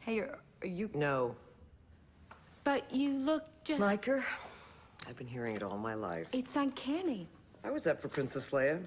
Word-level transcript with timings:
Hey, 0.00 0.18
are, 0.20 0.38
are 0.62 0.66
you. 0.66 0.90
No. 0.94 1.34
But 2.64 2.92
you 2.92 3.10
look 3.10 3.44
just. 3.64 3.80
Like 3.80 4.04
her? 4.06 4.24
I've 5.08 5.16
been 5.16 5.26
hearing 5.26 5.56
it 5.56 5.62
all 5.62 5.78
my 5.78 5.94
life. 5.94 6.26
It's 6.32 6.56
uncanny. 6.56 7.26
I 7.64 7.70
was 7.70 7.86
up 7.86 8.00
for 8.00 8.08
Princess 8.08 8.50
Leia. 8.50 8.80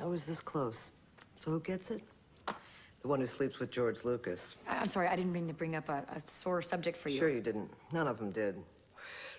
I 0.00 0.04
was 0.06 0.24
this 0.24 0.40
close. 0.40 0.90
So 1.36 1.50
who 1.50 1.60
gets 1.60 1.90
it? 1.90 2.02
The 2.46 3.08
one 3.08 3.20
who 3.20 3.26
sleeps 3.26 3.58
with 3.58 3.70
George 3.70 4.04
Lucas. 4.04 4.56
I- 4.68 4.76
I'm 4.76 4.88
sorry, 4.88 5.08
I 5.08 5.16
didn't 5.16 5.32
mean 5.32 5.48
to 5.48 5.54
bring 5.54 5.74
up 5.76 5.88
a, 5.88 6.04
a 6.14 6.20
sore 6.26 6.60
subject 6.60 6.96
for 6.98 7.08
you. 7.08 7.18
Sure 7.18 7.30
you 7.30 7.40
didn't. 7.40 7.70
None 7.92 8.06
of 8.06 8.18
them 8.18 8.30
did. 8.30 8.56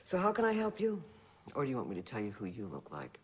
So 0.03 0.17
how 0.17 0.31
can 0.31 0.45
I 0.45 0.53
help 0.53 0.79
you? 0.79 1.01
Or 1.53 1.63
do 1.63 1.69
you 1.69 1.77
want 1.77 1.89
me 1.89 1.95
to 1.95 2.01
tell 2.01 2.19
you 2.19 2.31
who 2.31 2.45
you 2.45 2.67
look 2.67 2.91
like? 2.91 3.19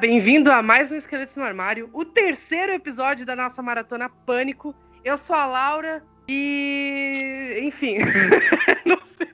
Bem-vindo 0.00 0.50
a 0.50 0.62
mais 0.62 0.90
um 0.90 0.96
Esqueletos 0.96 1.36
no 1.36 1.44
Armário, 1.44 1.90
o 1.92 2.06
terceiro 2.06 2.72
episódio 2.72 3.26
da 3.26 3.36
nossa 3.36 3.60
maratona 3.60 4.08
Pânico. 4.08 4.74
Eu 5.04 5.18
sou 5.18 5.36
a 5.36 5.44
Laura 5.44 6.02
e. 6.26 7.60
Enfim. 7.62 7.96
não 8.86 8.98
sei... 9.04 9.28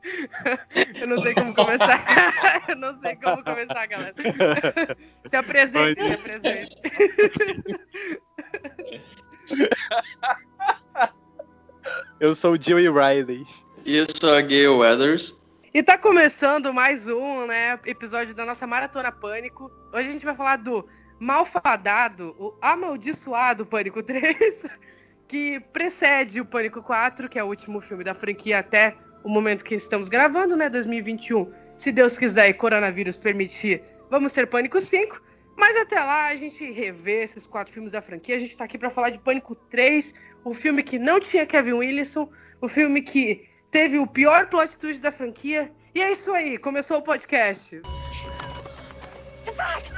Eu 1.00 1.06
não 1.06 1.18
sei 1.18 1.34
como 1.34 1.54
começar. 1.54 2.64
Eu 2.68 2.76
não 2.76 3.00
sei 3.00 3.14
como 3.14 3.44
começar, 3.44 3.86
galera. 3.86 4.14
Se 5.26 5.36
apresente, 5.36 6.02
se 6.02 6.12
apresente. 6.12 6.76
Eu 12.18 12.34
sou 12.34 12.54
o 12.54 12.60
Joey 12.60 12.88
Riley. 12.88 13.46
E 13.84 13.98
eu 13.98 14.06
sou 14.08 14.34
a 14.34 14.40
Gayle 14.40 14.66
Weathers. 14.66 15.45
E 15.76 15.82
tá 15.82 15.98
começando 15.98 16.72
mais 16.72 17.06
um, 17.06 17.46
né, 17.46 17.78
episódio 17.84 18.34
da 18.34 18.46
nossa 18.46 18.66
Maratona 18.66 19.12
Pânico. 19.12 19.70
Hoje 19.92 20.08
a 20.08 20.12
gente 20.12 20.24
vai 20.24 20.34
falar 20.34 20.56
do 20.56 20.88
malfadado, 21.20 22.34
o 22.38 22.56
amaldiçoado 22.62 23.66
Pânico 23.66 24.00
3, 24.02 24.64
que 25.28 25.60
precede 25.74 26.40
o 26.40 26.46
Pânico 26.46 26.82
4, 26.82 27.28
que 27.28 27.38
é 27.38 27.44
o 27.44 27.48
último 27.48 27.82
filme 27.82 28.02
da 28.02 28.14
franquia 28.14 28.60
até 28.60 28.96
o 29.22 29.28
momento 29.28 29.62
que 29.62 29.74
estamos 29.74 30.08
gravando, 30.08 30.56
né, 30.56 30.70
2021. 30.70 31.52
Se 31.76 31.92
Deus 31.92 32.16
quiser 32.16 32.48
e 32.48 32.54
coronavírus 32.54 33.18
permitir, 33.18 33.82
vamos 34.08 34.32
ter 34.32 34.46
Pânico 34.46 34.80
5. 34.80 35.20
Mas 35.58 35.76
até 35.76 36.02
lá 36.02 36.28
a 36.28 36.36
gente 36.36 36.64
revê 36.72 37.22
esses 37.22 37.46
quatro 37.46 37.74
filmes 37.74 37.92
da 37.92 38.00
franquia. 38.00 38.36
A 38.36 38.38
gente 38.38 38.56
tá 38.56 38.64
aqui 38.64 38.78
para 38.78 38.88
falar 38.88 39.10
de 39.10 39.18
Pânico 39.18 39.54
3, 39.54 40.14
o 40.42 40.54
filme 40.54 40.82
que 40.82 40.98
não 40.98 41.20
tinha 41.20 41.44
Kevin 41.44 41.74
Williamson, 41.74 42.30
o 42.62 42.66
filme 42.66 43.02
que 43.02 43.46
teve 43.70 43.98
o 43.98 44.06
pior 44.06 44.46
plot 44.48 44.76
twist 44.78 45.00
da 45.00 45.12
franquia. 45.12 45.72
E 45.94 46.02
é 46.02 46.12
isso 46.12 46.32
aí, 46.32 46.58
começou 46.58 46.98
o 46.98 47.02
podcast. 47.02 47.80
Fax! 49.54 49.94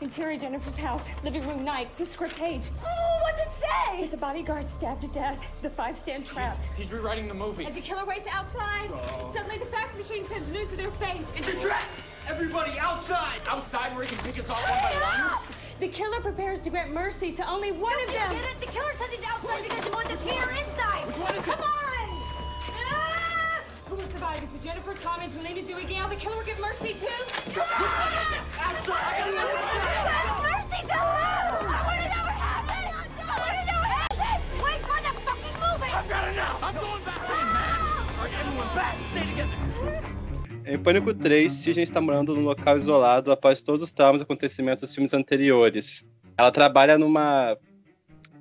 Interior 0.00 0.40
Jennifer's 0.40 0.74
house, 0.74 1.02
living 1.22 1.42
room 1.42 1.62
night, 1.62 1.88
the 1.96 2.04
script 2.04 2.34
page. 2.34 2.70
Oh, 2.84 3.18
what's 3.22 3.40
it 3.40 3.48
say? 3.60 4.06
The 4.08 4.16
bodyguard 4.16 4.68
stabbed 4.68 5.02
to 5.02 5.08
death, 5.08 5.38
the 5.62 5.70
five 5.70 5.96
stand 5.96 6.26
trapped. 6.26 6.64
He's 6.76 6.90
rewriting 6.90 7.28
the 7.28 7.34
movie. 7.34 7.66
As 7.66 7.74
the 7.74 7.80
killer 7.80 8.04
waits 8.04 8.26
outside, 8.28 8.90
suddenly 9.32 9.58
the 9.58 9.66
fax 9.66 9.94
machine 9.94 10.26
sends 10.26 10.50
news 10.50 10.72
of 10.72 10.78
their 10.78 10.90
fates. 10.92 11.38
It's 11.38 11.48
a 11.48 11.68
trap! 11.68 11.84
Everybody 12.30 12.78
outside! 12.78 13.40
Outside 13.48 13.92
where 13.96 14.04
he 14.04 14.14
can 14.14 14.24
pick 14.24 14.38
us 14.38 14.48
off 14.48 14.62
one 14.62 14.78
by 14.78 14.94
one? 15.02 15.42
The 15.80 15.88
killer 15.88 16.20
prepares 16.20 16.60
to 16.60 16.70
grant 16.70 16.92
mercy 16.92 17.32
to 17.32 17.50
only 17.50 17.72
one 17.72 18.00
of 18.04 18.06
them. 18.06 18.30
Get 18.30 18.44
it? 18.44 18.60
The 18.60 18.66
killer 18.66 18.92
says 18.94 19.10
he's 19.10 19.24
outside 19.26 19.64
because 19.64 19.84
he 19.84 19.90
wants 19.90 20.12
us 20.12 20.22
here 20.22 20.48
inside. 20.62 21.08
Which 21.08 21.18
one 21.18 21.34
is 21.34 21.42
it? 21.42 21.50
Come 21.50 21.58
on! 21.58 22.06
Ah! 22.86 23.62
Who 23.88 23.96
will 23.96 24.06
survive? 24.06 24.44
Is 24.44 24.54
it 24.54 24.62
Jennifer, 24.62 24.94
Tom, 24.94 25.20
Angelina, 25.20 25.62
Dewey, 25.62 25.84
Gale? 25.84 26.08
The 26.08 26.14
killer 26.14 26.36
will 26.36 26.44
give 26.44 26.60
mercy 26.60 26.94
too? 26.94 27.20
Outside! 27.58 28.94
I 28.94 29.18
gotta 29.18 29.32
know 29.34 29.50
That's 30.06 30.70
mercy 30.70 30.86
Em 40.64 40.78
Pânico 40.78 41.12
3, 41.14 41.50
Sidney 41.50 41.84
está 41.84 42.00
morando 42.00 42.34
num 42.34 42.44
local 42.44 42.76
isolado 42.76 43.32
após 43.32 43.62
todos 43.62 43.82
os 43.82 43.90
traumas 43.90 44.20
e 44.20 44.24
acontecimentos 44.24 44.82
dos 44.82 44.94
filmes 44.94 45.14
anteriores. 45.14 46.04
Ela 46.36 46.52
trabalha 46.52 46.98
numa, 46.98 47.56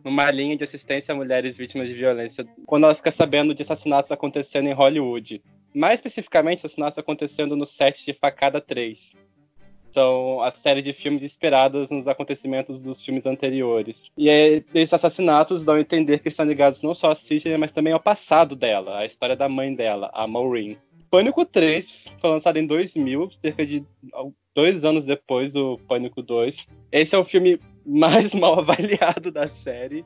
numa 0.04 0.30
linha 0.30 0.58
de 0.58 0.64
assistência 0.64 1.14
a 1.14 1.16
mulheres 1.16 1.58
vítimas 1.58 1.88
de 1.88 1.96
violência 1.96 2.46
quando 2.66 2.84
ela 2.84 2.94
fica 2.94 3.10
sabendo 3.10 3.56
de 3.56 3.64
assassinatos 3.64 4.12
acontecendo 4.12 4.68
em 4.68 4.74
Hollywood. 4.74 5.42
Mais 5.74 5.96
especificamente, 5.96 6.60
assassinatos 6.60 7.00
acontecendo 7.00 7.56
no 7.56 7.66
set 7.66 8.06
de 8.06 8.14
Facada 8.14 8.60
3. 8.60 9.16
São 9.92 10.42
a 10.44 10.52
série 10.52 10.82
de 10.82 10.94
filmes 10.94 11.24
inspirados 11.24 11.90
nos 11.90 12.08
acontecimentos 12.08 12.82
dos 12.82 13.04
filmes 13.04 13.26
anteriores. 13.26 14.12
E 14.16 14.30
esses 14.74 14.94
assassinatos 14.94 15.64
dão 15.64 15.76
a 15.76 15.82
entender 15.82 16.20
que 16.20 16.28
estão 16.28 16.46
ligados 16.46 16.84
não 16.84 16.94
só 16.94 17.12
a 17.12 17.16
Sidney, 17.16 17.58
mas 17.58 17.72
também 17.72 17.94
ao 17.94 18.00
passado 18.00 18.56
dela, 18.56 19.00
a 19.00 19.06
história 19.06 19.36
da 19.36 19.50
mãe 19.50 19.74
dela, 19.74 20.12
a 20.14 20.28
Maureen. 20.28 20.78
Pânico 21.10 21.46
3 21.46 22.06
foi 22.20 22.30
lançado 22.30 22.58
em 22.58 22.68
2000, 22.68 23.32
cerca 23.42 23.66
de 23.66 23.84
dois 24.54 24.86
anos 24.86 25.06
depois 25.06 25.54
do 25.54 25.78
Pânico 25.88 26.22
2. 26.22 26.68
Esse 26.92 27.16
é 27.16 27.18
o 27.18 27.24
filme 27.24 27.60
mais 27.86 28.34
mal 28.36 28.60
avaliado 28.60 29.32
da 29.32 29.48
série. 29.48 30.06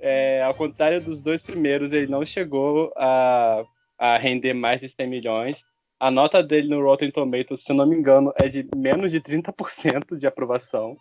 É, 0.00 0.42
ao 0.42 0.54
contrário 0.54 1.00
dos 1.00 1.20
dois 1.20 1.42
primeiros, 1.42 1.92
ele 1.92 2.06
não 2.06 2.24
chegou 2.24 2.92
a, 2.96 3.64
a 3.98 4.16
render 4.18 4.54
mais 4.54 4.80
de 4.80 4.88
100 4.88 5.06
milhões. 5.06 5.64
A 6.00 6.10
nota 6.10 6.42
dele 6.42 6.68
no 6.68 6.82
Rotten 6.82 7.10
Tomatoes, 7.10 7.62
se 7.62 7.72
não 7.72 7.86
me 7.86 7.94
engano, 7.94 8.32
é 8.42 8.48
de 8.48 8.66
menos 8.74 9.12
de 9.12 9.20
30% 9.20 10.16
de 10.16 10.26
aprovação. 10.26 10.96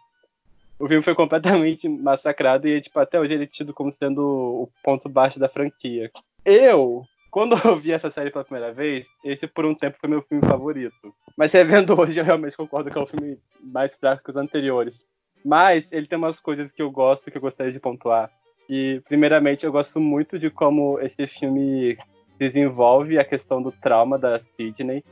O 0.77 0.87
filme 0.87 1.03
foi 1.03 1.15
completamente 1.15 1.87
massacrado 1.87 2.67
e 2.67 2.81
tipo, 2.81 2.99
até 2.99 3.19
hoje 3.19 3.33
ele 3.33 3.43
é 3.43 3.47
tido 3.47 3.73
como 3.73 3.91
sendo 3.91 4.21
o 4.21 4.69
ponto 4.83 5.07
baixo 5.07 5.39
da 5.39 5.49
franquia. 5.49 6.11
Eu 6.45 7.03
quando 7.31 7.57
eu 7.65 7.79
vi 7.79 7.93
essa 7.93 8.11
série 8.11 8.29
pela 8.29 8.43
primeira 8.43 8.73
vez, 8.73 9.07
esse 9.23 9.47
por 9.47 9.65
um 9.65 9.73
tempo 9.73 9.97
foi 9.99 10.09
meu 10.09 10.21
filme 10.21 10.45
favorito. 10.45 11.15
Mas 11.37 11.53
revendo 11.53 11.99
hoje, 11.99 12.19
eu 12.19 12.25
realmente 12.25 12.57
concordo 12.57 12.91
que 12.91 12.97
é 12.97 13.01
o 13.01 13.07
filme 13.07 13.39
mais 13.63 13.95
fraco 13.95 14.23
que 14.23 14.29
os 14.29 14.35
anteriores. 14.35 15.07
Mas 15.43 15.91
ele 15.91 16.05
tem 16.05 16.17
umas 16.17 16.39
coisas 16.39 16.71
que 16.71 16.81
eu 16.81 16.91
gosto, 16.91 17.31
que 17.31 17.37
eu 17.37 17.41
gostaria 17.41 17.71
de 17.71 17.79
pontuar. 17.79 18.29
E, 18.69 19.01
primeiramente, 19.07 19.65
eu 19.65 19.71
gosto 19.71 19.99
muito 19.99 20.37
de 20.37 20.49
como 20.49 20.99
esse 20.99 21.25
filme 21.25 21.97
desenvolve 22.37 23.17
a 23.17 23.23
questão 23.23 23.61
do 23.61 23.71
trauma 23.71 24.19
da 24.19 24.37
Sidney. 24.39 25.03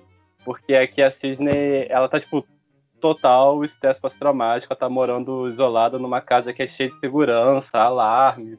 Porque 0.43 0.75
aqui 0.75 1.01
a 1.01 1.09
Sidney, 1.09 1.87
ela 1.89 2.09
tá, 2.09 2.19
tipo, 2.19 2.45
total 2.99 3.63
estresse 3.63 3.99
pós-traumático. 3.99 4.71
Ela 4.71 4.79
tá 4.79 4.89
morando 4.89 5.47
isolada 5.47 5.97
numa 5.97 6.21
casa 6.21 6.53
que 6.53 6.63
é 6.63 6.67
cheia 6.67 6.89
de 6.89 6.99
segurança, 6.99 7.79
alarme, 7.79 8.57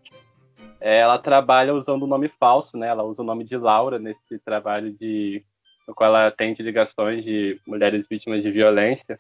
ela 0.81 1.19
trabalha 1.19 1.75
usando 1.75 2.05
o 2.05 2.07
nome 2.07 2.29
falso, 2.41 2.77
né? 2.77 2.89
Ela 2.89 3.03
usa 3.03 3.23
o 3.23 3.25
nome 3.25 3.45
de 3.45 3.57
Laura 3.57 3.99
nesse 3.99 4.39
trabalho 4.45 4.93
de 4.93 5.45
no 5.87 5.95
qual 5.95 6.09
ela 6.09 6.27
atende 6.29 6.63
ligações 6.63 7.25
de 7.25 7.61
mulheres 7.67 8.07
vítimas 8.09 8.43
de 8.43 8.51
violência. 8.51 9.19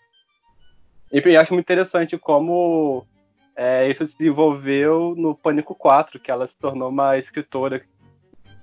E 1.12 1.18
eu 1.18 1.40
acho 1.40 1.52
muito 1.52 1.66
interessante 1.66 2.16
como 2.16 3.04
é, 3.56 3.90
isso 3.90 4.06
se 4.06 4.16
desenvolveu 4.16 5.14
no 5.16 5.34
Pânico 5.34 5.74
4, 5.74 6.20
que 6.20 6.30
ela 6.30 6.46
se 6.46 6.56
tornou 6.56 6.88
uma 6.88 7.18
escritora. 7.18 7.82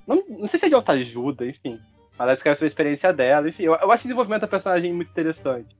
Não, 0.07 0.23
não 0.27 0.47
sei 0.47 0.59
se 0.59 0.65
é 0.65 0.69
de 0.69 0.75
alta 0.75 0.93
ajuda, 0.93 1.45
enfim. 1.45 1.79
Ela 2.17 2.33
escreve 2.33 2.55
sobre 2.55 2.67
a 2.67 2.69
experiência 2.69 3.13
dela, 3.13 3.49
enfim. 3.49 3.63
Eu, 3.63 3.75
eu 3.75 3.91
acho 3.91 4.05
o 4.05 4.07
desenvolvimento 4.07 4.41
da 4.41 4.47
personagem 4.47 4.93
muito 4.93 5.11
interessante. 5.11 5.75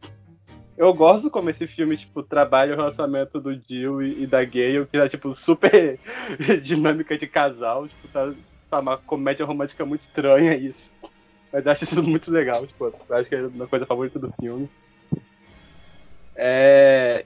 Eu 0.78 0.94
gosto 0.94 1.32
como 1.32 1.50
esse 1.50 1.66
filme, 1.66 1.98
tipo, 1.98 2.22
trabalha 2.22 2.74
o 2.74 2.78
relacionamento 2.78 3.42
do 3.42 3.52
Jill 3.68 4.04
e, 4.04 4.24
e 4.24 4.28
da 4.28 4.46
Gale, 4.46 4.86
que 4.86 4.98
é, 4.98 5.10
tipo, 5.10 5.34
super 5.34 5.98
dinâmica 6.62 7.18
de 7.18 7.26
casal. 7.26 7.88
Tipo, 7.88 8.08
tá, 8.10 8.32
tá 8.70 8.80
uma 8.80 8.96
comédia 8.96 9.44
romântica 9.44 9.84
muito 9.84 10.02
estranha 10.02 10.56
isso. 10.56 10.92
Mas 11.52 11.66
acho 11.66 11.84
isso 11.84 12.04
muito 12.04 12.30
legal, 12.30 12.68
tipo, 12.68 12.94
acho 13.10 13.28
que 13.28 13.36
é 13.36 13.48
uma 13.48 13.68
coisa 13.68 13.88
favorita 13.88 14.20
do 14.20 14.32
filme. 14.40 14.70
É... 16.36 17.26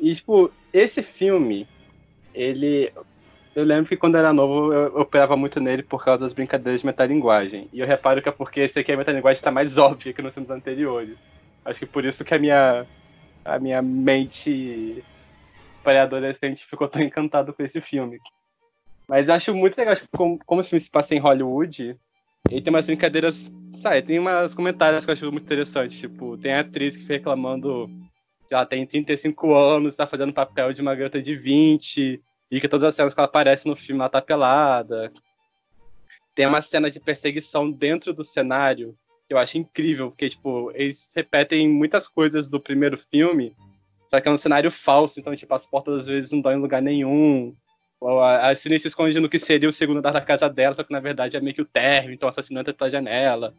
E, 0.00 0.12
tipo, 0.12 0.50
esse 0.72 1.04
filme, 1.04 1.68
ele... 2.34 2.92
Eu 3.54 3.64
lembro 3.64 3.88
que 3.88 3.96
quando 3.96 4.16
era 4.16 4.32
novo, 4.32 4.72
eu, 4.72 4.98
operava 4.98 5.36
muito 5.36 5.60
nele 5.60 5.84
por 5.84 6.04
causa 6.04 6.24
das 6.24 6.32
brincadeiras 6.32 6.80
de 6.80 6.86
metalinguagem. 6.86 7.68
E 7.72 7.78
eu 7.78 7.86
reparo 7.86 8.20
que 8.20 8.28
é 8.28 8.32
porque 8.32 8.60
esse 8.60 8.80
aqui, 8.80 8.90
a 8.90 8.96
metalinguagem 8.96 9.40
tá 9.40 9.52
mais 9.52 9.78
óbvia 9.78 10.12
que 10.12 10.22
nos 10.22 10.34
filmes 10.34 10.50
anteriores. 10.50 11.16
Acho 11.64 11.80
que 11.80 11.86
por 11.86 12.04
isso 12.04 12.24
que 12.24 12.34
a 12.34 12.38
minha, 12.38 12.86
a 13.44 13.58
minha 13.58 13.80
mente 13.82 15.04
pré-adolescente 15.82 16.66
ficou 16.66 16.88
tão 16.88 17.02
encantado 17.02 17.52
com 17.52 17.62
esse 17.62 17.80
filme. 17.80 18.18
Mas 19.08 19.28
acho 19.28 19.54
muito 19.54 19.76
legal, 19.76 19.94
tipo, 19.94 20.08
como, 20.16 20.38
como 20.44 20.60
esse 20.60 20.70
filme 20.70 20.80
se 20.80 20.90
passa 20.90 21.14
em 21.14 21.18
Hollywood, 21.18 21.96
ele 22.50 22.62
tem 22.62 22.72
umas 22.72 22.86
brincadeiras 22.86 23.50
Sabe, 23.82 24.00
tem 24.02 24.16
umas 24.16 24.54
comentários 24.54 25.04
que 25.04 25.10
eu 25.10 25.12
acho 25.12 25.32
muito 25.32 25.42
interessantes. 25.42 25.98
Tipo, 25.98 26.38
tem 26.38 26.52
a 26.52 26.60
atriz 26.60 26.94
que 26.94 27.02
fica 27.02 27.14
reclamando 27.14 27.90
que 28.48 28.54
ela 28.54 28.64
tem 28.64 28.86
35 28.86 29.52
anos, 29.52 29.96
tá 29.96 30.06
fazendo 30.06 30.32
papel 30.32 30.72
de 30.72 30.80
uma 30.80 30.94
garota 30.94 31.20
de 31.20 31.34
20, 31.34 32.22
e 32.48 32.60
que 32.60 32.68
todas 32.68 32.90
as 32.90 32.94
cenas 32.94 33.12
que 33.12 33.18
ela 33.18 33.26
aparece 33.26 33.66
no 33.66 33.74
filme 33.74 34.00
ela 34.00 34.08
tá 34.08 34.22
pelada. 34.22 35.12
Tem 36.32 36.46
uma 36.46 36.62
cena 36.62 36.88
de 36.92 37.00
perseguição 37.00 37.68
dentro 37.72 38.14
do 38.14 38.22
cenário 38.22 38.96
que 39.32 39.34
eu 39.34 39.38
acho 39.38 39.56
incrível, 39.56 40.10
porque, 40.10 40.28
tipo, 40.28 40.70
eles 40.74 41.10
repetem 41.16 41.66
muitas 41.66 42.06
coisas 42.06 42.48
do 42.48 42.60
primeiro 42.60 42.98
filme, 42.98 43.56
só 44.06 44.20
que 44.20 44.28
é 44.28 44.30
um 44.30 44.36
cenário 44.36 44.70
falso, 44.70 45.18
então, 45.18 45.34
tipo, 45.34 45.54
as 45.54 45.64
portas 45.64 46.00
às 46.00 46.06
vezes 46.06 46.30
não 46.32 46.42
dão 46.42 46.52
em 46.52 46.60
lugar 46.60 46.82
nenhum. 46.82 47.56
A, 48.02 48.50
a 48.50 48.54
Cine 48.54 48.78
se 48.78 48.88
esconde 48.88 49.18
no 49.18 49.28
que 49.28 49.38
seria 49.38 49.68
o 49.68 49.72
segundo 49.72 49.98
andar 49.98 50.12
da 50.12 50.20
casa 50.20 50.50
dela, 50.50 50.74
só 50.74 50.84
que 50.84 50.92
na 50.92 51.00
verdade 51.00 51.36
é 51.36 51.40
meio 51.40 51.54
que 51.54 51.62
o 51.62 51.66
térreo, 51.66 52.12
então 52.12 52.26
o 52.26 52.30
assassino 52.30 52.60
entra 52.60 52.74
pela 52.74 52.90
janela. 52.90 53.54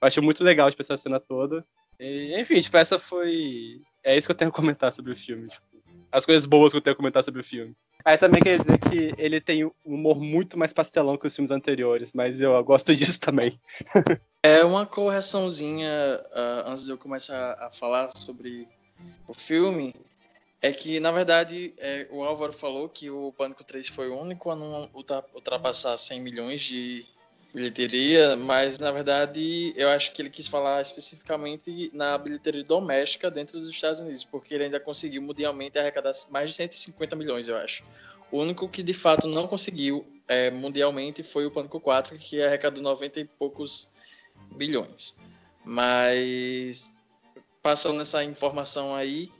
Eu 0.00 0.08
acho 0.08 0.20
muito 0.20 0.42
legal 0.42 0.68
tipo, 0.68 0.82
essa 0.82 0.98
cena 0.98 1.20
toda. 1.20 1.64
E, 2.00 2.34
enfim, 2.40 2.60
tipo, 2.60 2.76
essa 2.76 2.98
foi. 2.98 3.80
É 4.02 4.16
isso 4.16 4.26
que 4.26 4.32
eu 4.32 4.36
tenho 4.36 4.50
a 4.50 4.54
comentar 4.54 4.90
sobre 4.90 5.12
o 5.12 5.16
filme. 5.16 5.48
Tipo, 5.48 5.64
as 6.10 6.26
coisas 6.26 6.46
boas 6.46 6.72
que 6.72 6.78
eu 6.78 6.82
tenho 6.82 6.94
a 6.94 6.96
comentar 6.96 7.22
sobre 7.22 7.42
o 7.42 7.44
filme. 7.44 7.76
Aí 8.04 8.18
também 8.18 8.42
quer 8.42 8.58
dizer 8.58 8.78
que 8.78 9.14
ele 9.16 9.40
tem 9.40 9.64
um 9.64 9.72
humor 9.84 10.20
muito 10.20 10.58
mais 10.58 10.72
pastelão 10.72 11.16
que 11.16 11.26
os 11.26 11.34
filmes 11.34 11.52
anteriores, 11.52 12.10
mas 12.12 12.40
eu 12.40 12.62
gosto 12.64 12.94
disso 12.96 13.20
também. 13.20 13.60
é 14.44 14.64
uma 14.64 14.86
correçãozinha 14.86 15.88
uh, 16.30 16.70
antes 16.70 16.84
de 16.84 16.90
eu 16.90 16.98
começar 16.98 17.54
a 17.60 17.70
falar 17.70 18.10
sobre 18.16 18.68
o 19.26 19.34
filme. 19.34 19.94
É 20.60 20.70
que, 20.70 21.00
na 21.00 21.10
verdade, 21.10 21.74
é, 21.76 22.06
o 22.10 22.22
Álvaro 22.22 22.52
falou 22.52 22.88
que 22.88 23.10
o 23.10 23.32
Pânico 23.32 23.64
3 23.64 23.88
foi 23.88 24.08
o 24.08 24.16
único 24.16 24.48
a 24.48 24.54
não 24.54 24.88
ultrapassar 25.34 25.96
100 25.96 26.20
milhões 26.20 26.62
de 26.62 27.04
bilheteria, 27.54 28.34
mas 28.36 28.78
na 28.78 28.90
verdade 28.90 29.74
eu 29.76 29.90
acho 29.90 30.12
que 30.12 30.22
ele 30.22 30.30
quis 30.30 30.48
falar 30.48 30.80
especificamente 30.80 31.90
na 31.92 32.16
bilheteria 32.16 32.64
doméstica 32.64 33.30
dentro 33.30 33.58
dos 33.58 33.68
Estados 33.68 34.00
Unidos, 34.00 34.24
porque 34.24 34.54
ele 34.54 34.64
ainda 34.64 34.80
conseguiu 34.80 35.20
mundialmente 35.20 35.78
arrecadar 35.78 36.12
mais 36.30 36.50
de 36.50 36.56
150 36.56 37.14
milhões, 37.14 37.48
eu 37.48 37.56
acho. 37.56 37.84
O 38.30 38.38
único 38.40 38.66
que 38.68 38.82
de 38.82 38.94
fato 38.94 39.26
não 39.28 39.46
conseguiu 39.46 40.06
é, 40.26 40.50
mundialmente 40.50 41.22
foi 41.22 41.44
o 41.44 41.50
Pânico 41.50 41.78
4, 41.78 42.16
que 42.16 42.42
arrecadou 42.42 42.82
90 42.82 43.20
e 43.20 43.24
poucos 43.24 43.90
bilhões. 44.56 45.18
Mas 45.64 46.92
passando 47.62 48.00
essa 48.00 48.24
informação 48.24 48.94
aí, 48.94 49.30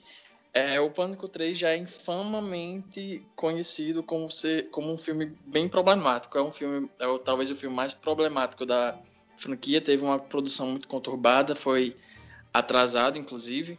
é, 0.55 0.79
o 0.81 0.91
Pânico 0.91 1.27
3 1.27 1.57
já 1.57 1.71
é 1.71 1.77
infamamente 1.77 3.25
conhecido 3.35 4.03
como, 4.03 4.31
ser, 4.31 4.69
como 4.69 4.93
um 4.93 4.99
filme 4.99 5.35
bem 5.47 5.67
problemático. 5.67 6.37
É 6.37 6.43
um 6.43 6.53
filme, 6.53 6.91
é 6.99 7.19
talvez 7.25 7.51
o 7.51 7.55
filme 7.55 7.75
mais 7.75 7.95
problemático 7.95 8.67
da 8.67 8.99
franquia. 9.37 9.81
Teve 9.81 10.05
uma 10.05 10.19
produção 10.19 10.67
muito 10.67 10.87
conturbada, 10.87 11.55
foi 11.55 11.97
atrasado, 12.53 13.19
inclusive. 13.19 13.79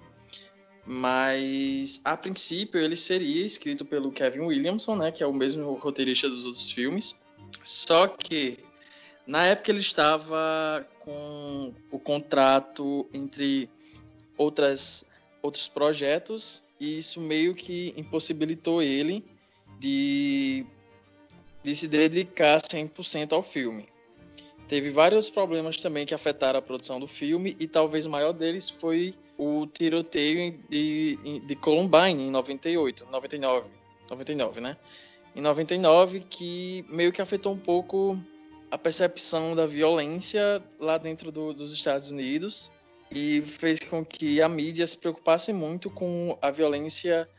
Mas, 0.86 2.02
a 2.04 2.18
princípio, 2.18 2.82
ele 2.82 2.96
seria 2.96 3.46
escrito 3.46 3.86
pelo 3.86 4.12
Kevin 4.12 4.42
Williamson, 4.42 4.96
né, 4.96 5.12
que 5.12 5.24
é 5.24 5.28
o 5.28 5.34
mesmo 5.34 5.74
roteirista 5.76 6.28
dos 6.28 6.46
outros 6.46 6.72
filmes. 6.72 7.22
Só 7.64 8.08
que, 8.08 8.58
na 9.28 9.46
época, 9.46 9.70
ele 9.70 9.80
estava 9.80 10.86
com 11.00 11.74
o 11.92 12.00
contrato 12.00 13.08
entre 13.14 13.70
outras 14.38 15.06
outros 15.44 15.68
projetos 15.68 16.64
e 16.80 16.98
isso 16.98 17.20
meio 17.20 17.54
que 17.54 17.94
impossibilitou 17.98 18.82
ele 18.82 19.24
de, 19.80 20.66
de 21.62 21.76
se 21.76 21.88
dedicar 21.88 22.60
100% 22.60 23.34
ao 23.34 23.44
filme. 23.44 23.88
Teve 24.68 24.90
vários 24.90 25.30
problemas 25.30 25.78
também 25.78 26.06
que 26.06 26.16
afetaram 26.16 26.58
a 26.58 26.62
produção 26.62 27.00
do 27.00 27.08
filme 27.08 27.56
e 27.60 27.68
talvez 27.68 28.06
o 28.06 28.10
maior 28.10 28.32
deles 28.32 28.70
foi 28.70 29.14
o 29.38 29.68
tiroteio 29.68 30.58
de, 30.70 31.18
de 31.46 31.56
Columbine 31.58 32.24
em 32.24 32.32
98, 32.32 33.06
99, 33.12 33.68
99, 34.10 34.62
né? 34.62 34.78
Em 35.36 35.42
99 35.42 36.22
que 36.30 36.86
meio 36.88 37.12
que 37.12 37.22
afetou 37.22 37.54
um 37.54 37.60
pouco 37.60 38.18
a 38.72 38.78
percepção 38.78 39.56
da 39.56 39.66
violência 39.66 40.64
lá 40.80 40.98
dentro 40.98 41.32
do, 41.32 41.54
dos 41.54 41.74
Estados 41.74 42.10
Unidos 42.10 42.72
e 43.14 43.42
fez 43.42 43.80
com 43.80 44.04
que 44.04 44.42
a 44.42 44.50
mídia 44.50 44.88
se 44.88 44.98
preocupasse 44.98 45.54
muito 45.54 45.90
com 45.90 46.38
a 46.42 46.50
violência 46.50 47.30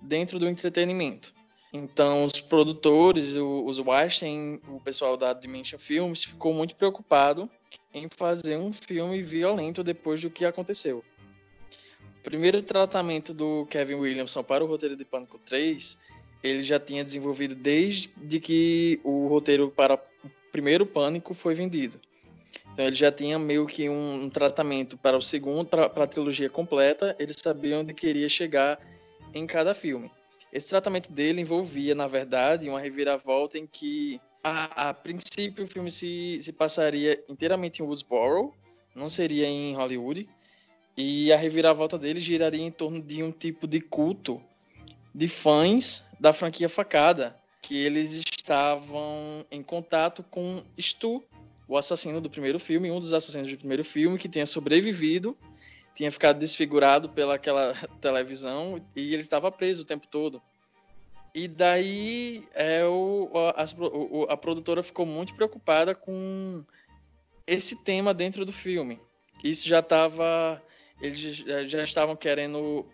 dentro 0.00 0.38
do 0.38 0.48
entretenimento. 0.48 1.32
Então, 1.72 2.26
os 2.26 2.38
produtores, 2.38 3.36
os 3.36 3.78
Weinstein, 3.78 4.60
o 4.68 4.78
pessoal 4.78 5.16
da 5.16 5.32
Dimension 5.32 5.78
Films, 5.78 6.22
ficou 6.24 6.52
muito 6.52 6.76
preocupado 6.76 7.50
em 7.94 8.08
fazer 8.14 8.58
um 8.58 8.72
filme 8.72 9.22
violento 9.22 9.82
depois 9.82 10.20
do 10.20 10.28
que 10.28 10.44
aconteceu. 10.44 11.02
O 12.18 12.22
primeiro 12.22 12.62
tratamento 12.62 13.32
do 13.32 13.66
Kevin 13.70 13.94
Williamson 13.94 14.42
para 14.42 14.62
o 14.62 14.66
roteiro 14.66 14.96
de 14.96 15.04
Pânico 15.04 15.38
3, 15.38 15.98
ele 16.42 16.62
já 16.62 16.78
tinha 16.78 17.02
desenvolvido 17.02 17.54
desde 17.54 18.38
que 18.38 19.00
o 19.02 19.28
roteiro 19.28 19.70
para 19.70 19.94
o 19.94 20.30
primeiro 20.52 20.84
Pânico 20.84 21.32
foi 21.32 21.54
vendido. 21.54 21.98
Então 22.72 22.86
ele 22.86 22.96
já 22.96 23.12
tinha 23.12 23.38
meio 23.38 23.66
que 23.66 23.88
um, 23.88 24.24
um 24.24 24.30
tratamento 24.30 24.96
para 24.96 25.16
o 25.16 25.22
segundo, 25.22 25.66
para, 25.66 25.86
a 25.86 26.06
trilogia 26.06 26.48
completa, 26.48 27.14
ele 27.18 27.32
sabia 27.32 27.78
onde 27.78 27.92
queria 27.92 28.28
chegar 28.28 28.78
em 29.34 29.46
cada 29.46 29.74
filme. 29.74 30.10
Esse 30.52 30.68
tratamento 30.68 31.10
dele 31.10 31.40
envolvia, 31.40 31.94
na 31.94 32.06
verdade, 32.06 32.68
uma 32.68 32.80
reviravolta 32.80 33.58
em 33.58 33.66
que, 33.66 34.20
a, 34.44 34.90
a 34.90 34.94
princípio, 34.94 35.64
o 35.64 35.66
filme 35.66 35.90
se, 35.90 36.40
se 36.42 36.52
passaria 36.52 37.22
inteiramente 37.28 37.82
em 37.82 37.86
Woodsboro, 37.86 38.52
não 38.94 39.08
seria 39.08 39.46
em 39.46 39.74
Hollywood, 39.74 40.28
e 40.96 41.32
a 41.32 41.36
reviravolta 41.36 41.98
dele 41.98 42.20
giraria 42.20 42.62
em 42.62 42.70
torno 42.70 43.00
de 43.00 43.22
um 43.22 43.32
tipo 43.32 43.66
de 43.66 43.80
culto 43.80 44.42
de 45.14 45.28
fãs 45.28 46.04
da 46.20 46.32
franquia 46.32 46.68
Facada, 46.68 47.36
que 47.60 47.76
eles 47.76 48.12
estavam 48.12 49.44
em 49.50 49.62
contato 49.62 50.22
com 50.24 50.62
Stu, 50.78 51.22
o 51.68 51.76
assassino 51.76 52.20
do 52.20 52.30
primeiro 52.30 52.58
filme, 52.58 52.90
um 52.90 53.00
dos 53.00 53.12
assassinos 53.12 53.50
do 53.50 53.58
primeiro 53.58 53.84
filme, 53.84 54.18
que 54.18 54.28
tinha 54.28 54.46
sobrevivido, 54.46 55.36
tinha 55.94 56.10
ficado 56.10 56.38
desfigurado 56.38 57.08
pelaquela 57.08 57.74
televisão 58.00 58.84
e 58.96 59.14
ele 59.14 59.22
estava 59.22 59.50
preso 59.50 59.82
o 59.82 59.86
tempo 59.86 60.06
todo. 60.06 60.42
E 61.34 61.48
daí 61.48 62.44
é, 62.54 62.84
o, 62.84 63.30
a, 63.34 63.62
a, 63.62 64.32
a 64.34 64.36
produtora 64.36 64.82
ficou 64.82 65.06
muito 65.06 65.34
preocupada 65.34 65.94
com 65.94 66.62
esse 67.46 67.76
tema 67.82 68.12
dentro 68.12 68.44
do 68.44 68.52
filme. 68.52 69.00
Isso 69.42 69.66
já 69.66 69.80
estava. 69.80 70.62
Eles 71.00 71.18
já, 71.18 71.64
já 71.64 71.84
estavam 71.84 72.14
querendo 72.14 72.86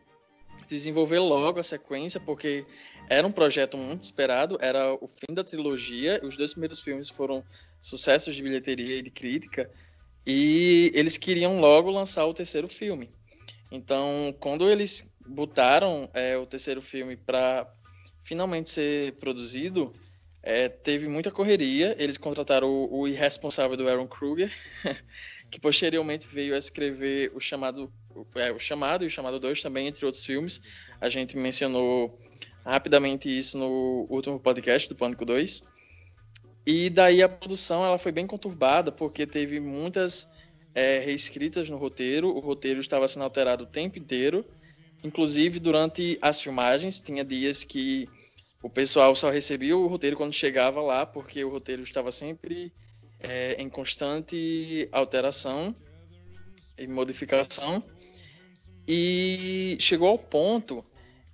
desenvolver 0.69 1.19
logo 1.19 1.59
a 1.59 1.63
sequência, 1.63 2.21
porque 2.21 2.65
era 3.09 3.27
um 3.27 3.33
projeto 3.33 3.77
muito 3.77 4.03
esperado, 4.03 4.57
era 4.61 4.95
o 4.95 5.07
fim 5.07 5.35
da 5.35 5.43
trilogia. 5.43 6.21
Os 6.23 6.37
dois 6.37 6.53
primeiros 6.53 6.79
filmes 6.79 7.09
foram 7.09 7.45
sucessos 7.81 8.35
de 8.35 8.43
bilheteria 8.43 8.97
e 8.97 9.03
de 9.03 9.11
crítica, 9.11 9.71
e 10.27 10.93
eles 10.95 11.17
queriam 11.17 11.61
logo 11.61 11.91
lançar 11.91 12.27
o 12.27 12.35
terceiro 12.35 12.69
filme. 12.69 13.11
Então, 13.71 14.35
quando 14.41 14.71
eles 14.71 15.15
botaram 15.27 16.09
é, 16.15 16.37
o 16.37 16.47
terceiro 16.47 16.81
filme 16.81 17.17
para 17.17 17.67
finalmente 18.23 18.71
ser 18.71 19.13
produzido, 19.15 19.93
é, 20.43 20.69
teve 20.69 21.09
muita 21.09 21.31
correria. 21.31 21.95
Eles 21.99 22.17
contrataram 22.17 22.69
o, 22.69 23.01
o 23.01 23.09
irresponsável 23.09 23.77
do 23.77 23.89
Aaron 23.89 24.07
Kruger, 24.07 24.53
que 25.51 25.61
posteriormente 25.61 26.27
veio 26.27 26.55
a 26.55 26.59
escrever 26.59 27.31
o 27.35 27.41
chamado, 27.41 27.93
é, 28.35 28.53
o 28.53 28.59
chamado 28.59 29.05
e 29.05 29.07
o 29.07 29.11
chamado 29.11 29.39
2 29.39 29.63
também, 29.63 29.87
entre 29.87 30.05
outros 30.05 30.25
filmes. 30.25 30.61
A 31.01 31.09
gente 31.09 31.37
mencionou 31.37 32.19
rapidamente 32.65 33.29
isso 33.29 33.59
no 33.59 34.07
último 34.11 34.39
podcast 34.39 34.89
do 34.89 34.97
Pânico 34.97 35.25
2. 35.25 35.65
E 36.71 36.91
daí 36.91 37.23
a 37.23 37.29
produção 37.31 37.83
ela 37.83 37.97
foi 37.97 38.13
bem 38.13 38.27
conturbada, 38.27 38.93
porque 38.93 39.27
teve 39.27 39.59
muitas 39.59 40.29
é, 40.75 40.99
reescritas 40.99 41.71
no 41.71 41.79
roteiro, 41.79 42.29
o 42.29 42.41
roteiro 42.41 42.79
estava 42.79 43.09
sendo 43.09 43.23
alterado 43.23 43.65
o 43.65 43.67
tempo 43.67 43.99
inteiro, 43.99 44.45
inclusive 45.03 45.59
durante 45.59 46.19
as 46.21 46.43
filmagens, 46.43 47.01
tinha 47.01 47.25
dias 47.25 47.65
que 47.65 48.07
o 48.63 48.69
pessoal 48.69 49.15
só 49.15 49.31
recebia 49.31 49.75
o 49.79 49.87
roteiro 49.87 50.15
quando 50.15 50.35
chegava 50.35 50.83
lá, 50.83 51.07
porque 51.07 51.43
o 51.43 51.49
roteiro 51.49 51.83
estava 51.83 52.13
sempre 52.13 52.71
é, 53.19 53.55
em 53.55 53.71
constante 53.71 54.91
alteração 54.93 55.75
e 56.77 56.87
modificação. 56.87 57.83
E 58.87 59.79
chegou 59.81 60.09
ao 60.09 60.19
ponto 60.19 60.85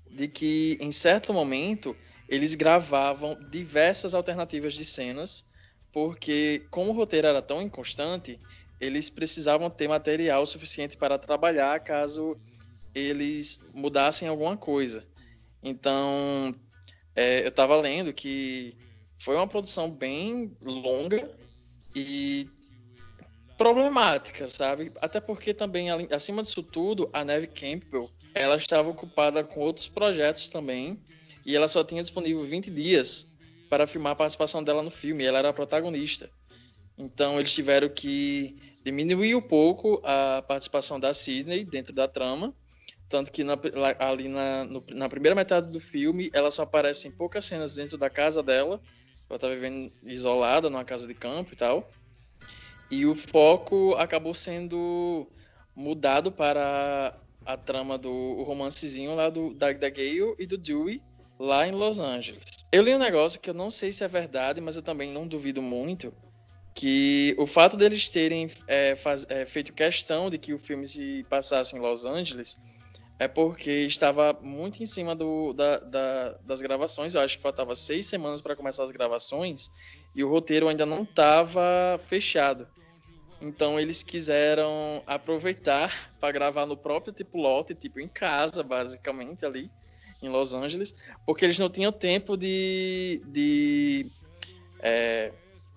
de 0.08 0.28
que, 0.28 0.78
em 0.80 0.92
certo 0.92 1.32
momento, 1.32 1.96
eles 2.28 2.54
gravavam 2.54 3.38
diversas 3.50 4.14
alternativas 4.14 4.74
de 4.74 4.84
cenas, 4.84 5.44
porque 5.92 6.66
como 6.70 6.90
o 6.90 6.94
roteiro 6.94 7.26
era 7.26 7.42
tão 7.42 7.62
inconstante, 7.62 8.40
eles 8.80 9.08
precisavam 9.08 9.70
ter 9.70 9.88
material 9.88 10.44
suficiente 10.46 10.96
para 10.96 11.18
trabalhar 11.18 11.78
caso 11.80 12.36
eles 12.94 13.60
mudassem 13.74 14.28
alguma 14.28 14.56
coisa. 14.56 15.04
Então, 15.62 16.54
é, 17.16 17.42
eu 17.44 17.48
estava 17.48 17.76
lendo 17.80 18.12
que 18.12 18.76
foi 19.18 19.36
uma 19.36 19.46
produção 19.46 19.90
bem 19.90 20.56
longa 20.62 21.30
e 21.94 22.48
problemática, 23.56 24.48
sabe? 24.48 24.92
Até 25.00 25.20
porque 25.20 25.54
também, 25.54 25.88
acima 26.12 26.42
disso 26.42 26.62
tudo, 26.62 27.08
a 27.12 27.24
Neve 27.24 27.46
Campbell, 27.46 28.10
ela 28.34 28.56
estava 28.56 28.88
ocupada 28.88 29.42
com 29.44 29.60
outros 29.60 29.88
projetos 29.88 30.48
também, 30.48 31.00
e 31.44 31.54
ela 31.54 31.68
só 31.68 31.84
tinha 31.84 32.02
disponível 32.02 32.42
20 32.44 32.70
dias 32.70 33.28
para 33.68 33.86
filmar 33.86 34.12
a 34.12 34.16
participação 34.16 34.62
dela 34.62 34.82
no 34.82 34.90
filme, 34.90 35.24
ela 35.24 35.38
era 35.38 35.48
a 35.48 35.52
protagonista. 35.52 36.30
Então 36.96 37.38
eles 37.38 37.52
tiveram 37.52 37.88
que 37.88 38.56
diminuir 38.84 39.34
um 39.34 39.42
pouco 39.42 40.00
a 40.04 40.42
participação 40.46 41.00
da 41.00 41.12
Sidney 41.12 41.64
dentro 41.64 41.92
da 41.92 42.06
trama, 42.06 42.54
tanto 43.08 43.32
que 43.32 43.42
na, 43.42 43.58
ali 43.98 44.28
na, 44.28 44.64
no, 44.64 44.84
na 44.90 45.08
primeira 45.08 45.34
metade 45.34 45.70
do 45.70 45.80
filme 45.80 46.30
ela 46.32 46.50
só 46.50 46.62
aparece 46.62 47.08
em 47.08 47.10
poucas 47.10 47.44
cenas 47.44 47.74
dentro 47.74 47.98
da 47.98 48.08
casa 48.08 48.42
dela, 48.42 48.80
ela 49.28 49.38
tá 49.38 49.48
vivendo 49.48 49.92
isolada 50.04 50.70
numa 50.70 50.84
casa 50.84 51.06
de 51.06 51.14
campo 51.14 51.52
e 51.52 51.56
tal. 51.56 51.90
E 52.90 53.06
o 53.06 53.14
foco 53.14 53.94
acabou 53.94 54.34
sendo 54.34 55.26
mudado 55.74 56.30
para 56.30 57.18
a 57.44 57.56
trama 57.56 57.98
do 57.98 58.42
romancezinho 58.44 59.14
lá 59.14 59.28
do, 59.30 59.52
da, 59.54 59.72
da 59.72 59.90
Gale 59.90 60.34
e 60.38 60.46
do 60.46 60.56
Dewey 60.56 61.02
lá 61.38 61.66
em 61.66 61.72
Los 61.72 61.98
Angeles. 61.98 62.44
Eu 62.70 62.82
li 62.82 62.94
um 62.94 62.98
negócio 62.98 63.40
que 63.40 63.50
eu 63.50 63.54
não 63.54 63.70
sei 63.70 63.92
se 63.92 64.04
é 64.04 64.08
verdade, 64.08 64.60
mas 64.60 64.76
eu 64.76 64.82
também 64.82 65.12
não 65.12 65.26
duvido 65.26 65.62
muito, 65.62 66.12
que 66.74 67.34
o 67.38 67.46
fato 67.46 67.76
deles 67.76 68.08
terem 68.08 68.50
é, 68.66 68.96
faz, 68.96 69.24
é, 69.28 69.46
feito 69.46 69.72
questão 69.72 70.28
de 70.28 70.38
que 70.38 70.52
o 70.52 70.58
filme 70.58 70.86
se 70.86 71.24
passasse 71.30 71.76
em 71.76 71.78
Los 71.78 72.04
Angeles 72.04 72.58
é 73.18 73.28
porque 73.28 73.70
estava 73.70 74.36
muito 74.42 74.82
em 74.82 74.86
cima 74.86 75.14
do, 75.14 75.52
da, 75.52 75.78
da, 75.78 76.32
das 76.44 76.60
gravações. 76.60 77.14
Eu 77.14 77.20
acho 77.20 77.36
que 77.36 77.42
faltava 77.42 77.74
seis 77.76 78.06
semanas 78.06 78.40
para 78.40 78.56
começar 78.56 78.82
as 78.82 78.90
gravações 78.90 79.70
e 80.16 80.24
o 80.24 80.28
roteiro 80.28 80.68
ainda 80.68 80.84
não 80.84 81.04
estava 81.04 81.62
fechado. 82.04 82.66
Então 83.40 83.78
eles 83.78 84.02
quiseram 84.02 85.00
aproveitar 85.06 86.12
para 86.18 86.32
gravar 86.32 86.66
no 86.66 86.76
próprio 86.76 87.12
tipo 87.12 87.38
lote, 87.38 87.74
tipo 87.74 88.00
em 88.00 88.08
casa, 88.08 88.64
basicamente 88.64 89.46
ali 89.46 89.70
em 90.24 90.28
Los 90.28 90.54
Angeles, 90.54 90.94
porque 91.26 91.44
eles 91.44 91.58
não 91.58 91.68
tinham 91.68 91.92
tempo 91.92 92.36
de, 92.36 93.22
de 93.26 94.06
é, 94.80 95.32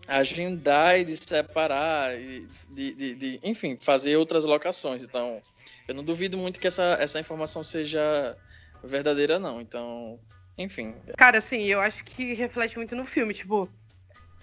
agendar 0.07 0.99
e 0.99 1.05
de 1.05 1.17
separar, 1.17 2.19
e 2.19 2.47
de, 2.69 2.93
de, 2.93 3.15
de, 3.15 3.39
enfim, 3.43 3.77
fazer 3.79 4.15
outras 4.15 4.45
locações. 4.45 5.03
Então, 5.03 5.41
eu 5.87 5.95
não 5.95 6.03
duvido 6.03 6.37
muito 6.37 6.59
que 6.59 6.67
essa, 6.67 6.97
essa 6.99 7.19
informação 7.19 7.63
seja 7.63 8.37
verdadeira, 8.83 9.39
não. 9.39 9.59
Então, 9.59 10.19
enfim. 10.57 10.95
Cara, 11.17 11.37
assim, 11.37 11.63
eu 11.63 11.79
acho 11.79 12.03
que 12.03 12.33
reflete 12.33 12.77
muito 12.77 12.95
no 12.95 13.05
filme. 13.05 13.33
Tipo, 13.33 13.69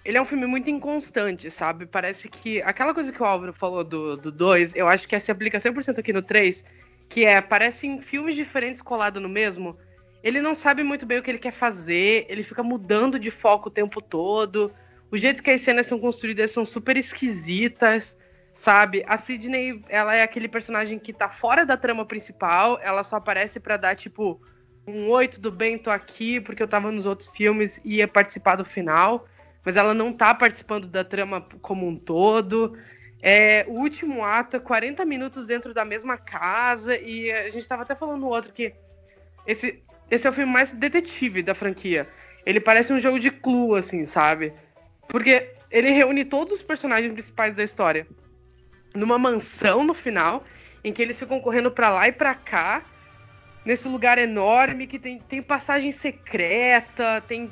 ele 0.03 0.17
é 0.17 0.21
um 0.21 0.25
filme 0.25 0.45
muito 0.45 0.69
inconstante, 0.69 1.49
sabe? 1.49 1.85
Parece 1.85 2.29
que. 2.29 2.61
Aquela 2.61 2.93
coisa 2.93 3.11
que 3.11 3.21
o 3.21 3.25
Álvaro 3.25 3.53
falou 3.53 3.83
do 3.83 4.31
2, 4.31 4.75
eu 4.75 4.87
acho 4.87 5.07
que 5.07 5.19
se 5.19 5.31
aplica 5.31 5.57
100% 5.57 5.99
aqui 5.99 6.13
no 6.13 6.21
3, 6.21 6.63
que 7.09 7.25
é, 7.25 7.41
parecem 7.41 8.01
filmes 8.01 8.35
diferentes 8.35 8.81
colados 8.81 9.21
no 9.21 9.27
mesmo. 9.27 9.77
Ele 10.25 10.41
não 10.41 10.55
sabe 10.55 10.83
muito 10.83 11.05
bem 11.05 11.19
o 11.19 11.23
que 11.23 11.31
ele 11.31 11.37
quer 11.37 11.51
fazer, 11.51 12.25
ele 12.27 12.43
fica 12.43 12.63
mudando 12.63 13.19
de 13.19 13.31
foco 13.31 13.69
o 13.69 13.71
tempo 13.71 14.01
todo. 14.01 14.73
O 15.11 15.17
jeito 15.17 15.43
que 15.43 15.51
as 15.51 15.61
cenas 15.61 15.85
são 15.85 15.99
construídas 15.99 16.51
são 16.51 16.65
super 16.65 16.97
esquisitas, 16.97 18.17
sabe? 18.51 19.05
A 19.07 19.15
Sidney, 19.15 19.83
ela 19.87 20.15
é 20.15 20.23
aquele 20.23 20.47
personagem 20.47 20.97
que 20.97 21.13
tá 21.13 21.29
fora 21.29 21.65
da 21.65 21.77
trama 21.77 22.05
principal, 22.05 22.79
ela 22.81 23.03
só 23.03 23.17
aparece 23.17 23.59
para 23.59 23.77
dar, 23.77 23.95
tipo, 23.95 24.41
um 24.87 25.09
oi, 25.11 25.27
tudo 25.27 25.51
bem, 25.51 25.77
tô 25.77 25.91
aqui, 25.91 26.41
porque 26.41 26.61
eu 26.61 26.67
tava 26.67 26.91
nos 26.91 27.05
outros 27.05 27.29
filmes 27.29 27.79
e 27.85 27.97
ia 27.97 28.07
participar 28.07 28.55
do 28.55 28.65
final 28.65 29.27
mas 29.65 29.75
ela 29.75 29.93
não 29.95 30.13
tá 30.13 30.33
participando 30.35 30.87
da 30.87 31.03
trama 31.03 31.41
como 31.59 31.87
um 31.87 31.97
todo. 31.97 32.77
É, 33.21 33.65
o 33.67 33.79
último 33.79 34.23
ato 34.23 34.57
é 34.57 34.59
40 34.59 35.03
minutos 35.03 35.47
dentro 35.47 35.73
da 35.73 35.83
mesma 35.83 36.17
casa, 36.17 36.95
e 36.95 37.31
a 37.31 37.49
gente 37.49 37.67
tava 37.67 37.81
até 37.81 37.95
falando 37.95 38.21
no 38.21 38.27
outro 38.27 38.53
que 38.53 38.75
esse, 39.47 39.83
esse 40.09 40.27
é 40.27 40.29
o 40.29 40.33
filme 40.33 40.51
mais 40.51 40.71
detetive 40.71 41.41
da 41.41 41.55
franquia. 41.55 42.07
Ele 42.45 42.59
parece 42.59 42.93
um 42.93 42.99
jogo 42.99 43.19
de 43.19 43.31
clue, 43.31 43.77
assim, 43.77 44.05
sabe? 44.05 44.53
Porque 45.07 45.51
ele 45.71 45.89
reúne 45.91 46.23
todos 46.23 46.53
os 46.53 46.63
personagens 46.63 47.11
principais 47.11 47.55
da 47.55 47.63
história 47.63 48.07
numa 48.95 49.19
mansão 49.19 49.83
no 49.83 49.93
final, 49.93 50.43
em 50.83 50.93
que 50.93 51.01
eles 51.01 51.19
ficam 51.19 51.39
correndo 51.39 51.69
para 51.69 51.89
lá 51.89 52.07
e 52.07 52.11
para 52.11 52.33
cá, 52.33 52.83
nesse 53.65 53.87
lugar 53.87 54.17
enorme 54.17 54.87
que 54.87 54.97
tem, 54.97 55.19
tem 55.19 55.41
passagem 55.41 55.91
secreta, 55.91 57.21
tem 57.27 57.49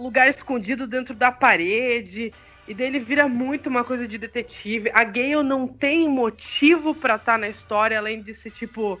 lugar 0.00 0.28
escondido 0.28 0.86
dentro 0.86 1.14
da 1.14 1.30
parede. 1.30 2.32
E 2.66 2.72
dele 2.72 2.98
vira 2.98 3.28
muito 3.28 3.68
uma 3.68 3.84
coisa 3.84 4.08
de 4.08 4.16
detetive. 4.16 4.90
A 4.94 5.04
Gale 5.04 5.42
não 5.42 5.68
tem 5.68 6.08
motivo 6.08 6.94
para 6.94 7.16
estar 7.16 7.32
tá 7.32 7.38
na 7.38 7.48
história, 7.48 7.98
além 7.98 8.22
de 8.22 8.32
ser 8.32 8.50
tipo. 8.50 8.98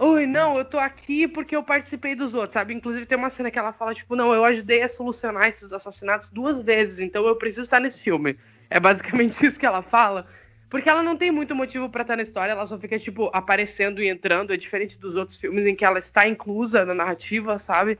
Oi, 0.00 0.26
não, 0.26 0.56
eu 0.56 0.64
tô 0.64 0.78
aqui 0.78 1.26
porque 1.26 1.56
eu 1.56 1.62
participei 1.62 2.14
dos 2.14 2.32
outros, 2.32 2.52
sabe? 2.54 2.72
Inclusive 2.72 3.04
tem 3.04 3.18
uma 3.18 3.28
cena 3.28 3.50
que 3.50 3.58
ela 3.58 3.72
fala, 3.72 3.92
tipo, 3.92 4.14
não, 4.14 4.32
eu 4.32 4.44
ajudei 4.44 4.80
a 4.80 4.88
solucionar 4.88 5.48
esses 5.48 5.72
assassinatos 5.72 6.30
duas 6.30 6.62
vezes, 6.62 7.00
então 7.00 7.26
eu 7.26 7.34
preciso 7.34 7.62
estar 7.62 7.80
nesse 7.80 8.00
filme. 8.00 8.38
É 8.70 8.78
basicamente 8.78 9.32
isso 9.44 9.58
que 9.58 9.66
ela 9.66 9.82
fala. 9.82 10.24
Porque 10.70 10.88
ela 10.88 11.02
não 11.02 11.16
tem 11.16 11.32
muito 11.32 11.52
motivo 11.52 11.90
para 11.90 12.02
estar 12.02 12.14
na 12.14 12.22
história, 12.22 12.52
ela 12.52 12.64
só 12.64 12.78
fica, 12.78 12.96
tipo, 12.96 13.28
aparecendo 13.32 14.00
e 14.00 14.08
entrando. 14.08 14.52
É 14.52 14.56
diferente 14.56 14.98
dos 15.00 15.16
outros 15.16 15.36
filmes 15.36 15.66
em 15.66 15.74
que 15.74 15.84
ela 15.84 15.98
está 15.98 16.28
inclusa 16.28 16.84
na 16.84 16.94
narrativa, 16.94 17.58
sabe? 17.58 17.98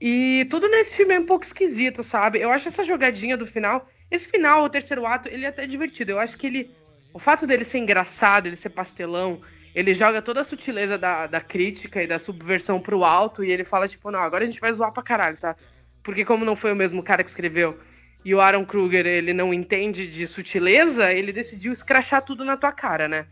E 0.00 0.46
tudo 0.48 0.66
nesse 0.68 0.96
filme 0.96 1.14
é 1.14 1.20
um 1.20 1.26
pouco 1.26 1.44
esquisito, 1.44 2.02
sabe? 2.02 2.40
Eu 2.40 2.50
acho 2.50 2.68
essa 2.68 2.84
jogadinha 2.84 3.36
do 3.36 3.46
final. 3.46 3.86
Esse 4.10 4.28
final, 4.28 4.64
o 4.64 4.70
terceiro 4.70 5.04
ato, 5.04 5.28
ele 5.28 5.44
é 5.44 5.48
até 5.48 5.66
divertido. 5.66 6.12
Eu 6.12 6.20
acho 6.20 6.38
que 6.38 6.46
ele. 6.46 6.70
O 7.12 7.18
fato 7.18 7.46
dele 7.46 7.64
ser 7.64 7.78
engraçado, 7.78 8.46
ele 8.46 8.56
ser 8.56 8.70
pastelão, 8.70 9.42
ele 9.78 9.94
joga 9.94 10.20
toda 10.20 10.40
a 10.40 10.44
sutileza 10.44 10.98
da, 10.98 11.28
da 11.28 11.40
crítica 11.40 12.02
e 12.02 12.06
da 12.08 12.18
subversão 12.18 12.80
pro 12.80 13.04
alto 13.04 13.44
e 13.44 13.52
ele 13.52 13.62
fala, 13.62 13.86
tipo, 13.86 14.10
não, 14.10 14.18
agora 14.18 14.42
a 14.42 14.46
gente 14.46 14.60
vai 14.60 14.72
zoar 14.72 14.92
pra 14.92 15.04
caralho, 15.04 15.36
sabe? 15.36 15.60
Porque 16.02 16.24
como 16.24 16.44
não 16.44 16.56
foi 16.56 16.72
o 16.72 16.76
mesmo 16.76 17.00
cara 17.00 17.22
que 17.22 17.30
escreveu 17.30 17.78
e 18.24 18.34
o 18.34 18.40
Aaron 18.40 18.66
Kruger 18.66 19.06
ele 19.06 19.32
não 19.32 19.54
entende 19.54 20.08
de 20.08 20.26
sutileza, 20.26 21.12
ele 21.12 21.32
decidiu 21.32 21.70
escrachar 21.70 22.22
tudo 22.22 22.44
na 22.44 22.56
tua 22.56 22.72
cara, 22.72 23.06
né? 23.06 23.26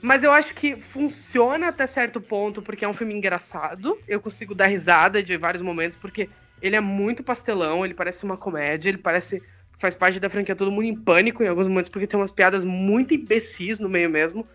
Mas 0.00 0.24
eu 0.24 0.32
acho 0.32 0.54
que 0.54 0.74
funciona 0.74 1.68
até 1.68 1.86
certo 1.86 2.18
ponto, 2.18 2.62
porque 2.62 2.86
é 2.86 2.88
um 2.88 2.94
filme 2.94 3.12
engraçado. 3.12 3.98
Eu 4.08 4.22
consigo 4.22 4.54
dar 4.54 4.68
risada 4.68 5.22
de 5.22 5.36
vários 5.36 5.60
momentos, 5.60 5.98
porque 5.98 6.30
ele 6.62 6.76
é 6.76 6.80
muito 6.80 7.22
pastelão, 7.22 7.84
ele 7.84 7.92
parece 7.92 8.24
uma 8.24 8.38
comédia, 8.38 8.88
ele 8.88 8.96
parece. 8.96 9.42
faz 9.78 9.94
parte 9.94 10.18
da 10.18 10.30
franquia 10.30 10.56
todo 10.56 10.72
mundo 10.72 10.84
em 10.84 10.96
pânico 10.96 11.42
em 11.42 11.48
alguns 11.48 11.66
momentos, 11.66 11.90
porque 11.90 12.06
tem 12.06 12.18
umas 12.18 12.32
piadas 12.32 12.64
muito 12.64 13.12
imbecis 13.12 13.78
no 13.78 13.88
meio 13.90 14.08
mesmo. 14.08 14.48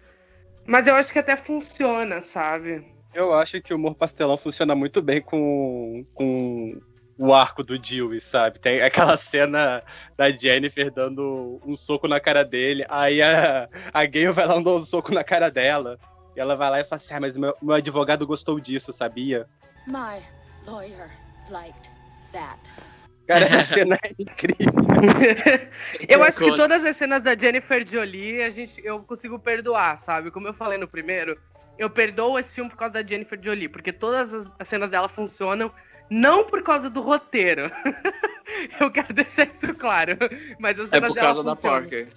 Mas 0.65 0.87
eu 0.87 0.95
acho 0.95 1.11
que 1.11 1.19
até 1.19 1.35
funciona, 1.35 2.21
sabe? 2.21 2.85
Eu 3.13 3.33
acho 3.33 3.61
que 3.61 3.73
o 3.73 3.77
humor 3.77 3.95
pastelão 3.95 4.37
funciona 4.37 4.73
muito 4.73 5.01
bem 5.01 5.21
com, 5.21 6.05
com 6.13 6.81
o 7.17 7.33
arco 7.33 7.63
do 7.63 7.77
Dewey, 7.77 8.19
sabe? 8.21 8.59
Tem 8.59 8.81
aquela 8.81 9.17
cena 9.17 9.83
da 10.17 10.31
Jennifer 10.31 10.91
dando 10.91 11.61
um 11.65 11.75
soco 11.75 12.07
na 12.07 12.19
cara 12.19 12.43
dele, 12.43 12.85
aí 12.89 13.21
a, 13.21 13.69
a 13.93 14.05
Gale 14.05 14.31
vai 14.31 14.45
lá 14.45 14.59
dar 14.59 14.71
um 14.71 14.85
soco 14.85 15.13
na 15.13 15.23
cara 15.23 15.49
dela, 15.49 15.99
e 16.35 16.39
ela 16.39 16.55
vai 16.55 16.69
lá 16.69 16.79
e 16.79 16.83
fala 16.83 16.97
assim, 16.97 17.13
ah, 17.13 17.19
mas 17.19 17.37
meu, 17.37 17.55
meu 17.61 17.75
advogado 17.75 18.25
gostou 18.25 18.59
disso, 18.59 18.91
sabia? 18.91 19.47
My 19.85 20.21
lawyer 20.65 21.11
liked 21.49 21.89
that. 22.31 22.59
Cara, 23.33 23.45
essa 23.45 23.63
cena 23.63 23.99
é 24.03 24.11
incrível. 24.19 24.73
eu 26.07 26.23
acho 26.23 26.39
que 26.39 26.55
todas 26.55 26.83
as 26.83 26.95
cenas 26.95 27.21
da 27.21 27.37
Jennifer 27.37 27.87
Jolie, 27.87 28.43
a 28.43 28.49
gente, 28.49 28.79
eu 28.85 28.99
consigo 28.99 29.39
perdoar, 29.39 29.97
sabe? 29.97 30.29
Como 30.29 30.47
eu 30.47 30.53
falei 30.53 30.77
no 30.77 30.87
primeiro, 30.87 31.37
eu 31.77 31.89
perdoo 31.89 32.37
esse 32.37 32.53
filme 32.53 32.69
por 32.69 32.77
causa 32.77 32.93
da 32.93 33.07
Jennifer 33.07 33.39
Jolie, 33.41 33.67
porque 33.67 33.91
todas 33.91 34.33
as 34.59 34.67
cenas 34.67 34.89
dela 34.89 35.09
funcionam 35.09 35.71
não 36.09 36.43
por 36.45 36.61
causa 36.61 36.89
do 36.89 37.01
roteiro. 37.01 37.71
eu 38.79 38.91
quero 38.91 39.13
deixar 39.13 39.47
isso 39.47 39.73
claro. 39.73 40.17
Mas 40.59 40.77
é 40.91 41.01
por 41.01 41.15
causa 41.15 41.43
da 41.43 41.55
Parker. 41.55 42.07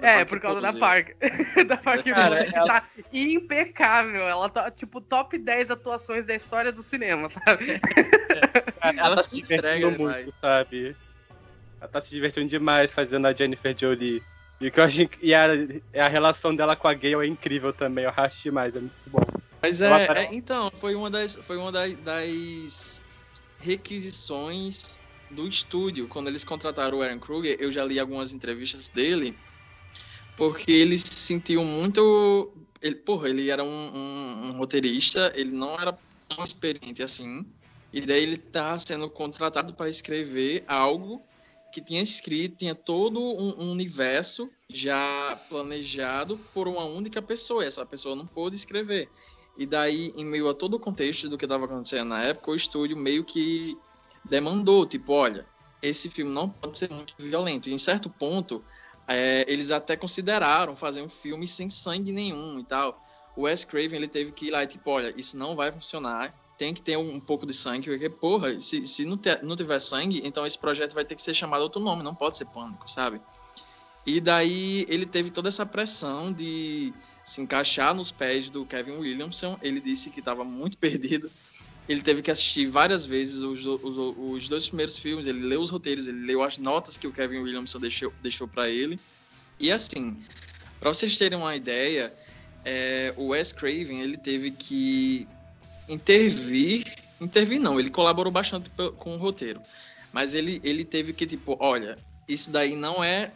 É, 0.00 0.24
por 0.24 0.40
causa 0.40 0.60
da 0.60 0.72
Parker. 0.72 1.16
da 1.66 1.76
Parker 1.76 2.14
Cara, 2.14 2.40
ela... 2.54 2.66
tá 2.66 2.88
impecável. 3.12 4.22
Ela 4.22 4.48
tá, 4.48 4.70
tipo, 4.70 5.00
top 5.00 5.38
10 5.38 5.70
atuações 5.70 6.24
da 6.24 6.34
história 6.34 6.72
do 6.72 6.82
cinema, 6.82 7.28
sabe? 7.28 7.80
ela, 8.80 9.00
ela 9.00 9.16
tá 9.16 9.22
se 9.22 9.34
divertindo 9.34 9.86
muito, 9.86 9.98
demais. 9.98 10.34
sabe? 10.40 10.96
Ela 11.80 11.88
tá 11.88 12.00
se 12.00 12.10
divertindo 12.10 12.48
demais 12.48 12.90
fazendo 12.90 13.26
a 13.26 13.32
Jennifer 13.32 13.76
Jolie. 13.78 14.22
E, 14.60 14.70
que 14.70 14.78
eu 14.78 14.84
acho, 14.84 15.08
e 15.20 15.34
a, 15.34 15.46
a 15.96 16.08
relação 16.08 16.54
dela 16.54 16.76
com 16.76 16.88
a 16.88 16.94
Gale 16.94 17.26
é 17.26 17.26
incrível 17.26 17.72
também. 17.72 18.04
Eu 18.04 18.12
acho 18.16 18.42
demais, 18.42 18.74
é 18.74 18.80
muito 18.80 18.94
bom. 19.08 19.20
Mas 19.60 19.80
é, 19.80 20.06
é, 20.06 20.34
então, 20.34 20.70
foi 20.74 20.94
uma 20.94 21.08
das, 21.08 21.36
foi 21.36 21.56
uma 21.56 21.70
das, 21.70 21.94
das 21.96 23.02
requisições 23.60 25.00
do 25.30 25.46
estúdio. 25.46 26.08
Quando 26.08 26.28
eles 26.28 26.44
contrataram 26.44 26.98
o 26.98 27.02
Aaron 27.02 27.18
Kruger, 27.18 27.56
eu 27.60 27.70
já 27.70 27.84
li 27.84 27.98
algumas 27.98 28.32
entrevistas 28.32 28.88
dele, 28.88 29.36
porque 30.36 30.70
ele 30.70 30.98
se 30.98 31.14
sentiu 31.14 31.64
muito. 31.64 32.52
Ele, 32.80 32.96
porra, 32.96 33.28
ele 33.28 33.50
era 33.50 33.62
um, 33.62 33.66
um, 33.68 34.46
um 34.46 34.52
roteirista, 34.52 35.32
ele 35.36 35.52
não 35.52 35.74
era 35.74 35.96
tão 36.28 36.42
experiente 36.42 37.02
assim, 37.02 37.46
e 37.92 38.00
daí 38.00 38.22
ele 38.22 38.36
tá 38.36 38.76
sendo 38.78 39.08
contratado 39.08 39.74
para 39.74 39.88
escrever 39.88 40.64
algo 40.66 41.22
que 41.72 41.80
tinha 41.80 42.02
escrito, 42.02 42.56
tinha 42.56 42.74
todo 42.74 43.18
um, 43.20 43.70
universo 43.70 44.50
já 44.68 45.40
planejado 45.48 46.38
por 46.52 46.68
uma 46.68 46.84
única 46.84 47.22
pessoa. 47.22 47.64
Essa 47.64 47.84
pessoa 47.86 48.14
não 48.14 48.26
pôde 48.26 48.56
escrever. 48.56 49.08
E 49.56 49.66
daí, 49.66 50.12
em 50.16 50.24
meio 50.24 50.48
a 50.48 50.54
todo 50.54 50.74
o 50.74 50.78
contexto 50.78 51.28
do 51.28 51.38
que 51.38 51.44
estava 51.44 51.64
acontecendo 51.64 52.08
na 52.08 52.22
época, 52.22 52.50
o 52.50 52.56
estúdio 52.56 52.96
meio 52.96 53.24
que 53.24 53.76
demandou, 54.24 54.86
tipo, 54.86 55.12
olha, 55.12 55.46
esse 55.82 56.08
filme 56.10 56.30
não 56.30 56.48
pode 56.48 56.76
ser 56.76 56.90
muito 56.90 57.14
violento. 57.18 57.68
E 57.68 57.74
em 57.74 57.78
certo 57.78 58.08
ponto, 58.08 58.62
é, 59.14 59.44
eles 59.48 59.70
até 59.70 59.96
consideraram 59.96 60.76
fazer 60.76 61.02
um 61.02 61.08
filme 61.08 61.46
sem 61.46 61.68
sangue 61.70 62.12
nenhum 62.12 62.58
e 62.58 62.64
tal. 62.64 63.00
O 63.36 63.42
Wes 63.42 63.64
Craven, 63.64 63.96
ele 63.96 64.08
teve 64.08 64.32
que 64.32 64.46
ir 64.46 64.50
lá 64.50 64.62
e 64.62 64.66
tipo, 64.66 64.90
olha, 64.90 65.12
isso 65.16 65.36
não 65.36 65.56
vai 65.56 65.72
funcionar, 65.72 66.34
tem 66.58 66.74
que 66.74 66.82
ter 66.82 66.96
um, 66.96 67.14
um 67.14 67.20
pouco 67.20 67.46
de 67.46 67.54
sangue, 67.54 67.88
porque, 67.88 68.10
porra, 68.10 68.58
se, 68.60 68.86
se 68.86 69.04
não, 69.04 69.16
ter, 69.16 69.42
não 69.42 69.56
tiver 69.56 69.78
sangue, 69.78 70.20
então 70.24 70.46
esse 70.46 70.58
projeto 70.58 70.94
vai 70.94 71.04
ter 71.04 71.14
que 71.14 71.22
ser 71.22 71.34
chamado 71.34 71.62
outro 71.62 71.80
nome, 71.80 72.02
não 72.02 72.14
pode 72.14 72.36
ser 72.36 72.44
Pânico, 72.46 72.90
sabe? 72.90 73.20
E 74.04 74.20
daí 74.20 74.84
ele 74.88 75.06
teve 75.06 75.30
toda 75.30 75.48
essa 75.48 75.64
pressão 75.64 76.32
de 76.32 76.92
se 77.24 77.40
encaixar 77.40 77.94
nos 77.94 78.10
pés 78.10 78.50
do 78.50 78.66
Kevin 78.66 78.98
Williamson. 78.98 79.56
Ele 79.62 79.80
disse 79.80 80.10
que 80.10 80.18
estava 80.18 80.44
muito 80.44 80.76
perdido. 80.78 81.30
Ele 81.88 82.00
teve 82.00 82.22
que 82.22 82.30
assistir 82.30 82.66
várias 82.66 83.04
vezes 83.04 83.42
os, 83.42 83.64
os, 83.66 84.14
os, 84.16 84.48
dois 84.48 84.68
primeiros 84.68 84.96
filmes. 84.96 85.26
Ele 85.26 85.40
leu 85.40 85.60
os 85.60 85.70
roteiros, 85.70 86.06
ele 86.06 86.24
leu 86.24 86.42
as 86.42 86.58
notas 86.58 86.96
que 86.96 87.06
o 87.06 87.12
Kevin 87.12 87.38
Williamson 87.38 87.80
deixou, 87.80 88.12
deixou 88.22 88.46
para 88.46 88.68
ele. 88.68 88.98
E 89.58 89.70
assim, 89.70 90.16
para 90.80 90.92
vocês 90.92 91.18
terem 91.18 91.38
uma 91.38 91.54
ideia, 91.54 92.12
é, 92.64 93.12
o 93.16 93.28
Wes 93.28 93.52
Craven 93.52 94.00
ele 94.00 94.16
teve 94.16 94.50
que 94.50 95.26
intervir, 95.88 96.84
intervir 97.20 97.60
não, 97.60 97.78
ele 97.78 97.90
colaborou 97.90 98.32
bastante 98.32 98.70
com 98.98 99.14
o 99.14 99.18
roteiro, 99.18 99.60
mas 100.12 100.34
ele, 100.34 100.60
ele 100.64 100.84
teve 100.84 101.12
que, 101.12 101.26
tipo, 101.26 101.56
olha, 101.60 101.98
isso 102.28 102.50
daí 102.50 102.74
não 102.74 103.02
é 103.02 103.32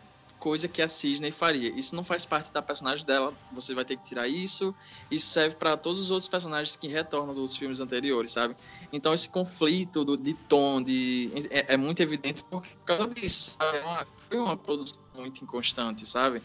coisa 0.47 0.69
que 0.69 0.81
a 0.81 0.87
Sidney 0.87 1.33
faria. 1.33 1.71
Isso 1.71 1.97
não 1.97 2.05
faz 2.05 2.25
parte 2.25 2.53
da 2.53 2.63
personagem 2.63 3.05
dela. 3.05 3.35
Você 3.53 3.75
vai 3.75 3.85
ter 3.85 3.97
que 3.97 4.05
tirar 4.05 4.29
isso. 4.29 4.73
Isso 5.11 5.27
serve 5.27 5.57
para 5.57 5.77
todos 5.77 6.01
os 6.01 6.13
outros 6.13 6.29
personagens 6.29 6.77
que 6.77 6.87
retornam 6.87 7.35
dos 7.35 7.57
filmes 7.57 7.81
anteriores, 7.81 8.31
sabe? 8.31 8.55
Então 8.93 9.13
esse 9.13 9.29
conflito 9.29 10.05
do, 10.05 10.17
de 10.17 10.35
tom 10.35 10.81
de, 10.81 11.33
é, 11.51 11.75
é, 11.75 11.77
muito 11.77 12.01
evidente 12.01 12.45
por 12.45 12.65
causa 12.85 13.09
disso. 13.09 13.57
Sabe? 13.59 13.77
É 13.77 13.83
uma, 13.83 14.07
foi 14.17 14.39
uma 14.39 14.57
produção 14.57 15.03
muito 15.17 15.43
inconstante, 15.43 16.07
sabe? 16.07 16.41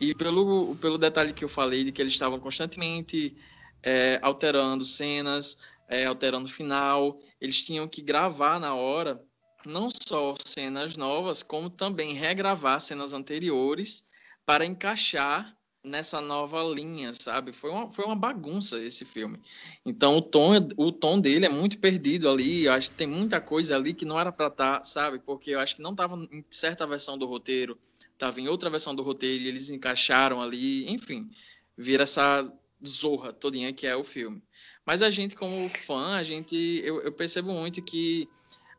E 0.00 0.12
pelo, 0.16 0.74
pelo 0.74 0.98
detalhe 0.98 1.32
que 1.32 1.44
eu 1.44 1.48
falei 1.48 1.84
de 1.84 1.92
que 1.92 2.02
eles 2.02 2.14
estavam 2.14 2.40
constantemente 2.40 3.36
é, 3.84 4.18
alterando 4.20 4.84
cenas, 4.84 5.56
é, 5.88 6.06
alterando 6.06 6.46
o 6.46 6.52
final. 6.52 7.20
Eles 7.40 7.62
tinham 7.62 7.86
que 7.86 8.02
gravar 8.02 8.58
na 8.58 8.74
hora 8.74 9.24
não 9.68 9.88
só 9.90 10.34
cenas 10.44 10.96
novas, 10.96 11.42
como 11.42 11.70
também 11.70 12.14
regravar 12.14 12.80
cenas 12.80 13.12
anteriores 13.12 14.02
para 14.44 14.64
encaixar 14.64 15.56
nessa 15.84 16.20
nova 16.20 16.62
linha, 16.62 17.12
sabe? 17.14 17.52
Foi 17.52 17.70
uma, 17.70 17.90
foi 17.92 18.04
uma 18.04 18.16
bagunça 18.16 18.78
esse 18.78 19.04
filme. 19.04 19.38
Então 19.84 20.16
o 20.16 20.22
tom, 20.22 20.52
o 20.76 20.90
tom 20.90 21.20
dele 21.20 21.46
é 21.46 21.48
muito 21.48 21.78
perdido 21.78 22.28
ali. 22.28 22.64
Eu 22.64 22.72
acho 22.72 22.90
que 22.90 22.96
tem 22.96 23.06
muita 23.06 23.40
coisa 23.40 23.76
ali 23.76 23.94
que 23.94 24.04
não 24.04 24.18
era 24.18 24.32
para 24.32 24.48
estar, 24.48 24.78
tá, 24.78 24.84
sabe? 24.84 25.18
Porque 25.18 25.50
eu 25.50 25.60
acho 25.60 25.76
que 25.76 25.82
não 25.82 25.92
estava 25.92 26.16
em 26.16 26.44
certa 26.50 26.86
versão 26.86 27.16
do 27.16 27.26
roteiro, 27.26 27.78
estava 28.12 28.40
em 28.40 28.48
outra 28.48 28.70
versão 28.70 28.94
do 28.94 29.02
roteiro 29.02 29.44
e 29.44 29.48
eles 29.48 29.70
encaixaram 29.70 30.42
ali. 30.42 30.90
Enfim, 30.90 31.30
vira 31.76 32.02
essa 32.02 32.50
zorra 32.86 33.32
todinha 33.32 33.72
que 33.72 33.86
é 33.86 33.96
o 33.96 34.04
filme. 34.04 34.42
Mas 34.84 35.02
a 35.02 35.10
gente, 35.10 35.34
como 35.36 35.68
fã, 35.68 36.16
a 36.16 36.22
gente, 36.22 36.56
eu, 36.84 37.02
eu 37.02 37.12
percebo 37.12 37.52
muito 37.52 37.82
que 37.82 38.28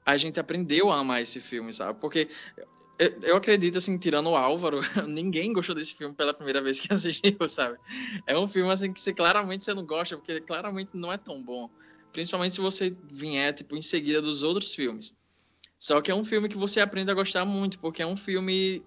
a 0.06 0.18
gente 0.18 0.40
aprendeu 0.40 0.92
a 0.92 0.98
amar 0.98 1.22
esse 1.22 1.40
filme, 1.40 1.72
sabe? 1.74 2.00
Porque 2.00 2.28
eu, 3.24 3.38
acredito, 3.38 3.78
assim, 3.78 3.98
tirando 3.98 4.30
o 4.30 4.36
Álvaro, 4.36 4.82
ninguém 5.08 5.54
gostou 5.54 5.74
desse 5.76 5.96
filme 5.96 6.14
pela 6.14 6.34
primeira 6.34 6.62
vez 6.62 6.80
que 6.80 6.92
assistiu, 6.94 7.38
sabe? 7.48 7.78
É 8.26 8.38
um 8.38 8.48
filme, 8.48 8.72
assim, 8.72 8.92
que 8.92 9.00
você, 9.00 9.14
claramente 9.14 9.64
você 9.64 9.74
não 9.74 9.86
gosta, 9.86 10.18
porque 10.18 10.42
claramente 10.42 10.92
não 10.94 11.12
é 11.12 11.18
tão 11.18 11.42
bom. 11.42 11.70
Principalmente 12.12 12.56
se 12.56 12.62
você 12.62 12.96
vier, 13.12 13.54
tipo, 13.54 13.76
em 13.76 13.82
seguida 13.82 14.22
dos 14.22 14.44
outros 14.44 14.74
filmes. 14.74 15.16
Só 15.78 16.02
que 16.02 16.12
é 16.12 16.16
um 16.16 16.26
filme 16.26 16.50
que 16.50 16.58
você 16.58 16.82
aprende 16.82 17.10
a 17.12 17.14
gostar 17.14 17.46
muito, 17.46 17.80
porque 17.80 18.02
é 18.02 18.06
um 18.06 18.18
filme 18.18 18.84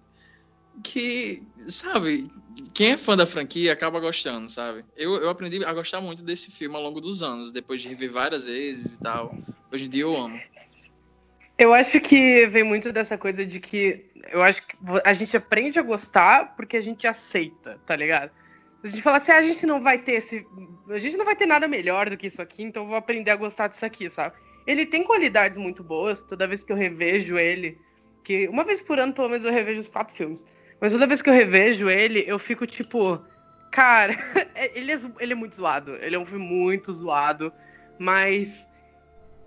que, 0.83 1.43
sabe, 1.69 2.29
quem 2.75 2.93
é 2.93 2.97
fã 2.97 3.17
da 3.17 3.27
franquia 3.27 3.73
acaba 3.73 4.01
gostando, 4.01 4.51
sabe? 4.51 4.85
Eu, 4.97 5.15
eu 5.17 5.31
aprendi 5.31 5.65
a 5.65 5.73
gostar 5.73 6.01
muito 6.01 6.23
desse 6.23 6.51
filme 6.51 6.75
ao 6.75 6.83
longo 6.83 7.01
dos 7.01 7.23
anos, 7.23 7.53
depois 7.53 7.81
de 7.81 7.89
rever 7.89 8.11
várias 8.11 8.45
vezes 8.45 8.95
e 8.95 9.01
tal. 9.01 9.35
Hoje 9.73 9.87
em 9.87 9.89
dia 9.89 10.03
eu 10.03 10.15
amo. 10.15 10.39
Eu 11.59 11.73
acho 11.73 12.01
que 12.01 12.47
vem 12.47 12.63
muito 12.63 12.93
dessa 12.93 13.17
coisa 13.19 13.45
de 13.45 13.61
que 13.61 14.05
eu 14.31 14.43
acho 14.43 14.67
que 14.67 14.77
a 15.05 15.13
gente 15.13 15.37
aprende 15.37 15.79
a 15.79 15.83
gostar 15.83 16.57
porque 16.57 16.77
a 16.77 16.81
gente 16.81 17.07
aceita, 17.07 17.79
tá 17.87 17.95
ligado? 17.95 18.31
A 18.83 18.87
gente 18.87 19.03
fala 19.03 19.19
assim, 19.19 19.31
ah, 19.31 19.37
a 19.37 19.43
gente 19.43 19.65
não 19.65 19.81
vai 19.81 19.99
ter 19.99 20.13
esse. 20.13 20.45
A 20.89 20.99
gente 20.99 21.17
não 21.17 21.25
vai 21.25 21.37
ter 21.37 21.47
nada 21.47 21.69
melhor 21.69 22.11
do 22.11 22.17
que 22.17 22.27
isso 22.27 22.43
aqui, 22.43 22.65
então 22.65 22.83
eu 22.83 22.89
vou 22.89 22.97
aprender 22.97 23.31
a 23.31 23.37
gostar 23.37 23.69
disso 23.69 23.87
aqui, 23.87 24.11
sabe? 24.11 24.35
Ele 24.67 24.85
tem 24.85 25.05
qualidades 25.05 25.57
muito 25.57 25.85
boas, 25.85 26.23
toda 26.23 26.49
vez 26.49 26.65
que 26.65 26.73
eu 26.73 26.77
revejo 26.77 27.39
ele, 27.39 27.79
que 28.25 28.49
uma 28.49 28.65
vez 28.65 28.81
por 28.81 28.99
ano, 28.99 29.13
pelo 29.13 29.29
menos, 29.29 29.45
eu 29.45 29.53
revejo 29.53 29.81
os 29.81 29.89
quatro 29.89 30.15
filmes. 30.15 30.45
Mas 30.81 30.93
toda 30.93 31.07
vez 31.07 31.23
que 31.23 31.31
eu 31.31 31.35
revejo 31.35 31.89
ele, 31.89 32.25
eu 32.27 32.39
fico 32.41 32.67
tipo, 32.67 33.21
cara, 33.71 34.17
ele 34.75 34.91
é, 34.91 34.97
ele 35.21 35.33
é 35.33 35.37
muito 35.37 35.57
zoado. 35.57 35.97
Ele 35.97 36.17
é 36.17 36.19
um 36.19 36.27
filme 36.27 36.45
muito 36.45 36.93
zoado, 36.93 37.53
mas 38.01 38.67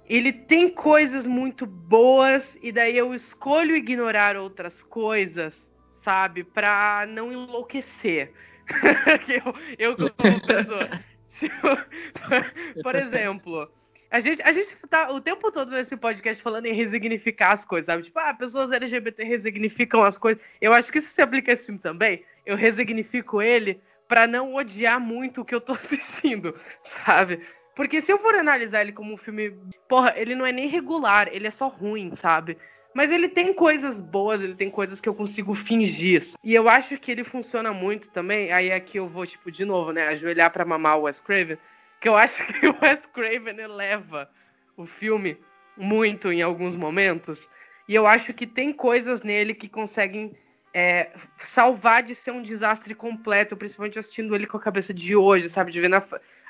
ele 0.08 0.32
tem 0.32 0.70
coisas 0.70 1.26
muito 1.26 1.66
boas 1.66 2.58
e 2.62 2.72
daí 2.72 2.98
eu 2.98 3.14
escolho 3.14 3.76
ignorar 3.76 4.38
outras 4.38 4.84
coisas, 4.84 5.72
sabe, 5.94 6.44
para 6.44 7.06
não 7.08 7.32
enlouquecer. 7.32 8.32
eu, 9.28 9.56
eu 9.78 9.96
como 9.96 10.42
pessoa. 10.46 10.90
Por 12.84 12.96
exemplo, 12.96 13.70
a 14.10 14.20
gente, 14.20 14.42
a 14.44 14.52
gente 14.52 14.76
tá 14.88 15.12
o 15.12 15.20
tempo 15.20 15.52
todo 15.52 15.72
nesse 15.72 15.98
podcast 15.98 16.42
falando 16.42 16.68
em 16.68 16.74
resignificar 16.74 17.52
as 17.52 17.66
coisas, 17.66 17.88
sabe? 17.88 18.04
Tipo, 18.04 18.20
ah, 18.20 18.34
pessoas 18.34 18.72
LGBT 18.72 19.24
resignificam 19.24 20.04
as 20.04 20.18
coisas. 20.18 20.42
Eu 20.62 20.72
acho 20.72 20.92
que 20.92 21.00
isso 21.00 21.10
se 21.10 21.22
aplica 21.22 21.52
a 21.52 21.54
esse 21.54 21.66
filme 21.66 21.80
também. 21.80 22.24
Eu 22.46 22.56
resignifico 22.56 23.42
ele 23.42 23.82
para 24.08 24.28
não 24.28 24.54
odiar 24.54 25.00
muito 25.00 25.42
o 25.42 25.46
que 25.46 25.54
eu 25.54 25.60
tô 25.60 25.74
assistindo, 25.74 26.56
sabe? 26.84 27.42
Porque 27.76 28.02
se 28.02 28.12
eu 28.12 28.18
for 28.18 28.36
analisar 28.36 28.82
ele 28.82 28.92
como 28.92 29.14
um 29.14 29.18
filme. 29.18 29.52
Porra, 29.88 30.14
ele 30.16 30.36
não 30.36 30.46
é 30.46 30.52
nem 30.52 30.68
regular, 30.68 31.28
ele 31.32 31.48
é 31.48 31.52
só 31.52 31.68
ruim, 31.68 32.16
sabe? 32.16 32.58
Mas 32.94 33.12
ele 33.12 33.28
tem 33.28 33.54
coisas 33.54 34.00
boas, 34.00 34.42
ele 34.42 34.56
tem 34.56 34.70
coisas 34.70 35.02
que 35.02 35.10
eu 35.10 35.14
consigo 35.14 35.54
fingir. 35.54 36.24
E 36.42 36.54
eu 36.54 36.70
acho 36.70 36.98
que 36.98 37.12
ele 37.12 37.26
funciona 37.26 37.74
muito 37.74 38.10
também. 38.10 38.54
Aí 38.54 38.72
aqui 38.72 38.98
eu 38.98 39.10
vou, 39.10 39.28
tipo, 39.28 39.52
de 39.52 39.66
novo, 39.66 39.92
né? 39.92 40.08
Ajoelhar 40.08 40.50
pra 40.50 40.64
mamar 40.64 40.98
o 40.98 41.02
Wes 41.02 41.20
Craven 41.20 41.58
que 42.06 42.10
eu 42.10 42.16
acho 42.16 42.46
que 42.54 42.68
o 42.68 42.78
Wes 42.82 43.06
Craven 43.08 43.60
eleva 43.60 44.30
o 44.78 44.86
filme 44.86 45.38
muito 45.76 46.32
em 46.32 46.44
alguns 46.44 46.76
momentos. 46.76 47.50
E 47.88 47.96
eu 47.96 48.06
acho 48.06 48.32
que 48.32 48.46
tem 48.46 48.72
coisas 48.72 49.24
nele 49.24 49.56
que 49.56 49.68
conseguem 49.68 50.36
é, 50.72 51.12
salvar 51.38 52.04
de 52.04 52.14
ser 52.14 52.30
um 52.30 52.44
desastre 52.44 52.94
completo, 52.94 53.58
principalmente 53.58 53.98
assistindo 53.98 54.36
ele 54.36 54.46
com 54.46 54.58
a 54.58 54.62
cabeça 54.62 54.94
de 54.94 55.16
hoje, 55.16 55.50
sabe? 55.50 55.72
De 55.72 55.82
ver 55.82 55.90
na, 55.90 56.04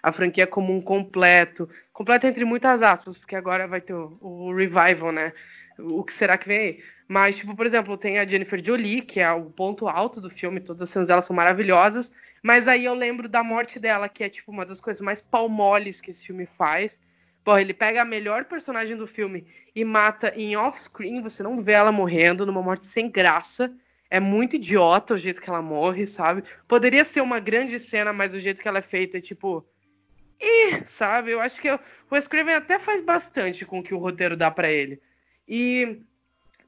a 0.05 0.11
franquia 0.11 0.45
como 0.45 0.71
um 0.71 0.79
completo. 0.79 1.67
Completo 1.91 2.27
entre 2.27 2.45
muitas 2.45 2.83
aspas, 2.83 3.17
porque 3.17 3.35
agora 3.35 3.67
vai 3.67 3.81
ter 3.81 3.95
o, 3.95 4.15
o 4.21 4.53
revival, 4.53 5.11
né? 5.11 5.33
O 5.79 6.03
que 6.03 6.13
será 6.13 6.37
que 6.37 6.47
vem 6.47 6.59
aí? 6.59 6.83
Mas, 7.07 7.37
tipo, 7.37 7.55
por 7.55 7.65
exemplo, 7.65 7.97
tem 7.97 8.19
a 8.19 8.27
Jennifer 8.27 8.63
Jolie, 8.63 9.01
que 9.01 9.19
é 9.19 9.31
o 9.31 9.45
ponto 9.45 9.87
alto 9.87 10.21
do 10.21 10.29
filme, 10.29 10.59
todas 10.59 10.83
as 10.83 10.89
cenas 10.91 11.07
dela 11.07 11.23
são 11.23 11.35
maravilhosas. 11.35 12.13
Mas 12.43 12.67
aí 12.67 12.85
eu 12.85 12.93
lembro 12.93 13.27
da 13.27 13.43
morte 13.43 13.79
dela, 13.79 14.07
que 14.07 14.23
é 14.23 14.29
tipo 14.29 14.51
uma 14.51 14.63
das 14.63 14.79
coisas 14.79 15.01
mais 15.01 15.23
palmoles 15.23 15.99
que 15.99 16.11
esse 16.11 16.27
filme 16.27 16.45
faz. 16.45 16.99
Pô, 17.43 17.57
ele 17.57 17.73
pega 17.73 18.03
a 18.03 18.05
melhor 18.05 18.45
personagem 18.45 18.95
do 18.95 19.07
filme 19.07 19.47
e 19.75 19.83
mata 19.83 20.33
em 20.35 20.55
off-screen, 20.55 21.23
você 21.23 21.41
não 21.41 21.57
vê 21.57 21.71
ela 21.71 21.91
morrendo, 21.91 22.45
numa 22.45 22.61
morte 22.61 22.85
sem 22.85 23.09
graça. 23.09 23.73
É 24.07 24.19
muito 24.19 24.55
idiota 24.55 25.15
o 25.15 25.17
jeito 25.17 25.41
que 25.41 25.49
ela 25.49 25.63
morre, 25.63 26.05
sabe? 26.05 26.43
Poderia 26.67 27.03
ser 27.03 27.21
uma 27.21 27.39
grande 27.39 27.79
cena, 27.79 28.13
mas 28.13 28.35
o 28.35 28.39
jeito 28.39 28.61
que 28.61 28.67
ela 28.67 28.77
é 28.77 28.83
feita 28.83 29.17
é 29.17 29.21
tipo. 29.21 29.65
Ih, 30.39 30.83
sabe? 30.87 31.31
Eu 31.31 31.39
acho 31.39 31.61
que 31.61 31.71
o 31.71 31.79
Wes 32.11 32.27
Craven 32.27 32.55
até 32.55 32.77
faz 32.79 33.01
bastante 33.01 33.65
com 33.65 33.79
o 33.79 33.83
que 33.83 33.93
o 33.93 33.97
roteiro 33.97 34.35
dá 34.35 34.51
para 34.51 34.71
ele. 34.71 35.01
E 35.47 35.99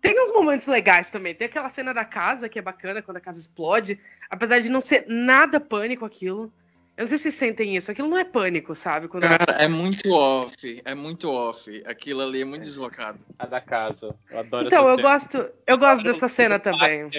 tem 0.01 0.19
uns 0.19 0.32
momentos 0.32 0.67
legais 0.67 1.12
também. 1.12 1.34
Tem 1.34 1.47
aquela 1.47 1.69
cena 1.69 1.93
da 1.93 2.06
casa 2.06 2.47
que 2.47 2.60
é 2.60 2.62
bacana 2.62 3.01
quando 3.01 3.17
a 3.17 3.21
casa 3.21 3.39
explode. 3.39 3.99
Apesar 4.30 4.60
de 4.60 4.69
não 4.69 4.82
ser 4.82 5.06
nada 5.08 5.60
pânico 5.60 6.06
aquilo. 6.06 6.51
Eu 6.95 7.03
não 7.03 7.10
sei 7.10 7.17
se 7.17 7.23
vocês 7.23 7.36
sentem 7.36 7.75
isso. 7.75 7.91
Aquilo 7.91 8.08
não 8.08 8.17
é 8.17 8.23
pânico, 8.23 8.73
sabe? 8.73 9.08
Quando 9.08 9.23
Cara, 9.23 9.62
é 9.62 9.67
muito 9.67 10.12
off. 10.12 10.82
É 10.84 10.95
muito 10.95 11.30
off. 11.30 11.84
Aquilo 11.86 12.21
ali 12.21 12.41
é 12.41 12.45
muito 12.45 12.63
deslocado. 12.63 13.23
A 13.38 13.45
da 13.45 13.62
casa. 13.62 14.15
Eu 14.32 14.39
adoro 14.39 14.67
Então, 14.67 14.88
eu 14.88 14.95
cena. 14.95 15.08
gosto, 15.08 15.49
eu 15.67 15.77
gosto 15.77 16.03
dessa 16.03 16.27
cena 16.27 16.58
também. 16.58 17.06
O 17.06 17.12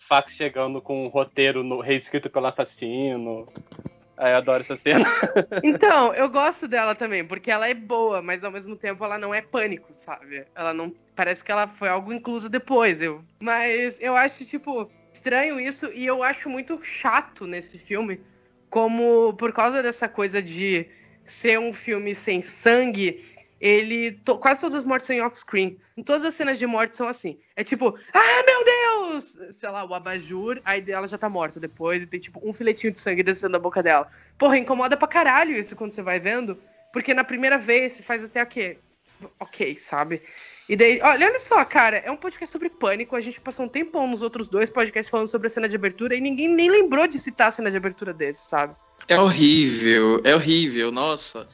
Fax 0.00 0.32
chegando 0.32 0.80
com 0.80 1.04
um 1.04 1.08
roteiro 1.08 1.62
no, 1.62 1.80
reescrito 1.80 2.28
pelo 2.28 2.46
assassino. 2.46 3.48
Aí 4.16 4.32
eu 4.32 4.36
adoro 4.38 4.62
essa 4.62 4.76
cena. 4.76 5.04
Então, 5.62 6.14
eu 6.14 6.28
gosto 6.28 6.68
dela 6.68 6.94
também, 6.94 7.24
porque 7.24 7.50
ela 7.50 7.68
é 7.68 7.74
boa, 7.74 8.20
mas 8.20 8.44
ao 8.44 8.50
mesmo 8.50 8.76
tempo 8.76 9.04
ela 9.04 9.18
não 9.18 9.34
é 9.34 9.40
pânico, 9.40 9.92
sabe? 9.92 10.44
Ela 10.54 10.74
não. 10.74 10.94
Parece 11.14 11.42
que 11.42 11.50
ela 11.50 11.66
foi 11.66 11.88
algo 11.88 12.12
incluso 12.12 12.48
depois. 12.48 13.00
Eu... 13.00 13.24
Mas 13.40 13.96
eu 14.00 14.14
acho, 14.16 14.44
tipo, 14.44 14.90
estranho 15.12 15.58
isso, 15.58 15.90
e 15.92 16.04
eu 16.04 16.22
acho 16.22 16.48
muito 16.50 16.82
chato 16.82 17.46
nesse 17.46 17.78
filme, 17.78 18.20
como 18.68 19.32
por 19.34 19.52
causa 19.52 19.82
dessa 19.82 20.08
coisa 20.08 20.42
de 20.42 20.86
ser 21.24 21.58
um 21.58 21.72
filme 21.72 22.14
sem 22.14 22.42
sangue, 22.42 23.24
ele. 23.60 24.12
to- 24.24 24.38
quase 24.38 24.60
todas 24.60 24.76
as 24.76 24.84
mortes 24.84 25.06
são 25.06 25.16
em 25.16 25.22
off-screen. 25.22 25.78
Todas 26.04 26.24
as 26.26 26.34
cenas 26.34 26.58
de 26.58 26.66
morte 26.66 26.96
são 26.96 27.08
assim. 27.08 27.38
É 27.56 27.64
tipo, 27.64 27.98
ah, 28.12 28.42
meu 28.46 28.64
Deus! 28.64 28.85
Sei 29.20 29.68
lá, 29.68 29.84
o 29.84 29.94
abajur, 29.94 30.60
aí 30.64 30.84
ela 30.88 31.06
já 31.06 31.18
tá 31.18 31.28
morta 31.28 31.58
depois, 31.60 32.02
e 32.02 32.06
tem 32.06 32.20
tipo 32.20 32.40
um 32.42 32.52
filetinho 32.52 32.92
de 32.92 33.00
sangue 33.00 33.22
descendo 33.22 33.52
da 33.52 33.58
boca 33.58 33.82
dela. 33.82 34.08
Porra, 34.38 34.58
incomoda 34.58 34.96
pra 34.96 35.08
caralho 35.08 35.56
isso 35.56 35.76
quando 35.76 35.92
você 35.92 36.02
vai 36.02 36.18
vendo. 36.18 36.58
Porque 36.92 37.12
na 37.12 37.24
primeira 37.24 37.58
vez 37.58 37.92
você 37.92 38.02
faz 38.02 38.24
até 38.24 38.42
o 38.42 38.46
quê? 38.46 38.78
Ok, 39.40 39.76
sabe? 39.76 40.22
E 40.68 40.76
daí, 40.76 41.00
olha, 41.00 41.28
olha 41.28 41.38
só, 41.38 41.64
cara, 41.64 41.98
é 41.98 42.10
um 42.10 42.16
podcast 42.16 42.50
sobre 42.50 42.68
pânico. 42.68 43.14
A 43.14 43.20
gente 43.20 43.40
passou 43.40 43.66
um 43.66 43.68
tempão 43.68 44.08
nos 44.08 44.20
outros 44.20 44.48
dois 44.48 44.68
podcasts 44.68 45.10
falando 45.10 45.28
sobre 45.28 45.46
a 45.46 45.50
cena 45.50 45.68
de 45.68 45.76
abertura 45.76 46.14
e 46.14 46.20
ninguém 46.20 46.48
nem 46.48 46.70
lembrou 46.70 47.06
de 47.06 47.18
citar 47.18 47.48
a 47.48 47.50
cena 47.50 47.70
de 47.70 47.76
abertura 47.76 48.12
desse, 48.12 48.48
sabe? 48.48 48.74
É 49.08 49.20
horrível, 49.20 50.20
é 50.24 50.34
horrível, 50.34 50.90
nossa. 50.90 51.48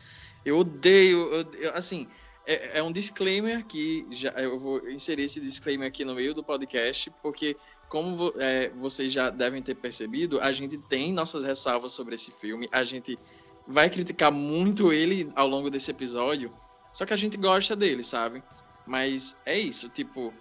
Eu 0.45 0.59
odeio, 0.59 1.29
eu 1.59 1.73
assim, 1.75 2.09
é, 2.47 2.79
é 2.79 2.83
um 2.83 2.93
disclaimer 2.93 3.59
aqui, 3.59 4.07
já, 4.11 4.31
eu 4.31 4.59
vou 4.59 4.89
inserir 4.89 5.25
esse 5.25 5.41
disclaimer 5.41 5.89
aqui 5.89 6.05
no 6.05 6.15
meio 6.15 6.35
do 6.35 6.43
podcast, 6.43 7.13
porque 7.23 7.57
como 7.89 8.33
é, 8.39 8.71
vocês 8.71 9.13
já 9.13 9.31
devem 9.31 9.63
ter 9.63 9.75
percebido, 9.75 10.41
a 10.41 10.53
gente 10.53 10.79
tem 10.79 11.13
nossas 11.13 11.45
ressalvas 11.45 11.93
sobre 11.93 12.15
esse 12.15 12.33
filme, 12.33 12.69
a 12.73 12.85
gente 12.85 13.19
vai 13.67 13.89
criticar 13.89 14.33
muito 14.33 14.93
ele 14.93 15.31
ao 15.37 15.47
longo 15.47 15.71
desse 15.71 15.91
episódio, 15.91 16.53
só 16.93 17.07
que 17.07 17.13
a 17.13 17.17
gente 17.17 17.37
gosta 17.37 17.77
dele, 17.77 18.03
sabe? 18.03 18.43
Mas 18.87 19.37
é 19.47 19.59
isso, 19.59 19.89
tipo, 19.89 20.33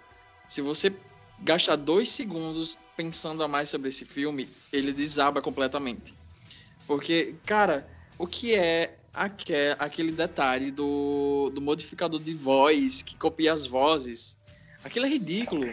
se 0.48 0.60
você 0.60 0.94
gastar 1.42 1.76
dois 1.76 2.08
segundos 2.08 2.76
pensando 2.96 3.42
a 3.42 3.48
mais 3.48 3.70
sobre 3.70 3.88
esse 3.88 4.04
filme, 4.04 4.48
ele 4.72 4.92
desaba 4.92 5.40
completamente. 5.40 6.14
Porque, 6.86 7.34
cara, 7.46 7.88
o 8.18 8.26
que 8.26 8.54
é 8.54 8.98
aque- 9.12 9.76
aquele 9.78 10.12
detalhe 10.12 10.70
do, 10.70 11.50
do 11.54 11.60
modificador 11.60 12.20
de 12.20 12.34
voz 12.34 13.02
que 13.02 13.16
copia 13.16 13.52
as 13.52 13.66
vozes? 13.66 14.38
Aquilo 14.84 15.06
é 15.06 15.08
ridículo. 15.08 15.68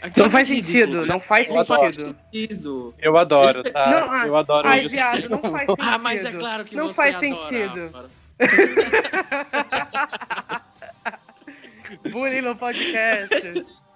Aquilo 0.00 0.26
Não 0.26 0.30
faz 0.30 0.50
é 0.50 0.54
ridículo. 0.54 0.92
sentido, 0.92 1.06
não 1.06 1.20
faz 1.20 1.48
Eu 1.50 1.64
sentido. 1.64 2.16
sentido. 2.32 2.94
Eu 2.98 3.16
adoro, 3.16 3.62
tá? 3.62 3.90
Não, 3.90 4.10
ah, 4.12 4.26
eu 4.26 4.36
adoro 4.36 4.66
Ai, 4.68 4.78
isso. 4.78 4.90
viado, 4.90 5.28
não 5.28 5.40
faz 5.42 5.66
sentido. 5.68 5.76
Ah, 5.88 5.98
mas 5.98 6.24
é 6.24 6.32
claro 6.32 6.64
que 6.64 6.76
Não 6.76 6.86
você 6.88 6.94
faz 6.94 7.14
adora, 7.16 7.48
sentido. 7.48 8.10
Bullying 12.12 12.42
no 12.42 12.56
podcast. 12.56 13.76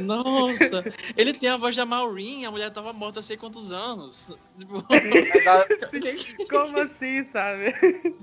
Nossa, 0.00 0.84
ele 1.16 1.32
tem 1.32 1.48
a 1.48 1.56
voz 1.56 1.74
da 1.76 1.84
Maureen, 1.86 2.46
a 2.46 2.50
mulher 2.50 2.70
tava 2.70 2.92
morta 2.92 3.20
há 3.20 3.22
sei 3.22 3.36
quantos 3.36 3.72
anos. 3.72 4.30
Tipo, 4.58 4.84
Como 6.48 6.80
assim, 6.80 7.24
sabe? 7.30 7.74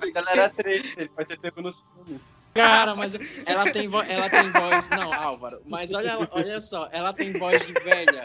mas 0.00 0.14
ela 0.14 0.30
era 0.32 0.44
atriz, 0.46 0.96
ele 0.96 1.08
pode 1.10 1.28
ter 1.28 1.38
pego 1.40 1.62
nos 1.62 1.76
filmes. 2.04 2.20
Cara, 2.54 2.94
mas 2.96 3.16
ela 3.46 3.70
tem, 3.70 3.86
vo- 3.86 4.02
ela 4.02 4.28
tem 4.28 4.50
voz. 4.50 4.88
Não, 4.88 5.12
Álvaro, 5.12 5.60
mas 5.66 5.92
olha, 5.92 6.18
olha 6.32 6.60
só, 6.60 6.88
ela 6.90 7.12
tem 7.12 7.32
voz 7.32 7.64
de 7.64 7.72
velha. 7.72 8.22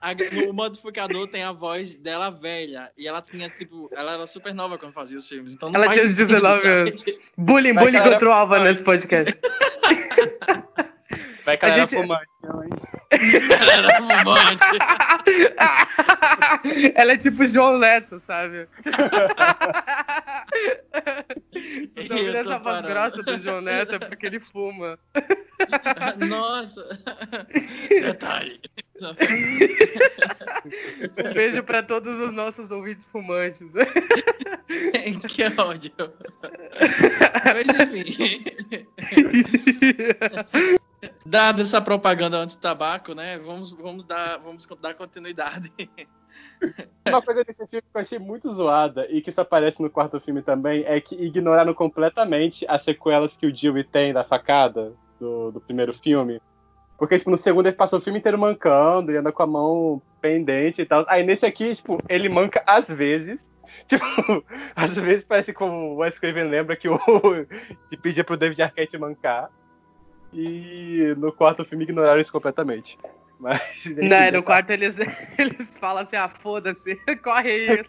A- 0.00 0.14
no 0.46 0.52
modificador 0.52 1.26
tem 1.28 1.42
a 1.42 1.52
voz 1.52 1.94
dela 1.94 2.30
velha. 2.30 2.90
E 2.98 3.08
ela 3.08 3.20
tinha, 3.22 3.48
tipo, 3.48 3.88
ela 3.92 4.14
era 4.14 4.26
super 4.26 4.54
nova 4.54 4.76
quando 4.78 4.92
fazia 4.92 5.16
os 5.16 5.26
filmes. 5.28 5.54
Então 5.54 5.70
não 5.70 5.82
Ela 5.82 5.92
tinha 5.92 6.08
sentido, 6.08 6.26
19 6.28 6.56
sabe? 6.62 6.68
anos. 6.74 7.04
Bullying, 7.36 7.74
bullying 7.74 8.02
contra 8.02 8.28
o 8.28 8.32
Álvaro 8.32 8.64
nesse 8.64 8.82
podcast. 8.84 9.38
Vai 11.44 11.56
que 11.56 11.64
A 11.64 11.68
ela 11.68 11.76
era 11.76 11.86
gente- 11.86 12.00
fumante, 12.00 12.28
hein? 12.44 12.70
Ela 13.50 13.72
era 13.72 14.00
fumante. 14.02 14.64
Ela 16.94 17.12
é 17.12 17.16
tipo 17.16 17.44
João 17.46 17.78
Neto, 17.78 18.20
sabe? 18.26 18.68
Se 21.52 22.08
não 22.08 22.16
Eu 22.16 22.24
ouvir 22.26 22.32
tô 22.32 22.38
essa 22.38 22.58
voz 22.58 22.82
grossa 22.82 23.22
do 23.22 23.38
João 23.38 23.60
Neto 23.60 23.94
é 23.96 23.98
porque 23.98 24.26
ele 24.26 24.40
fuma. 24.40 24.98
Nossa. 26.28 26.86
Detalhe. 27.88 28.60
Um 31.18 31.32
beijo 31.34 31.62
pra 31.64 31.82
todos 31.82 32.16
os 32.20 32.32
nossos 32.32 32.70
ouvintes 32.70 33.06
fumantes. 33.08 33.68
que 35.28 35.44
ódio. 35.60 35.92
Mas 37.44 37.68
enfim. 37.80 38.44
Dada 41.26 41.62
essa 41.62 41.80
propaganda 41.80 42.38
anti-tabaco, 42.38 43.14
né? 43.14 43.38
Vamos, 43.38 43.72
vamos, 43.72 44.04
dar, 44.04 44.38
vamos 44.38 44.66
dar 44.80 44.94
continuidade. 44.94 45.72
Uma 47.08 47.20
coisa 47.20 47.44
desse 47.44 47.66
filme 47.66 47.82
que 47.82 47.96
eu 47.96 48.00
achei 48.00 48.18
muito 48.18 48.50
zoada 48.52 49.06
e 49.10 49.20
que 49.20 49.30
isso 49.30 49.40
aparece 49.40 49.82
no 49.82 49.90
quarto 49.90 50.20
filme 50.20 50.42
também 50.42 50.84
é 50.86 51.00
que 51.00 51.14
ignoraram 51.14 51.74
completamente 51.74 52.64
as 52.68 52.82
sequelas 52.84 53.36
que 53.36 53.46
o 53.46 53.52
Dewey 53.52 53.84
tem 53.84 54.12
da 54.12 54.24
facada 54.24 54.92
do, 55.18 55.50
do 55.50 55.60
primeiro 55.60 55.92
filme. 55.92 56.40
Porque, 56.96 57.18
tipo, 57.18 57.30
no 57.30 57.38
segundo 57.38 57.66
ele 57.66 57.76
passou 57.76 57.98
o 57.98 58.02
filme 58.02 58.20
inteiro 58.20 58.38
mancando 58.38 59.10
e 59.10 59.16
anda 59.16 59.32
com 59.32 59.42
a 59.42 59.46
mão 59.46 60.00
pendente 60.20 60.82
e 60.82 60.86
tal. 60.86 61.04
Aí 61.08 61.24
nesse 61.24 61.44
aqui, 61.44 61.74
tipo, 61.74 61.98
ele 62.08 62.28
manca 62.28 62.62
às 62.66 62.88
vezes. 62.88 63.50
Tipo, 63.88 64.04
às 64.76 64.92
vezes 64.92 65.24
parece 65.24 65.50
como 65.50 65.94
o 65.94 65.96
Wes 65.96 66.18
Craven 66.18 66.44
lembra 66.44 66.76
que 66.76 66.90
o 66.90 66.98
que 67.88 67.96
pedia 67.96 68.22
pro 68.22 68.36
David 68.36 68.60
Arquette 68.60 68.98
mancar. 68.98 69.48
E 70.32 71.14
no 71.18 71.32
quarto 71.32 71.64
filme 71.64 71.84
ignoraram 71.84 72.20
isso 72.20 72.32
completamente. 72.32 72.98
Mas, 73.38 73.60
enfim, 73.84 74.08
Não, 74.08 74.30
no 74.32 74.42
quarto 74.42 74.70
eles, 74.70 74.96
eles 75.36 75.76
falam 75.76 76.02
assim, 76.04 76.14
ah, 76.16 76.28
foda-se, 76.28 76.94
corre 77.22 77.50
aí. 77.50 77.84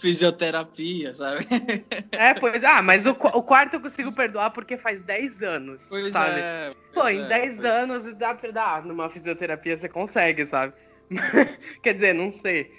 Fisioterapia, 0.00 1.12
sabe? 1.14 1.46
É, 2.12 2.32
pois, 2.34 2.64
ah, 2.64 2.80
mas 2.80 3.06
o, 3.06 3.10
o 3.10 3.42
quarto 3.42 3.74
eu 3.74 3.80
consigo 3.80 4.10
perdoar 4.12 4.50
porque 4.50 4.78
faz 4.78 5.02
10 5.02 5.42
anos, 5.42 5.86
Pois 5.88 6.12
sabe? 6.12 6.40
é. 6.40 6.72
Pô, 6.94 7.06
em 7.06 7.22
é, 7.24 7.28
10 7.28 7.56
pois 7.56 7.64
é. 7.64 7.68
anos 7.82 8.14
dá 8.14 8.34
pra 8.34 8.50
dar 8.50 8.84
numa 8.84 9.10
fisioterapia, 9.10 9.76
você 9.76 9.88
consegue, 9.88 10.46
sabe? 10.46 10.72
Quer 11.82 11.94
dizer, 11.94 12.14
não 12.14 12.32
sei. 12.32 12.72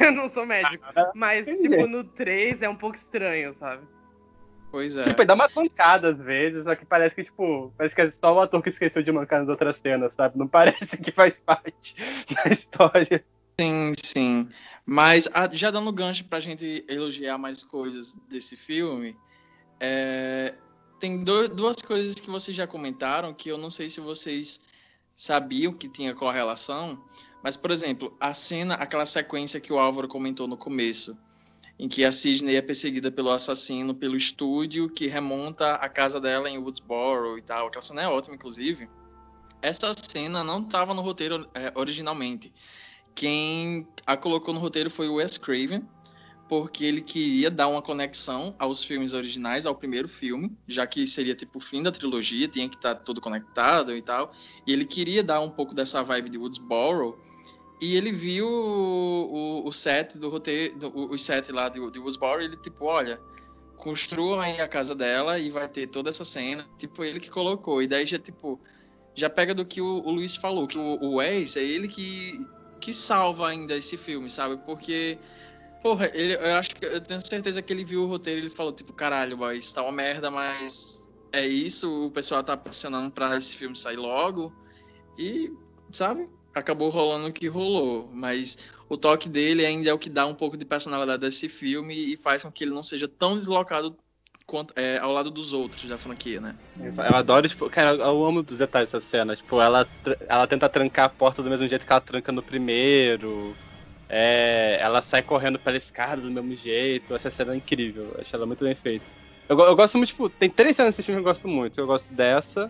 eu 0.00 0.12
não 0.12 0.28
sou 0.28 0.44
médico. 0.44 0.84
Mas, 1.14 1.48
Entendi. 1.48 1.68
tipo, 1.68 1.86
no 1.86 2.04
3 2.04 2.62
é 2.62 2.68
um 2.68 2.76
pouco 2.76 2.96
estranho, 2.96 3.52
sabe? 3.52 3.82
Pois 4.70 4.96
é. 4.96 5.04
Tipo, 5.04 5.20
ele 5.22 5.26
dá 5.26 5.34
umas 5.34 5.52
mancadas 5.54 6.18
às 6.18 6.24
vezes, 6.24 6.64
só 6.64 6.74
que 6.74 6.84
parece 6.86 7.14
que, 7.14 7.24
tipo, 7.24 7.72
parece 7.76 7.94
que 7.94 8.00
é 8.02 8.10
só 8.10 8.32
o 8.34 8.40
ator 8.40 8.62
que 8.62 8.68
esqueceu 8.68 9.02
de 9.02 9.10
mancar 9.10 9.40
nas 9.40 9.48
outras 9.48 9.78
cenas, 9.80 10.12
sabe? 10.16 10.38
Não 10.38 10.46
parece 10.46 10.96
que 10.96 11.10
faz 11.10 11.38
parte 11.44 11.94
da 12.44 12.52
história. 12.52 13.24
Sim, 13.60 13.92
sim. 14.02 14.48
Mas 14.86 15.28
ah, 15.34 15.48
já 15.52 15.70
dando 15.70 15.92
gancho 15.92 16.24
pra 16.24 16.40
gente 16.40 16.84
elogiar 16.88 17.36
mais 17.36 17.62
coisas 17.64 18.16
desse 18.28 18.56
filme, 18.56 19.16
é, 19.80 20.54
tem 20.98 21.22
do- 21.24 21.48
duas 21.48 21.76
coisas 21.82 22.14
que 22.14 22.30
vocês 22.30 22.56
já 22.56 22.66
comentaram 22.66 23.34
que 23.34 23.48
eu 23.48 23.58
não 23.58 23.70
sei 23.70 23.90
se 23.90 24.00
vocês 24.00 24.60
sabiam 25.16 25.72
que 25.72 25.88
tinha 25.88 26.14
correlação, 26.14 27.02
mas, 27.42 27.56
por 27.56 27.70
exemplo, 27.70 28.16
a 28.20 28.32
cena, 28.32 28.74
aquela 28.74 29.04
sequência 29.04 29.60
que 29.60 29.72
o 29.72 29.78
Álvaro 29.78 30.08
comentou 30.08 30.46
no 30.46 30.56
começo, 30.56 31.16
em 31.80 31.88
que 31.88 32.04
a 32.04 32.12
Sidney 32.12 32.56
é 32.56 32.60
perseguida 32.60 33.10
pelo 33.10 33.30
assassino 33.30 33.94
pelo 33.94 34.14
estúdio 34.14 34.90
que 34.90 35.06
remonta 35.06 35.76
a 35.76 35.88
casa 35.88 36.20
dela 36.20 36.50
em 36.50 36.58
Woodsboro 36.58 37.38
e 37.38 37.42
tal. 37.42 37.68
Aquela 37.68 37.80
cena 37.80 38.02
é 38.02 38.06
ótima, 38.06 38.34
inclusive. 38.34 38.86
Essa 39.62 39.90
cena 39.94 40.44
não 40.44 40.60
estava 40.60 40.92
no 40.92 41.00
roteiro 41.00 41.48
é, 41.54 41.72
originalmente. 41.74 42.52
Quem 43.14 43.88
a 44.06 44.14
colocou 44.14 44.52
no 44.52 44.60
roteiro 44.60 44.90
foi 44.90 45.08
o 45.08 45.14
Wes 45.14 45.38
Craven, 45.38 45.82
porque 46.50 46.84
ele 46.84 47.00
queria 47.00 47.50
dar 47.50 47.68
uma 47.68 47.80
conexão 47.80 48.54
aos 48.58 48.84
filmes 48.84 49.14
originais, 49.14 49.64
ao 49.64 49.74
primeiro 49.74 50.08
filme, 50.08 50.54
já 50.68 50.86
que 50.86 51.06
seria 51.06 51.34
tipo 51.34 51.56
o 51.56 51.62
fim 51.62 51.82
da 51.82 51.90
trilogia, 51.90 52.46
tinha 52.46 52.68
que 52.68 52.76
estar 52.76 52.94
tudo 52.96 53.22
conectado 53.22 53.96
e 53.96 54.02
tal. 54.02 54.32
E 54.66 54.72
ele 54.74 54.84
queria 54.84 55.24
dar 55.24 55.40
um 55.40 55.48
pouco 55.48 55.74
dessa 55.74 56.02
vibe 56.02 56.28
de 56.28 56.36
Woodsboro. 56.36 57.18
E 57.80 57.96
ele 57.96 58.12
viu 58.12 58.46
o, 58.46 59.66
o, 59.66 59.72
set 59.72 60.18
do 60.18 60.28
roteiro, 60.28 60.78
do, 60.78 60.88
o, 60.88 61.14
o 61.14 61.18
set 61.18 61.50
lá 61.50 61.68
de, 61.68 61.78
de 61.90 61.98
Woodsboro, 61.98 62.42
ele 62.42 62.56
tipo, 62.56 62.84
olha, 62.84 63.18
construam 63.76 64.38
aí 64.38 64.60
a 64.60 64.68
casa 64.68 64.94
dela 64.94 65.38
e 65.38 65.50
vai 65.50 65.66
ter 65.66 65.86
toda 65.86 66.10
essa 66.10 66.24
cena. 66.24 66.68
Tipo, 66.78 67.02
ele 67.02 67.18
que 67.18 67.30
colocou. 67.30 67.82
E 67.82 67.86
daí 67.86 68.06
já, 68.06 68.18
tipo, 68.18 68.60
já 69.14 69.30
pega 69.30 69.54
do 69.54 69.64
que 69.64 69.80
o, 69.80 70.02
o 70.04 70.10
Luiz 70.10 70.36
falou, 70.36 70.66
que 70.66 70.78
o, 70.78 70.98
o 71.00 71.14
Wes 71.16 71.56
é 71.56 71.62
ele 71.62 71.88
que, 71.88 72.38
que 72.80 72.92
salva 72.92 73.48
ainda 73.48 73.74
esse 73.74 73.96
filme, 73.96 74.28
sabe? 74.28 74.58
Porque, 74.58 75.18
porra, 75.82 76.10
ele, 76.12 76.34
eu 76.34 76.54
acho 76.56 76.76
que 76.76 76.84
eu 76.84 77.00
tenho 77.00 77.26
certeza 77.26 77.62
que 77.62 77.72
ele 77.72 77.84
viu 77.84 78.02
o 78.02 78.06
roteiro 78.06 78.40
e 78.40 78.42
ele 78.42 78.50
falou, 78.50 78.72
tipo, 78.72 78.92
caralho, 78.92 79.38
boy, 79.38 79.56
isso 79.56 79.74
tá 79.74 79.82
uma 79.82 79.92
merda, 79.92 80.30
mas 80.30 81.08
é 81.32 81.46
isso, 81.46 82.06
o 82.06 82.10
pessoal 82.10 82.42
tá 82.44 82.56
pressionando 82.56 83.10
pra 83.10 83.36
esse 83.36 83.54
filme 83.54 83.74
sair 83.74 83.96
logo. 83.96 84.52
E, 85.18 85.50
sabe? 85.90 86.28
Acabou 86.54 86.88
rolando 86.90 87.28
o 87.28 87.32
que 87.32 87.46
rolou, 87.46 88.10
mas 88.12 88.58
o 88.88 88.96
toque 88.96 89.28
dele 89.28 89.64
ainda 89.64 89.90
é 89.90 89.92
o 89.92 89.98
que 89.98 90.10
dá 90.10 90.26
um 90.26 90.34
pouco 90.34 90.56
de 90.56 90.64
personalidade 90.64 91.20
desse 91.20 91.48
filme 91.48 91.94
e 91.94 92.16
faz 92.16 92.42
com 92.42 92.50
que 92.50 92.64
ele 92.64 92.72
não 92.72 92.82
seja 92.82 93.06
tão 93.06 93.38
deslocado 93.38 93.96
quanto, 94.46 94.74
é, 94.76 94.98
ao 94.98 95.12
lado 95.12 95.30
dos 95.30 95.52
outros 95.52 95.88
da 95.88 95.96
franquia, 95.96 96.40
né? 96.40 96.56
Eu 96.76 97.14
adoro, 97.14 97.48
tipo, 97.48 97.70
cara, 97.70 97.96
eu 97.96 98.24
amo 98.24 98.44
os 98.48 98.58
detalhes 98.58 98.90
dessa 98.90 99.04
cena. 99.04 99.36
Tipo, 99.36 99.60
ela, 99.60 99.86
ela 100.28 100.46
tenta 100.46 100.68
trancar 100.68 101.06
a 101.06 101.08
porta 101.08 101.40
do 101.40 101.48
mesmo 101.48 101.68
jeito 101.68 101.86
que 101.86 101.92
ela 101.92 102.00
tranca 102.00 102.32
no 102.32 102.42
primeiro. 102.42 103.54
É, 104.08 104.76
ela 104.80 105.00
sai 105.00 105.22
correndo 105.22 105.58
pela 105.58 105.76
escada 105.76 106.20
do 106.20 106.30
mesmo 106.30 106.54
jeito. 106.56 107.14
Essa 107.14 107.30
cena 107.30 107.54
é 107.54 107.56
incrível. 107.58 108.12
Acho 108.18 108.34
ela 108.34 108.44
muito 108.46 108.64
bem 108.64 108.74
feita. 108.74 109.04
Eu, 109.48 109.58
eu 109.58 109.76
gosto 109.76 109.96
muito, 109.98 110.08
tipo, 110.08 110.28
tem 110.28 110.50
três 110.50 110.74
cenas 110.74 110.96
desse 110.96 111.04
filme 111.04 111.20
que 111.20 111.28
eu 111.28 111.30
gosto 111.30 111.46
muito. 111.46 111.80
Eu 111.80 111.86
gosto 111.86 112.12
dessa. 112.12 112.68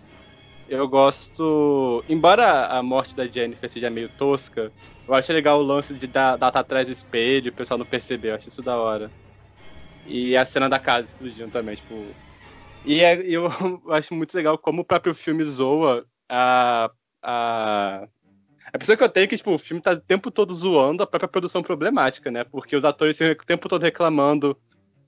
Eu 0.71 0.87
gosto. 0.87 2.01
Embora 2.07 2.67
a 2.67 2.81
morte 2.81 3.13
da 3.13 3.27
Jennifer 3.27 3.69
seja 3.69 3.89
meio 3.89 4.07
tosca, 4.07 4.71
eu 5.05 5.13
acho 5.13 5.33
legal 5.33 5.59
o 5.59 5.63
lance 5.63 5.93
de 5.93 6.07
dar, 6.07 6.37
dar 6.37 6.47
atrás 6.47 6.87
do 6.87 6.93
espelho, 6.93 7.51
o 7.51 7.53
pessoal 7.53 7.77
não 7.77 7.85
perceber. 7.85 8.29
Eu 8.29 8.35
acho 8.35 8.47
isso 8.47 8.61
da 8.61 8.77
hora. 8.77 9.11
E 10.07 10.35
a 10.37 10.45
cena 10.45 10.69
da 10.69 10.79
casa 10.79 11.07
explodindo 11.07 11.51
também, 11.51 11.75
tipo. 11.75 12.05
E 12.85 13.01
é, 13.01 13.19
eu 13.27 13.51
acho 13.89 14.13
muito 14.13 14.33
legal 14.33 14.57
como 14.57 14.81
o 14.81 14.85
próprio 14.85 15.13
filme 15.13 15.43
zoa 15.43 16.05
a. 16.29 16.89
a... 17.21 18.07
A 18.71 18.77
pessoa 18.79 18.95
que 18.95 19.03
eu 19.03 19.09
tenho 19.09 19.25
é 19.25 19.27
que, 19.27 19.35
tipo, 19.35 19.51
o 19.51 19.57
filme 19.57 19.81
tá 19.81 19.91
o 19.91 19.99
tempo 19.99 20.31
todo 20.31 20.53
zoando 20.53 21.03
a 21.03 21.07
própria 21.07 21.27
produção 21.27 21.61
problemática, 21.61 22.31
né? 22.31 22.45
Porque 22.45 22.77
os 22.77 22.85
atores 22.85 23.17
ficam 23.17 23.33
o 23.33 23.45
tempo 23.45 23.67
todo 23.67 23.83
reclamando 23.83 24.55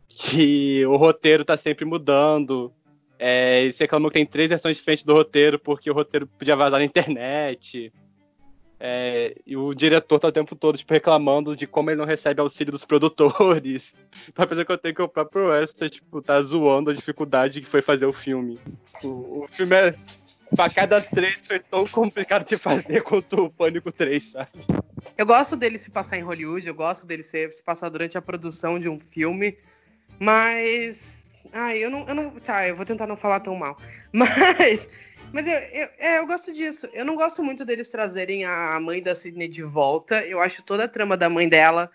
que 0.10 0.86
o 0.86 0.97
roteiro 0.97 1.45
tá 1.45 1.56
sempre 1.56 1.86
mudando. 1.86 2.73
É, 3.25 3.62
eles 3.62 3.79
reclamam 3.79 4.09
que 4.09 4.15
tem 4.15 4.25
três 4.25 4.49
versões 4.49 4.75
diferentes 4.75 5.05
do 5.05 5.13
roteiro 5.13 5.57
porque 5.57 5.89
o 5.89 5.93
roteiro 5.93 6.27
podia 6.27 6.57
vazar 6.57 6.77
na 6.77 6.83
internet. 6.83 7.89
É, 8.77 9.33
e 9.47 9.55
o 9.55 9.73
diretor 9.73 10.19
tá 10.19 10.27
o 10.27 10.31
tempo 10.31 10.57
todo 10.57 10.77
tipo, 10.77 10.91
reclamando 10.91 11.55
de 11.55 11.65
como 11.65 11.89
ele 11.89 12.01
não 12.01 12.05
recebe 12.05 12.41
auxílio 12.41 12.73
dos 12.73 12.83
produtores. 12.83 13.95
Então, 14.27 14.43
a 14.43 14.47
pessoa 14.47 14.65
que 14.65 14.71
eu 14.73 14.77
tenho 14.77 14.95
que 14.95 15.01
o 15.01 15.07
próprio 15.07 15.47
Wester, 15.47 15.89
tipo, 15.89 16.21
tá 16.21 16.41
zoando 16.41 16.89
a 16.89 16.93
dificuldade 16.93 17.62
que 17.62 17.67
foi 17.67 17.81
fazer 17.81 18.05
o 18.05 18.12
filme. 18.12 18.59
O, 19.01 19.43
o 19.43 19.47
filme 19.49 19.75
é. 19.75 19.95
Facada 20.55 21.01
3 21.01 21.47
foi 21.47 21.59
tão 21.59 21.88
complicado 21.88 22.45
de 22.45 22.57
fazer 22.57 23.01
quanto 23.03 23.45
o 23.45 23.49
Pânico 23.49 23.91
3, 23.91 24.31
sabe? 24.31 24.49
Eu 25.17 25.25
gosto 25.25 25.55
dele 25.55 25.77
se 25.77 25.89
passar 25.89 26.17
em 26.17 26.21
Hollywood, 26.21 26.67
eu 26.67 26.75
gosto 26.75 27.07
dele 27.07 27.23
se, 27.23 27.49
se 27.51 27.63
passar 27.63 27.89
durante 27.89 28.17
a 28.17 28.21
produção 28.21 28.77
de 28.77 28.89
um 28.89 28.99
filme, 28.99 29.57
mas. 30.19 31.22
Ai, 31.53 31.77
eu 31.77 31.89
não, 31.89 32.07
eu 32.07 32.15
não. 32.15 32.31
Tá, 32.39 32.67
eu 32.67 32.75
vou 32.75 32.85
tentar 32.85 33.07
não 33.07 33.15
falar 33.15 33.39
tão 33.39 33.55
mal. 33.55 33.77
Mas 34.11 34.87
mas 35.33 35.47
eu, 35.47 35.53
eu, 35.53 35.89
é, 35.97 36.19
eu 36.19 36.27
gosto 36.27 36.53
disso. 36.53 36.87
Eu 36.93 37.03
não 37.03 37.15
gosto 37.15 37.43
muito 37.43 37.65
deles 37.65 37.89
trazerem 37.89 38.45
a 38.45 38.79
mãe 38.79 39.01
da 39.01 39.15
Sidney 39.15 39.47
de 39.47 39.63
volta. 39.63 40.23
Eu 40.23 40.39
acho 40.39 40.61
toda 40.61 40.83
a 40.83 40.87
trama 40.87 41.17
da 41.17 41.27
mãe 41.27 41.49
dela, 41.49 41.91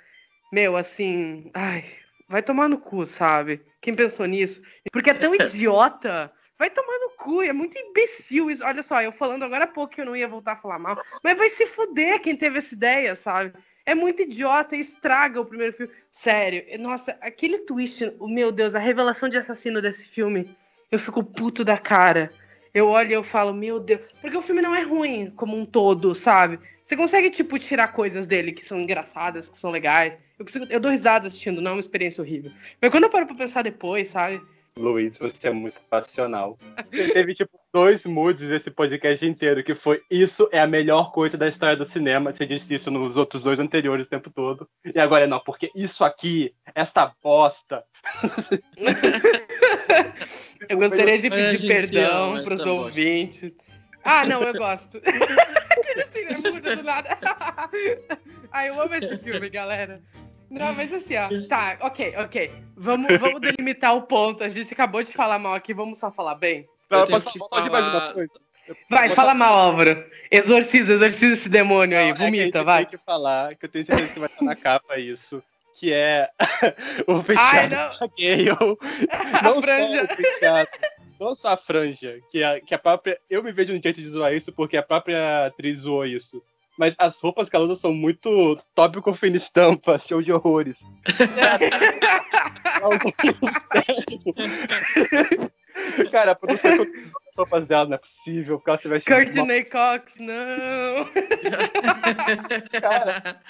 meu, 0.52 0.76
assim. 0.76 1.48
Ai, 1.54 1.84
vai 2.28 2.42
tomar 2.42 2.68
no 2.68 2.78
cu, 2.78 3.06
sabe? 3.06 3.62
Quem 3.80 3.94
pensou 3.94 4.26
nisso? 4.26 4.60
Porque 4.92 5.10
é 5.10 5.14
tão 5.14 5.32
idiota. 5.36 6.32
Vai 6.58 6.68
tomar 6.68 6.98
no 6.98 7.10
cu, 7.10 7.40
é 7.40 7.52
muito 7.52 7.78
imbecil 7.78 8.50
isso. 8.50 8.64
Olha 8.64 8.82
só, 8.82 9.00
eu 9.00 9.12
falando 9.12 9.44
agora 9.44 9.62
há 9.62 9.68
pouco 9.68 9.94
que 9.94 10.00
eu 10.00 10.04
não 10.04 10.16
ia 10.16 10.26
voltar 10.26 10.52
a 10.52 10.56
falar 10.56 10.80
mal, 10.80 11.00
mas 11.22 11.38
vai 11.38 11.48
se 11.48 11.64
fuder 11.64 12.20
quem 12.20 12.34
teve 12.34 12.58
essa 12.58 12.74
ideia, 12.74 13.14
sabe? 13.14 13.52
É 13.88 13.94
muito 13.94 14.22
idiota 14.22 14.76
e 14.76 14.80
estraga 14.80 15.40
o 15.40 15.46
primeiro 15.46 15.72
filme. 15.72 15.92
Sério, 16.10 16.62
nossa, 16.78 17.16
aquele 17.20 17.58
twist, 17.58 18.12
meu 18.20 18.52
Deus, 18.52 18.74
a 18.74 18.78
revelação 18.78 19.28
de 19.28 19.38
assassino 19.38 19.80
desse 19.80 20.06
filme, 20.06 20.54
eu 20.90 20.98
fico 20.98 21.24
puto 21.24 21.64
da 21.64 21.78
cara 21.78 22.30
eu 22.74 22.88
olho 22.88 23.10
e 23.10 23.14
eu 23.14 23.22
falo, 23.22 23.52
meu 23.52 23.80
Deus. 23.80 24.00
Porque 24.20 24.36
o 24.36 24.42
filme 24.42 24.62
não 24.62 24.74
é 24.74 24.82
ruim 24.82 25.32
como 25.34 25.56
um 25.56 25.64
todo, 25.64 26.14
sabe? 26.14 26.58
Você 26.84 26.96
consegue, 26.96 27.30
tipo, 27.30 27.58
tirar 27.58 27.88
coisas 27.88 28.26
dele 28.26 28.52
que 28.52 28.64
são 28.64 28.80
engraçadas, 28.80 29.48
que 29.48 29.58
são 29.58 29.70
legais. 29.70 30.18
Eu, 30.38 30.44
consigo, 30.44 30.66
eu 30.70 30.80
dou 30.80 30.90
risada 30.90 31.26
assistindo, 31.26 31.60
não 31.60 31.72
é 31.72 31.74
uma 31.74 31.80
experiência 31.80 32.22
horrível. 32.22 32.52
Mas 32.80 32.90
quando 32.90 33.04
eu 33.04 33.10
paro 33.10 33.26
pra 33.26 33.34
pensar 33.34 33.62
depois, 33.62 34.08
sabe? 34.08 34.40
Luiz, 34.78 35.18
você 35.18 35.48
é 35.48 35.50
muito 35.50 35.80
passional. 35.90 36.56
Teve, 36.90 37.34
tipo, 37.34 37.58
dois 37.72 38.06
moods 38.06 38.48
esse 38.48 38.70
podcast 38.70 39.26
inteiro, 39.26 39.64
que 39.64 39.74
foi 39.74 40.00
isso 40.08 40.48
é 40.52 40.60
a 40.60 40.66
melhor 40.66 41.10
coisa 41.10 41.36
da 41.36 41.48
história 41.48 41.76
do 41.76 41.84
cinema. 41.84 42.32
Você 42.32 42.46
disse 42.46 42.74
isso 42.74 42.90
nos 42.90 43.16
outros 43.16 43.42
dois 43.42 43.58
anteriores 43.58 44.06
o 44.06 44.10
tempo 44.10 44.30
todo. 44.30 44.68
E 44.94 45.00
agora 45.00 45.26
não, 45.26 45.40
porque 45.40 45.70
isso 45.74 46.04
aqui, 46.04 46.54
essa 46.74 47.12
bosta. 47.22 47.84
eu 50.68 50.78
gostaria 50.78 51.18
de 51.18 51.28
pedir 51.28 51.66
perdão 51.66 52.34
pros 52.44 52.60
ouvintes. 52.60 53.52
Ah, 54.04 54.24
não, 54.24 54.42
eu 54.42 54.54
gosto. 54.54 55.02
Muda 56.52 56.76
do 56.76 56.82
nada. 56.84 57.18
ah, 58.52 58.66
eu 58.66 58.80
amo 58.80 58.94
esse 58.94 59.18
filme, 59.18 59.50
galera. 59.50 60.00
Não, 60.50 60.72
mas 60.74 60.92
assim, 60.92 61.14
ó. 61.16 61.28
Tá, 61.48 61.76
ok, 61.80 62.14
ok. 62.16 62.50
Vamos, 62.76 63.18
vamos 63.18 63.40
delimitar 63.40 63.94
o 63.94 64.02
ponto. 64.02 64.42
A 64.42 64.48
gente 64.48 64.72
acabou 64.72 65.02
de 65.02 65.12
falar 65.12 65.38
mal 65.38 65.54
aqui, 65.54 65.74
vamos 65.74 65.98
só 65.98 66.10
falar 66.10 66.34
bem? 66.34 66.66
Não, 66.90 67.00
eu 67.00 67.06
posso 67.06 67.38
falar 67.38 67.62
de 67.62 67.70
mais 67.70 67.86
uma 67.86 68.12
coisa? 68.12 68.30
Vai, 68.88 69.08
fala 69.10 69.34
mal, 69.34 69.54
Álvaro. 69.54 70.04
Exorciza, 70.30 70.94
exorciza 70.94 71.34
esse 71.34 71.48
demônio 71.48 71.98
aí, 71.98 72.12
vomita, 72.12 72.58
é 72.58 72.60
que 72.60 72.66
vai. 72.66 72.86
Tem 72.86 72.98
que 72.98 73.04
falar, 73.04 73.54
que 73.54 73.64
eu 73.66 73.68
tenho 73.68 73.86
certeza 73.86 74.12
que 74.12 74.18
vai 74.18 74.28
estar 74.28 74.44
na 74.44 74.56
capa 74.56 74.98
isso. 74.98 75.42
Que 75.74 75.92
é 75.92 76.28
o 77.06 77.16
Ai, 77.16 77.68
penteado 77.68 77.98
da 77.98 78.06
Gale. 78.18 78.48
Não 79.42 79.62
só 79.62 80.04
o 80.04 80.16
penteado, 80.16 80.70
não 81.20 81.34
só 81.34 81.48
a 81.50 81.56
franja, 81.56 82.20
que 82.30 82.42
a, 82.42 82.60
que 82.60 82.74
a 82.74 82.78
própria. 82.78 83.18
Eu 83.28 83.42
me 83.42 83.52
vejo 83.52 83.72
no 83.72 83.82
jeito 83.82 84.00
de 84.00 84.08
zoar 84.08 84.32
isso 84.32 84.52
porque 84.52 84.76
a 84.76 84.82
própria 84.82 85.46
atriz 85.46 85.80
zoou 85.80 86.06
isso 86.06 86.42
mas 86.78 86.94
as 86.96 87.20
roupas 87.20 87.50
que 87.50 87.56
ela 87.56 87.64
usa 87.64 87.80
são 87.80 87.92
muito 87.92 88.56
tópico 88.74 89.12
fina 89.12 89.36
estampa, 89.36 89.98
show 90.06 90.22
de 90.22 90.32
horrores. 90.32 90.78
Cara, 96.10 96.32
a 96.32 96.34
produção 96.34 96.76
que 96.76 96.80
eu 96.80 96.86
as 97.30 97.36
roupas 97.36 97.68
dela 97.68 97.86
não 97.86 97.94
é 97.94 97.98
possível, 97.98 98.58
porque 98.58 98.70
ela 98.70 98.80
se 98.80 98.88
veste 98.88 99.10
Courtney 99.10 99.64
Cox, 99.64 100.14
não! 100.18 101.04
Cara, 102.80 103.40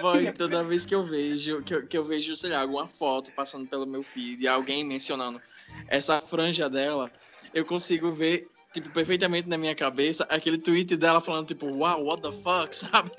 Boy, 0.00 0.32
toda 0.32 0.64
vez 0.64 0.84
que 0.84 0.94
eu 0.94 1.04
vejo, 1.04 1.62
que 1.62 1.74
eu, 1.74 1.86
que 1.86 1.96
eu 1.96 2.04
vejo, 2.04 2.36
sei 2.36 2.50
lá, 2.50 2.60
alguma 2.60 2.86
foto 2.86 3.32
passando 3.32 3.66
pelo 3.66 3.86
meu 3.86 4.02
feed 4.02 4.42
e 4.42 4.48
alguém 4.48 4.84
mencionando 4.84 5.40
essa 5.88 6.20
franja 6.20 6.68
dela, 6.68 7.10
eu 7.54 7.64
consigo 7.64 8.12
ver 8.12 8.46
tipo, 8.72 8.90
perfeitamente 8.90 9.48
na 9.48 9.58
minha 9.58 9.74
cabeça 9.74 10.24
aquele 10.24 10.58
tweet 10.58 10.96
dela 10.96 11.20
falando, 11.20 11.48
tipo, 11.48 11.66
wow, 11.66 12.04
what 12.04 12.22
the 12.22 12.32
fuck, 12.32 12.74
sabe? 12.74 13.10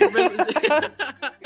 eu 0.00 0.10
pensei, 0.10 0.44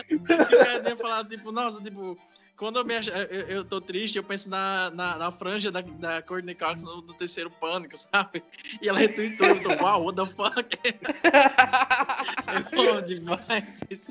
que 0.06 0.14
o 0.14 0.22
cara 0.24 0.80
tinha 0.80 1.24
tipo, 1.28 1.52
nossa, 1.52 1.80
tipo, 1.80 2.18
quando 2.60 2.78
eu, 2.78 2.84
me 2.84 2.94
ach... 2.94 3.08
eu, 3.08 3.48
eu 3.48 3.64
tô 3.64 3.80
triste, 3.80 4.16
eu 4.16 4.22
penso 4.22 4.50
na, 4.50 4.90
na, 4.90 5.16
na 5.16 5.30
franja 5.30 5.70
da, 5.70 5.80
da 5.80 6.20
Courtney 6.20 6.54
Cox 6.54 6.82
no, 6.82 7.00
terceiro 7.14 7.50
pânico, 7.50 7.96
sabe? 7.96 8.42
E 8.82 8.88
ela 8.88 8.98
retweetou, 8.98 9.46
eu 9.46 9.62
tô, 9.62 9.70
wow, 9.82 10.04
what 10.04 10.16
the 10.16 10.26
fuck? 10.26 10.76
eu 12.72 12.90
amo 12.90 13.02
demais 13.02 13.80
isso. 13.88 14.10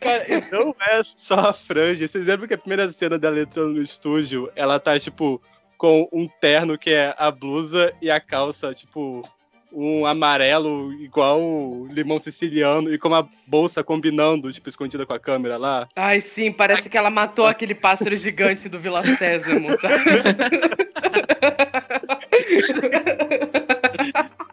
Cara, 0.00 0.24
não 0.50 0.74
é 0.80 1.02
só 1.02 1.50
a 1.50 1.52
franja. 1.52 2.08
Vocês 2.08 2.26
lembram 2.26 2.48
que 2.48 2.54
a 2.54 2.58
primeira 2.58 2.90
cena 2.90 3.18
dela 3.18 3.38
entrando 3.38 3.74
no 3.74 3.82
estúdio, 3.82 4.50
ela 4.56 4.80
tá, 4.80 4.98
tipo, 4.98 5.42
com 5.84 6.08
um 6.10 6.26
terno 6.26 6.78
que 6.78 6.88
é 6.88 7.14
a 7.18 7.30
blusa 7.30 7.92
e 8.00 8.10
a 8.10 8.18
calça, 8.18 8.72
tipo, 8.72 9.22
um 9.70 10.06
amarelo 10.06 10.94
igual 10.94 11.86
limão 11.90 12.18
siciliano 12.18 12.90
e 12.90 12.98
com 12.98 13.08
uma 13.08 13.28
bolsa 13.46 13.84
combinando, 13.84 14.50
tipo, 14.50 14.66
escondida 14.66 15.04
com 15.04 15.12
a 15.12 15.20
câmera 15.20 15.58
lá. 15.58 15.86
Ai, 15.94 16.22
sim, 16.22 16.50
parece 16.50 16.88
que 16.88 16.96
ela 16.96 17.10
matou 17.10 17.46
aquele 17.46 17.74
pássaro 17.74 18.16
gigante 18.16 18.66
do 18.66 18.80
Vila 18.80 19.02
Sésamo, 19.02 19.76
tá? 19.76 19.90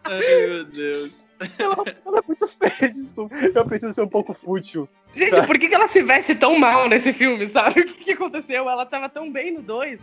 Ai, 0.04 0.46
meu 0.48 0.64
Deus. 0.66 1.26
Ela, 1.58 1.76
ela, 2.04 2.18
é 2.18 2.22
muito 2.26 2.46
feia, 2.46 2.92
desculpa. 2.92 3.34
Eu 3.34 3.64
preciso 3.64 3.94
ser 3.94 4.02
um 4.02 4.08
pouco 4.08 4.34
fútil. 4.34 4.86
Gente, 5.14 5.30
tá? 5.30 5.44
por 5.44 5.58
que, 5.58 5.66
que 5.66 5.74
ela 5.74 5.88
se 5.88 6.02
veste 6.02 6.34
tão 6.34 6.58
mal 6.58 6.90
nesse 6.90 7.10
filme, 7.10 7.48
sabe? 7.48 7.80
O 7.80 7.86
que, 7.86 8.04
que 8.04 8.12
aconteceu? 8.12 8.68
Ela 8.68 8.84
tava 8.84 9.08
tão 9.08 9.32
bem 9.32 9.54
no 9.54 9.62
2. 9.62 9.98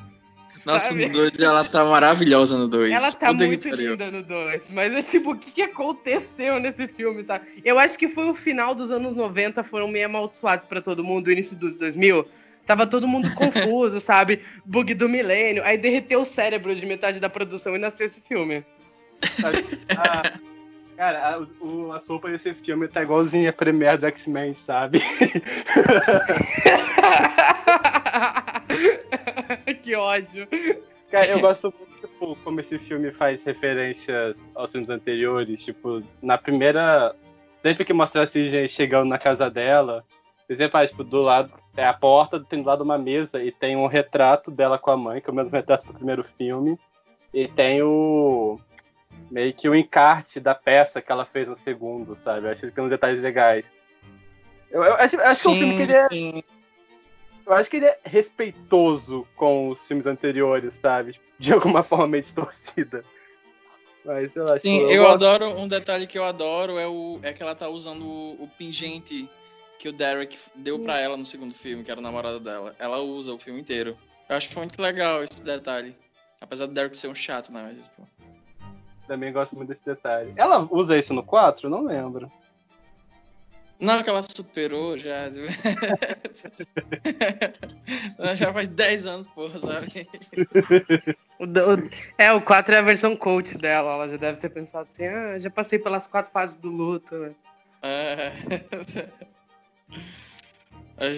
Nossa, 0.65 0.87
sabe? 0.87 1.07
no 1.07 1.13
2 1.13 1.39
ela 1.39 1.63
tá 1.63 1.85
maravilhosa 1.85 2.57
no 2.57 2.67
2. 2.67 2.91
Ela 2.91 3.11
tá 3.11 3.27
Puta 3.31 3.45
muito 3.45 3.69
linda 3.69 4.11
no 4.11 4.23
2. 4.23 4.63
Mas 4.69 4.93
é 4.93 5.01
tipo, 5.01 5.31
o 5.31 5.37
que, 5.37 5.51
que 5.51 5.61
aconteceu 5.61 6.59
nesse 6.59 6.87
filme, 6.87 7.23
sabe? 7.23 7.45
Eu 7.63 7.79
acho 7.79 7.97
que 7.97 8.07
foi 8.07 8.29
o 8.29 8.33
final 8.33 8.75
dos 8.75 8.91
anos 8.91 9.15
90, 9.15 9.63
foram 9.63 9.87
meio 9.87 10.05
amaldiçoados 10.05 10.65
pra 10.65 10.81
todo 10.81 11.03
mundo, 11.03 11.27
o 11.27 11.31
início 11.31 11.55
dos 11.55 11.75
2000. 11.75 12.27
Tava 12.65 12.85
todo 12.85 13.07
mundo 13.07 13.33
confuso, 13.33 13.99
sabe? 14.01 14.41
Bug 14.65 14.93
do 14.93 15.09
milênio. 15.09 15.63
Aí 15.63 15.77
derreteu 15.77 16.21
o 16.21 16.25
cérebro 16.25 16.75
de 16.75 16.85
metade 16.85 17.19
da 17.19 17.29
produção 17.29 17.75
e 17.75 17.79
nasceu 17.79 18.05
esse 18.05 18.21
filme. 18.21 18.63
Ah, 19.97 20.39
cara, 20.95 21.35
a, 21.35 21.39
o, 21.65 21.91
a 21.93 21.99
sopa 22.01 22.29
desse 22.29 22.53
filme 22.53 22.87
tá 22.87 23.01
igualzinha 23.01 23.49
a 23.49 23.53
Premiere 23.53 23.97
do 23.97 24.05
X-Men, 24.07 24.53
sabe? 24.53 25.01
que 29.81 29.95
ódio. 29.95 30.47
Cara, 31.09 31.27
eu 31.27 31.39
gosto 31.39 31.73
muito 31.77 32.07
tipo, 32.07 32.35
como 32.43 32.59
esse 32.59 32.77
filme 32.79 33.11
faz 33.11 33.43
referências 33.43 34.35
aos 34.55 34.71
filmes 34.71 34.89
anteriores. 34.89 35.63
Tipo, 35.63 36.01
na 36.21 36.37
primeira. 36.37 37.15
Sempre 37.61 37.83
que 37.83 37.93
mostra 37.93 38.23
a 38.23 38.27
Cisne 38.27 38.69
chegando 38.69 39.09
na 39.09 39.17
casa 39.17 39.49
dela, 39.49 40.05
você 40.47 40.55
repara, 40.55 40.87
tipo, 40.87 41.03
do 41.03 41.21
lado. 41.21 41.51
É 41.75 41.85
a 41.85 41.93
porta, 41.93 42.43
tem 42.43 42.61
do 42.61 42.67
lado 42.67 42.83
uma 42.83 42.97
mesa 42.97 43.41
e 43.41 43.51
tem 43.51 43.75
um 43.77 43.87
retrato 43.87 44.51
dela 44.51 44.77
com 44.77 44.91
a 44.91 44.97
mãe, 44.97 45.21
que 45.21 45.29
é 45.29 45.31
o 45.31 45.35
mesmo 45.35 45.51
retrato 45.51 45.85
do 45.85 45.93
primeiro 45.93 46.23
filme. 46.37 46.77
E 47.33 47.47
tem 47.47 47.81
o. 47.81 48.59
meio 49.29 49.53
que 49.53 49.69
o 49.69 49.75
encarte 49.75 50.39
da 50.39 50.55
peça 50.55 51.01
que 51.01 51.11
ela 51.11 51.25
fez 51.25 51.47
no 51.47 51.55
segundo, 51.55 52.15
sabe? 52.17 52.47
Eu 52.47 52.51
acho 52.51 52.61
que 52.61 52.71
tem 52.71 52.83
uns 52.83 52.89
detalhes 52.89 53.21
legais. 53.21 53.65
Eu, 54.71 54.83
eu 54.83 54.93
acho, 54.95 55.15
eu 55.15 55.25
acho 55.25 55.41
que 55.41 55.47
é 55.47 55.51
um 55.51 55.55
filme 55.55 55.75
que 55.75 55.81
ele 55.83 55.97
é. 55.97 56.58
Eu 57.49 57.55
acho 57.55 57.67
que 57.69 57.77
ele 57.77 57.87
é 57.87 57.99
respeitoso 58.03 59.25
com 59.35 59.69
os 59.69 59.87
filmes 59.87 60.05
anteriores, 60.05 60.75
sabe? 60.75 61.19
De 61.39 61.51
alguma 61.51 61.81
forma 61.83 62.07
meio 62.07 62.21
distorcida. 62.21 63.03
Mas 64.05 64.31
sei 64.31 64.41
lá, 64.43 64.59
tipo, 64.59 64.61
Sim, 64.67 64.77
eu 64.81 65.01
gosto- 65.03 65.15
adoro. 65.25 65.49
Um 65.59 65.67
detalhe 65.67 66.05
que 66.05 66.17
eu 66.17 66.23
adoro 66.23 66.77
é, 66.77 66.87
o, 66.87 67.19
é 67.23 67.33
que 67.33 67.41
ela 67.41 67.55
tá 67.55 67.67
usando 67.67 68.05
o, 68.05 68.43
o 68.43 68.47
pingente 68.55 69.27
que 69.79 69.89
o 69.89 69.91
Derek 69.93 70.37
deu 70.55 70.77
pra 70.77 70.99
ela 70.99 71.17
no 71.17 71.25
segundo 71.25 71.55
filme, 71.55 71.83
que 71.83 71.89
era 71.89 71.99
o 71.99 72.03
namorado 72.03 72.39
dela. 72.39 72.75
Ela 72.77 72.99
usa 72.99 73.33
o 73.33 73.39
filme 73.39 73.59
inteiro. 73.59 73.97
Eu 74.29 74.35
acho 74.37 74.55
muito 74.57 74.79
legal 74.79 75.23
esse 75.23 75.43
detalhe. 75.43 75.95
Apesar 76.39 76.67
do 76.67 76.73
Derek 76.73 76.95
ser 76.95 77.07
um 77.07 77.15
chato, 77.15 77.51
né? 77.51 77.63
Mas, 77.73 77.81
tipo, 77.87 78.07
Também 79.07 79.33
gosto 79.33 79.55
muito 79.55 79.69
desse 79.69 79.83
detalhe. 79.83 80.33
Ela 80.35 80.67
usa 80.69 80.95
isso 80.97 81.13
no 81.15 81.23
4? 81.23 81.67
Não 81.67 81.83
lembro. 81.83 82.31
Não, 83.79 84.03
que 84.03 84.09
ela 84.09 84.21
superou 84.23 84.97
já. 84.97 85.31
Ela 88.19 88.35
já 88.35 88.51
faz 88.51 88.67
10 88.67 89.05
anos, 89.07 89.27
porra, 89.27 89.57
sabe? 89.57 89.87
É, 92.17 92.33
o 92.33 92.41
4 92.41 92.75
é 92.75 92.79
a 92.79 92.81
versão 92.81 93.15
coach 93.15 93.57
dela. 93.57 93.93
Ela 93.93 94.09
já 94.09 94.17
deve 94.17 94.39
ter 94.39 94.49
pensado 94.49 94.89
assim: 94.91 95.05
ah, 95.05 95.39
já 95.39 95.49
passei 95.49 95.79
pelas 95.79 96.05
quatro 96.05 96.29
fases 96.33 96.57
do 96.57 96.67
luto, 96.67 97.15
né? 97.15 97.33
É. 97.81 98.33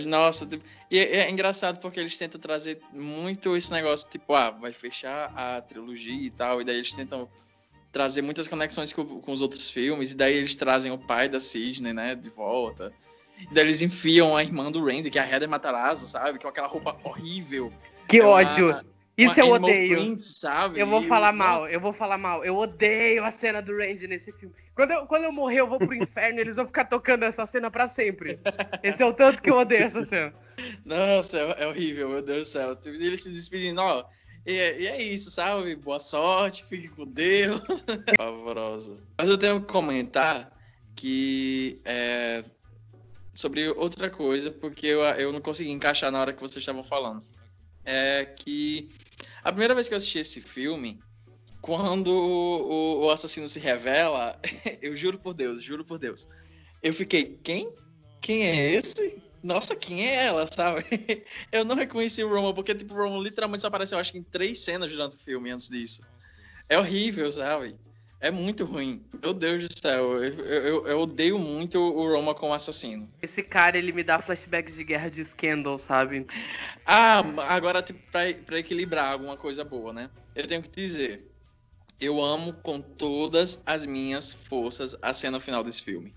Nossa, 0.06 0.45
tipo, 0.45 0.63
e 0.91 1.00
é, 1.00 1.21
é 1.21 1.32
engraçado 1.32 1.80
porque 1.80 2.00
eles 2.00 2.15
tentam 2.19 2.39
trazer 2.39 2.80
muito 2.93 3.58
esse 3.58 3.71
negócio, 3.71 4.08
tipo, 4.08 4.36
ah, 4.36 4.52
vai 4.52 4.71
fechar 4.71 5.34
a 5.36 5.60
trilogia 5.60 6.13
e 6.13 6.30
tal, 6.30 6.62
e 6.62 6.63
daí 6.63 6.76
eles 6.76 6.91
tentam 6.91 7.28
trazer 7.91 8.21
muitas 8.21 8.47
conexões 8.47 8.93
com, 8.93 9.04
com 9.19 9.32
os 9.32 9.41
outros 9.41 9.69
filmes, 9.69 10.12
e 10.12 10.15
daí 10.15 10.36
eles 10.38 10.56
trazem 10.56 10.91
o 10.91 10.97
pai 10.97 11.27
da 11.27 11.39
Sidney, 11.39 11.93
né, 11.93 12.15
de 12.15 12.30
volta. 12.30 12.91
E 13.39 13.54
daí 13.54 13.65
eles 13.65 13.82
enfiam 13.82 14.36
a 14.38 14.43
irmã 14.43 14.71
do 14.71 14.84
Randy, 14.86 15.10
que 15.10 15.19
é 15.19 15.21
a 15.21 15.30
Heather 15.30 15.49
Matarazzo, 15.49 16.06
sabe? 16.08 16.39
Com 16.39 16.47
aquela 16.47 16.67
roupa 16.67 16.97
horrível. 17.04 17.71
Que 18.08 18.19
É 18.19 18.23
uma- 18.23 18.32
ódio! 18.34 18.69
Isso 19.17 19.36
uma 19.41 19.45
eu 19.49 19.54
animal 19.56 19.69
odeio. 19.71 19.95
print, 19.97 20.25
sabe? 20.25 20.80
Eu 20.80 20.88
vou 20.88 21.01
E 21.04 21.08
falar 21.08 21.32
não- 21.34 21.38
mal, 21.45 21.67
eu 21.69 21.80
vou 21.82 21.91
falar 21.91 22.17
mal. 22.17 22.45
Eu 22.45 22.56
odeio 22.56 23.23
a 23.25 23.30
cena 23.30 23.62
do 23.62 23.75
Randy 23.77 24.08
nesse 24.08 24.32
filme. 24.32 24.56
Quando 24.73 24.91
eu, 24.91 25.06
quando 25.06 25.25
eu 25.25 25.32
morrer, 25.34 25.60
eu 25.60 25.67
vou 25.67 25.77
pro 25.77 25.93
inferno 25.93 26.38
e 26.39 26.41
eles 26.41 26.56
vão 26.56 26.65
ficar 26.65 26.86
tocando 26.86 27.23
essa 27.23 27.45
cena 27.45 27.69
pra 27.69 27.88
sempre. 27.88 28.39
Esse 28.82 29.04
é 29.04 29.06
o 29.06 29.13
tanto 29.13 29.41
que 29.41 29.49
eu 29.49 29.58
odeio 29.58 29.84
essa 29.84 30.04
cena. 30.06 30.34
Nossa, 30.86 31.38
é, 31.38 31.63
é 31.63 31.67
horrível, 31.67 32.10
meu 32.10 32.21
Deus 32.21 32.47
do 32.47 32.51
céu. 32.51 32.75
Tipo, 32.75 32.95
E 32.95 33.06
ele 33.06 33.17
se 33.17 33.30
despedindo, 33.32 33.82
ó. 33.82 34.06
E, 34.45 34.54
é- 34.54 34.82
e 34.82 34.88
é 34.88 35.01
isso, 35.04 35.30
sabe? 35.32 35.75
Boa 35.75 35.99
sorte, 35.99 36.65
fique 36.65 36.88
com 36.89 37.06
Deus. 37.06 37.62
Pavorosa. 38.17 38.97
Mas 39.17 39.30
eu 39.30 39.38
tenho 39.38 39.62
que 39.62 39.71
comentar 39.71 40.51
que 40.95 41.80
é, 41.86 42.43
sobre 43.34 43.69
outra 43.69 44.10
coisa, 44.10 44.51
porque 44.51 44.88
eu, 44.88 45.01
eu 45.01 45.32
não 45.32 45.41
consegui 45.41 45.71
encaixar 45.71 46.12
na 46.12 46.19
hora 46.19 46.34
que 46.34 46.41
vocês 46.41 46.62
estavam 46.62 46.84
falando. 46.84 47.23
É 47.86 48.25
que 48.25 48.89
a 49.43 49.51
primeira 49.51 49.73
vez 49.75 49.88
que 49.88 49.93
eu 49.93 49.97
assisti 49.97 50.19
esse 50.19 50.41
filme, 50.41 50.99
quando 51.62 52.12
o, 52.12 53.06
o 53.06 53.12
assassino 53.12 53.47
se 53.47 53.60
revela, 53.60 54.39
eu 54.82 54.95
juro 54.95 55.17
por 55.19 55.34
Deus, 55.34 55.62
juro 55.62 55.86
por 55.86 55.97
Deus. 55.97 56.27
Eu 56.82 56.93
fiquei, 56.93 57.39
quem? 57.43 57.71
Quem 58.19 58.45
é 58.47 58.73
esse? 58.73 59.21
Nossa, 59.43 59.75
quem 59.75 60.08
é 60.08 60.25
ela, 60.25 60.45
sabe? 60.47 60.84
Eu 61.51 61.65
não 61.65 61.75
reconheci 61.75 62.23
o 62.23 62.30
Roman, 62.30 62.54
porque 62.54 62.75
tipo, 62.75 62.93
o 62.93 62.97
Roman 62.97 63.21
literalmente 63.23 63.62
só 63.62 63.67
apareceu, 63.67 63.97
acho 63.97 64.12
que 64.12 64.17
em 64.17 64.23
três 64.23 64.60
cenas 64.60 64.91
durante 64.91 65.15
o 65.15 65.19
filme 65.19 65.49
antes 65.51 65.69
disso. 65.69 66.04
É 66.69 66.77
horrível, 66.77 67.30
sabe? 67.32 67.75
É 68.19 68.30
muito 68.30 68.65
ruim. 68.65 69.04
Meu 69.21 69.34
Deus 69.34 69.67
do 69.67 69.80
céu. 69.80 70.23
Eu, 70.23 70.39
eu, 70.45 70.86
eu 70.86 70.99
odeio 70.99 71.39
muito 71.39 71.80
o 71.80 72.08
Roma 72.08 72.36
como 72.36 72.54
assassino. 72.54 73.12
Esse 73.21 73.41
cara, 73.41 73.77
ele 73.77 73.91
me 73.91 74.04
dá 74.04 74.21
flashbacks 74.21 74.75
de 74.75 74.84
guerra 74.84 75.10
de 75.10 75.25
Scandal, 75.25 75.77
sabe? 75.80 76.27
Ah, 76.86 77.23
agora, 77.49 77.82
tipo, 77.82 77.99
pra, 78.12 78.21
pra 78.45 78.60
equilibrar 78.60 79.12
alguma 79.12 79.36
coisa 79.36 79.63
boa, 79.63 79.91
né? 79.91 80.10
Eu 80.36 80.45
tenho 80.45 80.62
que 80.62 80.69
dizer. 80.69 81.27
Eu 81.99 82.23
amo 82.23 82.54
com 82.54 82.80
todas 82.80 83.62
as 83.65 83.86
minhas 83.86 84.34
forças 84.34 84.95
a 85.01 85.13
cena 85.13 85.39
final 85.39 85.63
desse 85.63 85.84
filme. 85.84 86.15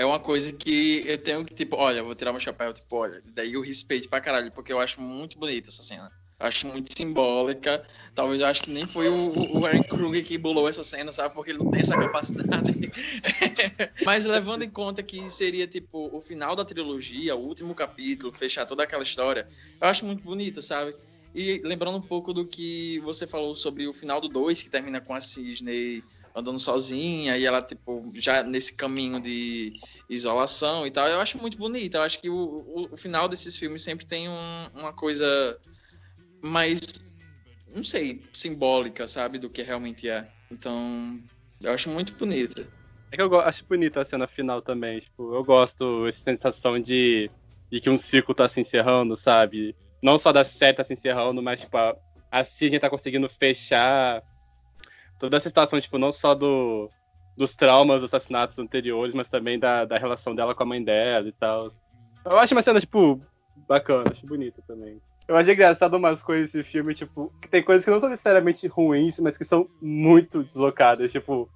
É 0.00 0.04
uma 0.06 0.18
coisa 0.18 0.50
que 0.50 1.04
eu 1.06 1.18
tenho 1.18 1.44
que, 1.44 1.52
tipo, 1.52 1.76
olha, 1.76 2.02
vou 2.02 2.14
tirar 2.14 2.32
meu 2.32 2.40
chapéu, 2.40 2.72
tipo, 2.72 2.96
olha, 2.96 3.22
daí 3.34 3.52
eu 3.52 3.60
respeito 3.60 4.08
pra 4.08 4.18
caralho, 4.18 4.50
porque 4.50 4.72
eu 4.72 4.80
acho 4.80 4.98
muito 4.98 5.38
bonita 5.38 5.68
essa 5.68 5.82
cena. 5.82 6.10
Acho 6.38 6.68
muito 6.68 6.90
simbólica. 6.96 7.86
Talvez 8.14 8.40
eu 8.40 8.46
acho 8.46 8.62
que 8.62 8.70
nem 8.70 8.86
foi 8.86 9.10
o, 9.10 9.58
o 9.58 9.66
Aaron 9.66 9.82
Kruger 9.82 10.24
que 10.24 10.38
bolou 10.38 10.66
essa 10.66 10.82
cena, 10.82 11.12
sabe? 11.12 11.34
Porque 11.34 11.50
ele 11.50 11.58
não 11.58 11.70
tem 11.70 11.82
essa 11.82 11.98
capacidade. 11.98 12.72
Mas 14.02 14.24
levando 14.24 14.62
em 14.62 14.70
conta 14.70 15.02
que 15.02 15.28
seria, 15.28 15.66
tipo, 15.66 16.08
o 16.16 16.18
final 16.22 16.56
da 16.56 16.64
trilogia, 16.64 17.36
o 17.36 17.46
último 17.46 17.74
capítulo, 17.74 18.32
fechar 18.32 18.64
toda 18.64 18.84
aquela 18.84 19.02
história, 19.02 19.46
eu 19.78 19.86
acho 19.86 20.06
muito 20.06 20.22
bonita, 20.22 20.62
sabe? 20.62 20.94
E 21.34 21.60
lembrando 21.62 21.98
um 21.98 22.02
pouco 22.08 22.32
do 22.32 22.46
que 22.46 23.00
você 23.00 23.26
falou 23.26 23.54
sobre 23.54 23.86
o 23.86 23.92
final 23.92 24.18
do 24.18 24.30
2, 24.30 24.62
que 24.62 24.70
termina 24.70 24.98
com 24.98 25.12
a 25.12 25.20
Cisney 25.20 26.02
andando 26.34 26.58
sozinha 26.58 27.36
e 27.36 27.44
ela, 27.44 27.62
tipo, 27.62 28.10
já 28.14 28.42
nesse 28.42 28.74
caminho 28.76 29.20
de 29.20 29.72
isolação 30.08 30.86
e 30.86 30.90
tal, 30.90 31.08
eu 31.08 31.20
acho 31.20 31.38
muito 31.38 31.56
bonito. 31.58 31.96
Eu 31.96 32.02
acho 32.02 32.18
que 32.20 32.30
o, 32.30 32.34
o, 32.36 32.88
o 32.92 32.96
final 32.96 33.28
desses 33.28 33.56
filmes 33.56 33.82
sempre 33.82 34.06
tem 34.06 34.28
um- 34.28 34.68
uma 34.74 34.92
coisa 34.92 35.58
mais, 36.44 36.80
não 37.74 37.84
sei, 37.84 38.22
simbólica, 38.32 39.06
sabe, 39.08 39.38
do 39.38 39.50
que 39.50 39.62
realmente 39.62 40.08
é. 40.08 40.30
Então, 40.50 41.20
eu 41.62 41.72
acho 41.72 41.88
muito 41.90 42.14
bonita. 42.14 42.66
É 43.12 43.16
que 43.16 43.22
eu 43.22 43.40
acho 43.40 43.66
bonita 43.66 44.00
a 44.00 44.04
cena 44.04 44.26
final 44.28 44.62
também. 44.62 45.00
Tipo, 45.00 45.34
eu 45.34 45.44
gosto 45.44 46.04
dessa 46.04 46.20
sensação 46.22 46.80
de, 46.80 47.30
de 47.70 47.80
que 47.80 47.90
um 47.90 47.98
ciclo 47.98 48.34
tá 48.34 48.48
se 48.48 48.60
encerrando, 48.60 49.16
sabe? 49.16 49.74
Não 50.02 50.16
só 50.16 50.32
da 50.32 50.44
série 50.44 50.76
tá 50.76 50.84
se 50.84 50.92
encerrando, 50.92 51.42
mas 51.42 51.60
tipo, 51.60 51.76
a, 51.76 51.96
a 52.30 52.44
Sidney 52.44 52.78
tá 52.80 52.88
conseguindo 52.88 53.28
fechar 53.28 54.22
toda 55.20 55.36
essa 55.36 55.48
situação, 55.48 55.80
tipo, 55.80 55.98
não 55.98 56.10
só 56.10 56.34
do, 56.34 56.90
dos 57.36 57.54
traumas 57.54 58.00
dos 58.00 58.12
assassinatos 58.12 58.58
anteriores, 58.58 59.14
mas 59.14 59.28
também 59.28 59.58
da, 59.58 59.84
da 59.84 59.96
relação 59.96 60.34
dela 60.34 60.54
com 60.54 60.62
a 60.62 60.66
mãe 60.66 60.82
dela 60.82 61.28
e 61.28 61.32
tal. 61.32 61.70
Eu 62.24 62.38
acho 62.38 62.54
uma 62.54 62.62
cena, 62.62 62.80
tipo, 62.80 63.20
bacana, 63.68 64.10
acho 64.10 64.26
bonita 64.26 64.62
também. 64.66 65.00
Eu 65.28 65.36
acho 65.36 65.50
engraçado 65.50 65.94
umas 65.96 66.22
coisas 66.22 66.50
desse 66.50 66.68
filme, 66.68 66.94
tipo, 66.94 67.32
que 67.40 67.48
tem 67.48 67.62
coisas 67.62 67.84
que 67.84 67.90
não 67.90 68.00
são 68.00 68.08
necessariamente 68.08 68.66
ruins, 68.66 69.20
mas 69.20 69.36
que 69.36 69.44
são 69.44 69.68
muito 69.80 70.42
deslocadas, 70.42 71.12
tipo, 71.12 71.48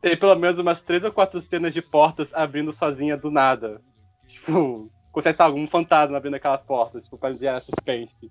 tem 0.00 0.16
pelo 0.16 0.34
menos 0.34 0.58
umas 0.58 0.82
três 0.82 1.02
ou 1.04 1.12
quatro 1.12 1.40
cenas 1.40 1.72
de 1.72 1.80
portas 1.80 2.34
abrindo 2.34 2.72
sozinha 2.72 3.16
do 3.16 3.30
nada. 3.30 3.80
Tipo, 4.26 4.90
consegue 5.12 5.40
algum 5.40 5.66
fantasma 5.66 6.16
abrindo 6.16 6.34
aquelas 6.34 6.62
portas, 6.62 7.04
tipo, 7.04 7.16
pra 7.16 7.30
enviar 7.30 7.62
suspense. 7.62 8.30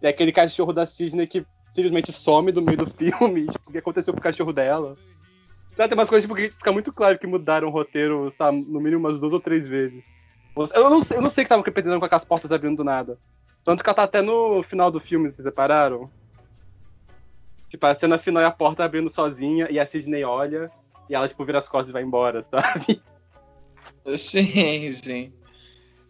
E 0.00 0.06
aquele 0.06 0.30
cachorro 0.30 0.72
da 0.72 0.86
Sidney 0.86 1.26
que 1.26 1.44
simplesmente 1.70 2.12
some 2.12 2.52
do 2.52 2.62
meio 2.62 2.78
do 2.78 2.86
filme, 2.86 3.46
tipo, 3.50 3.70
o 3.70 3.72
que 3.72 3.78
aconteceu 3.78 4.12
com 4.12 4.20
o 4.20 4.22
cachorro 4.22 4.52
dela. 4.52 4.96
Tem 5.76 5.86
umas 5.94 6.08
coisas 6.08 6.24
tipo, 6.24 6.34
que 6.34 6.50
fica 6.50 6.72
muito 6.72 6.92
claro 6.92 7.18
que 7.18 7.26
mudaram 7.26 7.68
o 7.68 7.70
roteiro, 7.70 8.30
sabe, 8.32 8.58
no 8.68 8.80
mínimo 8.80 9.06
umas 9.06 9.20
duas 9.20 9.32
ou 9.32 9.40
três 9.40 9.68
vezes. 9.68 10.02
Eu 10.74 10.90
não 10.90 11.00
sei, 11.00 11.16
eu 11.16 11.22
não 11.22 11.30
sei 11.30 11.42
o 11.42 11.44
que 11.44 11.46
estavam 11.46 11.62
pretendendo 11.62 12.00
com 12.00 12.06
aquelas 12.06 12.24
portas 12.24 12.50
abrindo 12.50 12.78
do 12.78 12.84
nada. 12.84 13.16
Tanto 13.64 13.82
que 13.82 13.88
ela 13.88 13.94
tá 13.94 14.02
até 14.02 14.20
no 14.20 14.62
final 14.64 14.90
do 14.90 14.98
filme, 14.98 15.30
vocês 15.30 15.44
repararam? 15.44 16.10
Tipo, 17.68 17.86
a 17.86 17.94
cena 17.94 18.18
final 18.18 18.42
é 18.42 18.46
a 18.46 18.50
porta 18.50 18.82
abrindo 18.82 19.10
sozinha 19.10 19.68
e 19.70 19.78
a 19.78 19.86
Sidney 19.86 20.24
olha 20.24 20.72
e 21.08 21.14
ela, 21.14 21.28
tipo, 21.28 21.44
vira 21.44 21.58
as 21.58 21.68
costas 21.68 21.90
e 21.90 21.92
vai 21.92 22.02
embora, 22.02 22.44
sabe? 22.50 23.00
Sim, 24.04 24.90
sim. 24.90 25.37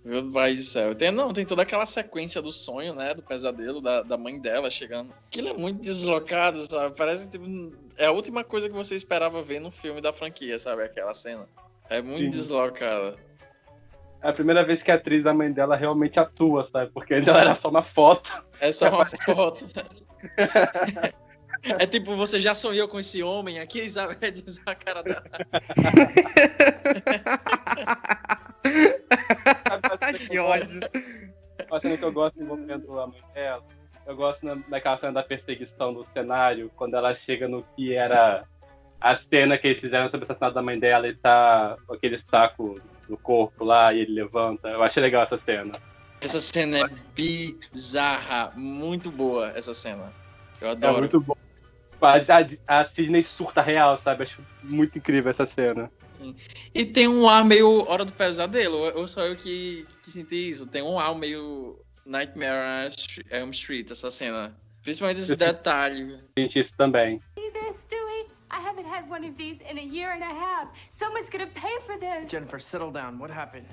Meu 0.04 0.30
pai 0.30 0.54
do 0.54 0.62
céu. 0.62 0.94
Tem, 0.94 1.10
não, 1.10 1.32
tem 1.32 1.44
toda 1.44 1.62
aquela 1.62 1.84
sequência 1.84 2.40
do 2.40 2.52
sonho, 2.52 2.94
né? 2.94 3.14
Do 3.14 3.22
pesadelo 3.22 3.80
da, 3.80 4.02
da 4.02 4.16
mãe 4.16 4.38
dela 4.38 4.70
chegando. 4.70 5.12
Aquilo 5.26 5.48
é 5.48 5.52
muito 5.52 5.80
deslocado, 5.80 6.64
sabe? 6.70 6.94
Parece 6.96 7.28
tipo, 7.28 7.44
é 7.96 8.06
a 8.06 8.12
última 8.12 8.44
coisa 8.44 8.68
que 8.68 8.74
você 8.74 8.94
esperava 8.94 9.42
ver 9.42 9.60
no 9.60 9.70
filme 9.70 10.00
da 10.00 10.12
franquia, 10.12 10.58
sabe? 10.58 10.82
Aquela 10.82 11.12
cena. 11.12 11.48
É 11.90 12.00
muito 12.00 12.24
Sim. 12.24 12.30
deslocada. 12.30 13.16
É 14.22 14.28
a 14.28 14.32
primeira 14.32 14.64
vez 14.64 14.82
que 14.82 14.90
a 14.90 14.94
atriz 14.94 15.22
da 15.22 15.32
mãe 15.34 15.52
dela 15.52 15.76
realmente 15.76 16.18
atua, 16.18 16.68
sabe? 16.72 16.90
Porque 16.92 17.14
antes 17.14 17.28
ela 17.28 17.40
era 17.40 17.54
só 17.54 17.68
uma 17.68 17.82
foto. 17.82 18.44
É 18.60 18.72
só 18.72 18.88
uma 18.88 19.04
foto. 19.26 19.66
É 21.62 21.86
tipo, 21.86 22.14
você 22.14 22.40
já 22.40 22.54
sonhou 22.54 22.86
com 22.88 22.98
esse 23.00 23.22
homem 23.22 23.58
aqui, 23.58 23.88
sabe? 23.90 24.16
É 24.20 24.30
diz 24.30 24.60
a 24.66 24.74
cara 24.74 25.02
dela. 25.02 25.22
que 30.28 30.38
ódio. 30.38 30.80
uma 31.70 31.80
cena 31.80 31.96
que 31.96 32.04
eu 32.04 32.12
gosto 32.12 32.40
envolvendo 32.40 32.98
a 33.00 33.06
mãe 33.06 33.22
dela. 33.34 33.64
Eu 34.06 34.16
gosto 34.16 34.44
na, 34.44 34.56
naquela 34.68 34.98
cena 34.98 35.12
da 35.12 35.22
perseguição 35.22 35.92
do 35.92 36.06
cenário, 36.14 36.70
quando 36.76 36.94
ela 36.96 37.14
chega 37.14 37.46
no 37.46 37.62
que 37.76 37.94
era 37.94 38.44
a 39.00 39.16
cena 39.16 39.58
que 39.58 39.68
eles 39.68 39.80
fizeram 39.80 40.10
sobre 40.10 40.24
o 40.24 40.24
assassinato 40.24 40.54
da 40.54 40.62
mãe 40.62 40.78
dela 40.78 41.06
e 41.08 41.14
tá 41.14 41.76
com 41.86 41.94
aquele 41.94 42.20
saco 42.30 42.80
no 43.08 43.16
corpo 43.18 43.64
lá 43.64 43.92
e 43.92 44.00
ele 44.00 44.12
levanta. 44.12 44.68
Eu 44.68 44.82
achei 44.82 45.02
legal 45.02 45.24
essa 45.24 45.38
cena. 45.44 45.78
Essa 46.20 46.40
cena 46.40 46.78
é 46.78 46.84
bizarra, 47.14 48.52
muito 48.56 49.10
boa 49.10 49.52
essa 49.54 49.72
cena. 49.72 50.12
Eu 50.60 50.68
É 50.68 50.70
adoro. 50.72 50.98
muito 50.98 51.20
bom. 51.20 51.36
A, 52.00 52.16
a, 52.16 52.80
a 52.80 52.86
Sidney 52.86 53.22
surta 53.22 53.60
real, 53.60 54.00
sabe? 54.00 54.24
Acho 54.24 54.42
muito 54.62 54.98
incrível 54.98 55.30
essa 55.30 55.46
cena. 55.46 55.90
E 56.74 56.84
tem 56.84 57.06
um 57.08 57.28
ar 57.28 57.44
meio 57.44 57.88
Hora 57.88 58.04
do 58.04 58.12
Pesadelo, 58.12 58.92
ou 58.96 59.06
só 59.06 59.22
eu 59.22 59.36
que, 59.36 59.86
que 60.02 60.10
senti 60.10 60.50
isso? 60.50 60.66
Tem 60.66 60.82
um 60.82 60.98
ar 60.98 61.14
meio 61.14 61.78
Nightmare 62.04 62.88
on 62.88 63.36
Elm 63.36 63.50
Street, 63.50 63.90
essa 63.90 64.10
cena. 64.10 64.56
Principalmente 64.82 65.20
esse 65.20 65.36
detalhe. 65.36 66.18
Gente, 66.36 66.58
isso 66.58 66.74
também. 66.76 67.20
I 68.50 68.60
haven't 68.60 68.86
had 68.86 69.08
one 69.10 69.24
of 69.24 69.36
these 69.36 69.60
in 69.60 69.78
a 69.78 69.82
year 69.82 70.10
and 70.12 70.22
a 70.22 70.34
half. 70.34 70.68
Someone's 70.90 71.28
gonna 71.28 71.46
pay 71.46 71.78
for 71.86 71.98
this. 71.98 72.30
Jennifer, 72.30 72.58
settle 72.58 72.90
down. 72.90 73.18
What 73.18 73.30
happened? 73.30 73.66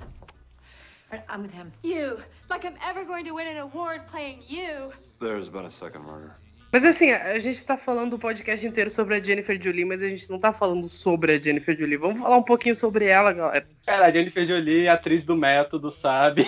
I'm 1.28 1.42
with 1.42 1.52
him. 1.52 1.72
You. 1.82 2.18
Like 2.50 2.64
I'm 2.64 2.76
ever 2.84 3.04
going 3.04 3.24
to 3.24 3.32
win 3.32 3.46
an 3.46 3.58
award 3.58 4.06
playing 4.06 4.42
you. 4.46 4.92
There's 5.20 5.48
been 5.48 5.64
a 5.64 5.70
second 5.70 6.04
murder. 6.04 6.36
Mas 6.76 6.84
assim, 6.84 7.10
a 7.10 7.38
gente 7.38 7.64
tá 7.64 7.74
falando 7.74 8.12
o 8.12 8.18
podcast 8.18 8.66
inteiro 8.66 8.90
sobre 8.90 9.14
a 9.14 9.22
Jennifer 9.22 9.58
Jolie, 9.58 9.86
mas 9.86 10.02
a 10.02 10.08
gente 10.10 10.28
não 10.28 10.38
tá 10.38 10.52
falando 10.52 10.90
sobre 10.90 11.32
a 11.32 11.40
Jennifer 11.40 11.74
Jolie. 11.74 11.96
Vamos 11.96 12.20
falar 12.20 12.36
um 12.36 12.42
pouquinho 12.42 12.74
sobre 12.74 13.06
ela, 13.06 13.32
galera. 13.32 13.66
Cara, 13.86 14.04
a 14.04 14.10
Jennifer 14.12 14.44
Jolie, 14.46 14.86
atriz 14.86 15.24
do 15.24 15.34
método, 15.34 15.90
sabe? 15.90 16.46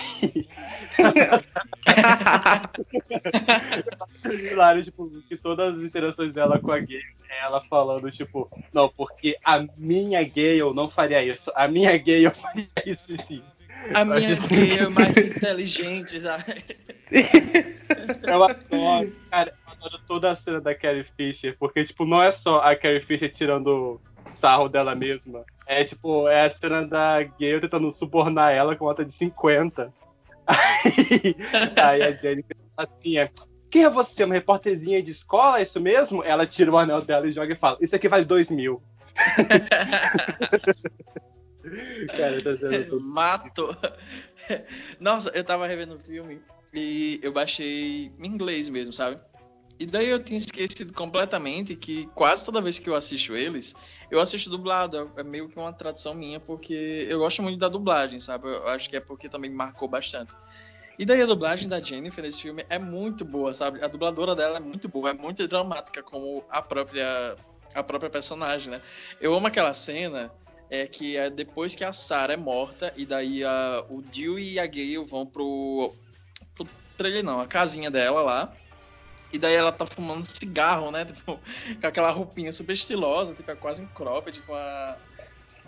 Hilário, 4.53 4.85
tipo, 4.85 5.11
que 5.27 5.37
todas 5.39 5.79
as 5.79 5.83
interações 5.83 6.35
dela 6.35 6.59
com 6.59 6.73
a 6.73 6.79
Gale 6.79 7.01
é 7.31 7.45
ela 7.45 7.65
falando, 7.65 8.11
tipo, 8.11 8.51
não, 8.71 8.91
porque 8.91 9.35
a 9.43 9.67
minha 9.79 10.23
Gale 10.23 10.75
não 10.75 10.91
faria 10.91 11.25
isso. 11.25 11.51
A 11.55 11.67
minha 11.67 11.97
Gale 11.97 12.31
faria 12.33 12.69
isso 12.85 13.17
sim. 13.27 13.43
A 13.95 14.05
minha 14.05 14.35
gay 14.49 14.79
é 14.79 14.89
mais 14.89 15.17
inteligente, 15.17 16.21
sabe? 16.21 16.45
Eu 18.27 18.45
adoro, 18.45 19.17
cara, 19.31 19.55
eu 19.67 19.68
adoro 19.81 20.03
toda 20.07 20.31
a 20.31 20.37
cena 20.37 20.61
da 20.61 20.75
Carrie 20.75 21.07
Fisher, 21.17 21.57
porque, 21.59 21.85
tipo, 21.85 22.05
não 22.05 22.23
é 22.23 22.33
só 22.33 22.61
a 22.61 22.77
Carrie 22.77 23.01
Fisher 23.01 23.33
tirando 23.33 24.01
sarro 24.35 24.69
dela 24.69 24.95
mesma. 24.95 25.45
É, 25.67 25.85
tipo, 25.85 26.29
é 26.29 26.47
a 26.47 26.51
cena 26.51 26.87
da 26.87 27.23
Gale 27.23 27.61
tentando 27.61 27.93
subornar 27.93 28.53
ela 28.53 28.77
com 28.77 28.87
nota 28.87 29.05
de 29.05 29.13
50. 29.13 29.93
Aí, 30.49 31.37
aí 31.77 32.03
a 32.03 32.11
Jennifer 32.13 32.57
fala 32.75 32.89
assim, 32.89 33.19
é, 33.19 33.31
quem 33.71 33.85
é 33.85 33.91
você? 33.91 34.25
Uma 34.25 34.35
repórterzinha 34.35 35.03
de 35.03 35.11
escola, 35.11 35.59
é 35.59 35.63
isso 35.63 35.79
mesmo? 35.79 36.25
Ela 36.25 36.47
tira 36.47 36.71
o 36.71 36.79
anel 36.79 37.03
dela 37.03 37.27
e 37.27 37.33
joga 37.33 37.53
e 37.53 37.57
fala, 37.57 37.77
isso 37.83 37.95
aqui 37.95 38.09
vale 38.09 38.25
2 38.25 38.51
mil. 38.51 38.83
Cara, 42.17 42.43
tá 42.43 42.57
sendo 42.57 42.99
Mato. 43.05 43.77
Nossa, 44.99 45.31
eu 45.35 45.45
tava 45.45 45.67
revendo 45.67 45.97
o 45.97 46.01
filme 46.01 46.41
e 46.73 47.21
eu 47.23 47.33
baixei 47.33 48.11
em 48.19 48.27
inglês 48.27 48.71
mesmo, 48.71 48.93
sabe? 48.93 49.21
E 49.79 49.87
daí 49.87 50.09
eu 50.09 50.23
tinha 50.23 50.39
esquecido 50.39 50.93
completamente 50.93 51.77
que 51.77 52.07
quase 52.15 52.45
toda 52.45 52.61
vez 52.61 52.79
que 52.79 52.91
eu 52.91 52.97
assisto 52.97 53.37
eles, 53.37 53.77
eu 54.11 54.21
assisto 54.21 54.51
dublado. 54.51 55.13
É 55.17 55.23
meio 55.23 55.49
que 55.49 55.57
uma 55.59 55.73
tradição 55.73 56.15
minha, 56.15 56.41
porque 56.41 57.07
eu 57.09 57.21
gosto 57.21 57.43
muito 57.43 57.59
da 57.59 57.69
dublagem, 57.69 58.19
sabe? 58.19 58.49
Eu 58.49 58.67
acho 58.69 58.91
que 58.91 58.97
é 58.97 59.01
porque 59.01 59.29
também 59.29 59.51
me 59.51 59.57
marcou 59.57 59.87
bastante. 59.87 60.35
E 60.99 61.05
daí 61.05 61.23
a 61.23 61.27
dublagem 61.27 61.69
da 61.69 61.81
Jennifer 61.81 62.25
nesse 62.25 62.43
filme 62.43 62.65
é 62.69 62.77
muito 62.77 63.25
boa, 63.25 63.55
sabe? 63.55 63.83
A 63.85 63.87
dubladora 63.87 64.35
dela 64.35 64.57
é 64.57 64.61
muito 64.61 64.89
boa, 64.89 65.11
é 65.11 65.13
muito 65.13 65.47
dramática 65.47 66.03
como 66.03 66.45
a 66.51 66.61
própria 66.61 67.37
a 67.75 67.83
própria 67.83 68.11
personagem, 68.11 68.71
né? 68.71 68.83
Eu 69.21 69.33
amo 69.35 69.47
aquela 69.47 69.75
cena 69.75 70.33
é 70.71 70.87
que 70.87 71.17
é 71.17 71.31
depois 71.31 71.77
que 71.77 71.85
a 71.85 71.93
Sarah 71.93 72.35
é 72.35 72.37
morta 72.37 72.93
e 72.97 73.07
daí 73.07 73.45
a, 73.45 73.85
o 73.89 74.03
Dewey 74.03 74.55
e 74.55 74.59
a 74.59 74.67
Gale 74.67 75.05
vão 75.05 75.25
pro 75.25 75.95
pro 76.55 76.67
trailer 76.97 77.23
não, 77.23 77.41
a 77.41 77.47
casinha 77.47 77.91
dela 77.91 78.23
lá. 78.23 78.53
E 79.33 79.39
daí 79.39 79.55
ela 79.55 79.73
tá 79.73 79.85
fumando 79.87 80.25
cigarro, 80.31 80.91
né? 80.91 81.05
Tipo, 81.19 81.43
com 81.81 81.87
aquela 81.87 82.11
roupinha 82.11 82.53
super 82.53 82.73
estilosa, 82.73 83.35
tipo, 83.35 83.51
é 83.51 83.57
quase 83.57 83.83
um 83.83 83.89
cropped 83.89 84.43
com 84.43 84.55
a 84.55 84.97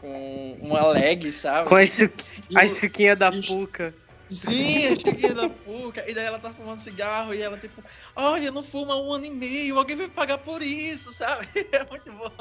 com 0.01 0.57
uma 0.61 0.87
leg, 0.89 1.31
sabe? 1.31 1.69
Com 1.69 1.75
as, 1.77 1.91
chu- 1.91 2.11
as 2.57 3.19
da 3.19 3.31
e 3.31 3.47
Puca. 3.47 3.95
Sim, 4.31 4.87
a 4.87 4.95
chiquinha 4.95 5.35
da 5.35 5.49
Puca. 5.49 6.09
E 6.09 6.15
daí 6.15 6.25
ela 6.25 6.39
tá 6.39 6.55
fumando 6.55 6.79
cigarro 6.79 7.35
e 7.35 7.43
ela, 7.43 7.59
tipo, 7.59 7.85
olha, 8.15 8.51
não 8.53 8.63
fuma 8.63 8.95
há 8.95 9.03
um 9.03 9.13
ano 9.13 9.25
e 9.27 9.31
meio, 9.31 9.77
alguém 9.77 9.97
vai 9.97 10.09
pagar 10.09 10.39
por 10.39 10.63
isso, 10.63 11.13
sabe? 11.13 11.49
É 11.73 11.85
muito 11.91 12.13
bom. 12.13 12.37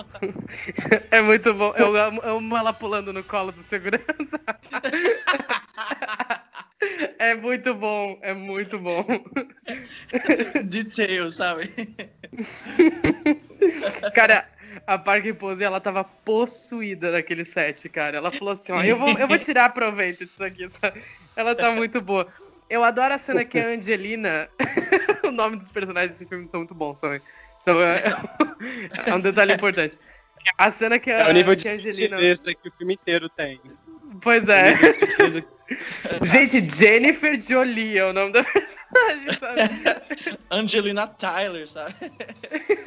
É 1.12 1.22
muito 1.22 1.54
bom. 1.54 1.74
Eu 1.76 1.96
amo, 1.96 2.22
eu 2.22 2.38
amo 2.38 2.58
ela 2.58 2.74
pulando 2.74 3.12
no 3.12 3.24
colo 3.24 3.52
do 3.52 3.64
segurança. 3.64 4.40
É 7.20 7.36
muito 7.36 7.74
bom, 7.74 8.18
é 8.22 8.34
muito 8.34 8.80
bom. 8.80 9.06
Detail, 10.64 11.30
sabe? 11.32 11.70
Cara, 14.14 14.48
a 14.88 14.98
Parker 14.98 15.36
Pose, 15.36 15.64
ela 15.64 15.80
tava 15.80 16.04
possuída 16.04 17.12
naquele 17.12 17.44
set, 17.44 17.88
cara. 17.90 18.18
Ela 18.18 18.32
falou 18.32 18.54
assim, 18.54 18.72
ó, 18.72 18.82
eu 18.82 18.98
vou, 18.98 19.10
eu 19.18 19.28
vou 19.28 19.38
tirar 19.38 19.70
proveito 19.74 20.26
disso 20.26 20.44
aqui, 20.44 20.70
sabe? 20.82 21.02
Ela 21.36 21.56
tá 21.56 21.72
muito 21.72 22.02
boa. 22.02 22.28
Eu 22.70 22.84
adoro 22.84 23.14
a 23.14 23.18
cena 23.18 23.44
que 23.44 23.60
a 23.60 23.68
Angelina... 23.68 24.48
o 25.24 25.32
nome 25.32 25.58
dos 25.58 25.72
personagens 25.72 26.14
desse 26.14 26.28
filme 26.28 26.48
são 26.50 26.62
muito 26.62 26.76
bons 26.76 27.00
também. 27.00 27.22
São, 27.60 27.82
é, 27.82 28.04
é 29.08 29.14
um 29.14 29.20
detalhe 29.20 29.54
importante. 29.54 29.98
A 30.58 30.72
cena 30.72 31.00
que 31.00 31.12
a, 31.12 31.28
É 31.28 31.30
o 31.30 31.34
nível 31.34 31.56
de 31.56 31.64
que 31.64 31.70
a 31.70 31.74
Angelina... 31.74 32.18
que 32.18 32.70
o 32.70 32.72
filme 32.78 32.94
inteiro 32.94 33.28
tem. 33.30 33.60
Pois 34.22 34.48
é. 34.48 34.76
Gente, 36.24 36.76
Jennifer 36.76 37.40
Jolie 37.40 37.98
é 37.98 38.06
o 38.06 38.14
nome 38.14 38.34
da 38.34 38.44
personagem, 38.44 39.34
sabe? 39.34 40.40
Angelina 40.50 41.08
Tyler, 41.08 41.68
sabe? 41.68 41.94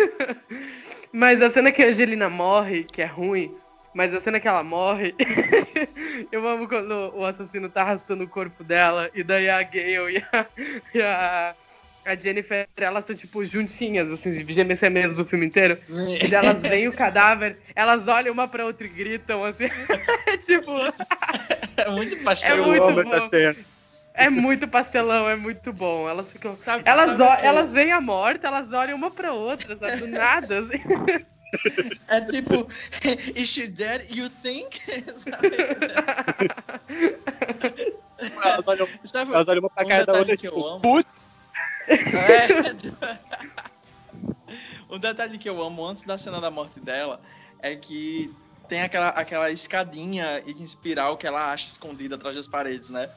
Mas 1.12 1.40
a 1.40 1.50
cena 1.50 1.70
que 1.70 1.82
a 1.82 1.86
Angelina 1.86 2.28
morre, 2.28 2.84
que 2.84 3.02
é 3.02 3.06
ruim, 3.06 3.54
mas 3.94 4.14
a 4.14 4.20
cena 4.20 4.40
que 4.40 4.48
ela 4.48 4.64
morre, 4.64 5.14
eu 6.32 6.48
amo 6.48 6.66
quando 6.66 7.12
o 7.14 7.26
assassino 7.26 7.68
tá 7.68 7.82
arrastando 7.82 8.24
o 8.24 8.28
corpo 8.28 8.64
dela, 8.64 9.10
e 9.14 9.22
daí 9.22 9.50
a 9.50 9.62
Gale 9.62 10.16
e 10.16 10.24
a, 10.32 10.46
e 10.94 11.02
a, 11.02 11.54
a 12.04 12.16
Jennifer, 12.16 12.66
elas 12.76 13.04
estão, 13.04 13.14
tipo, 13.14 13.44
juntinhas, 13.44 14.10
assim, 14.10 14.30
de 14.44 14.52
gêmeas 14.52 14.80
mesmo 14.82 15.22
o 15.22 15.26
filme 15.26 15.46
inteiro. 15.46 15.78
E 15.88 16.34
elas 16.34 16.62
veem 16.62 16.88
o 16.88 16.92
cadáver, 16.92 17.58
elas 17.74 18.08
olham 18.08 18.32
uma 18.32 18.48
pra 18.48 18.64
outra 18.66 18.86
e 18.86 18.90
gritam, 18.90 19.44
assim, 19.44 19.64
tipo, 20.44 20.72
É 21.76 21.90
muito 21.90 22.16
É 22.16 22.18
pastel. 22.18 22.56
Eu 22.56 22.64
muito 22.66 23.04
bom. 23.04 23.28
é 24.14 24.28
muito 24.30 24.68
pastelão, 24.68 25.28
é 25.28 25.36
muito 25.36 25.72
bom. 25.72 26.08
Elas 26.08 26.32
ficam... 26.32 26.58
Sabe- 26.64 26.82
Elas, 26.84 27.16
sabe 27.16 27.46
elas 27.46 27.72
veem 27.72 27.92
a 27.92 28.00
morte, 28.00 28.44
elas 28.44 28.72
olham 28.72 28.96
uma 28.96 29.10
pra 29.10 29.32
outra, 29.32 29.76
sabe? 29.78 29.98
Do 29.98 30.08
nada, 30.08 30.58
assim. 30.58 30.80
É 32.08 32.20
tipo, 32.22 32.66
is 33.36 33.48
she 33.48 33.68
dead? 33.68 34.06
You 34.10 34.28
think? 34.28 34.80
sabe? 35.16 35.50
Elas 38.42 38.66
olham, 38.66 38.88
Sabe 39.04 39.32
elas 39.34 39.48
olham 39.48 39.60
uma 39.60 39.70
pra 39.70 39.84
um 39.84 39.88
cara 39.88 40.06
da 40.06 40.12
outra, 40.14 40.36
tipo, 40.36 40.80
putz, 40.80 41.08
É. 41.88 42.48
um 44.90 44.98
detalhe 44.98 45.38
que 45.38 45.48
eu 45.48 45.62
amo 45.62 45.86
antes 45.86 46.04
da 46.04 46.18
cena 46.18 46.40
da 46.40 46.50
morte 46.50 46.80
dela 46.80 47.20
é 47.60 47.76
que 47.76 48.34
tem 48.68 48.82
aquela, 48.82 49.08
aquela 49.08 49.50
escadinha 49.50 50.42
em 50.46 50.62
espiral 50.62 51.16
que 51.16 51.26
ela 51.26 51.52
acha 51.52 51.66
escondida 51.66 52.14
atrás 52.16 52.36
das 52.36 52.48
paredes, 52.48 52.90
né? 52.90 53.10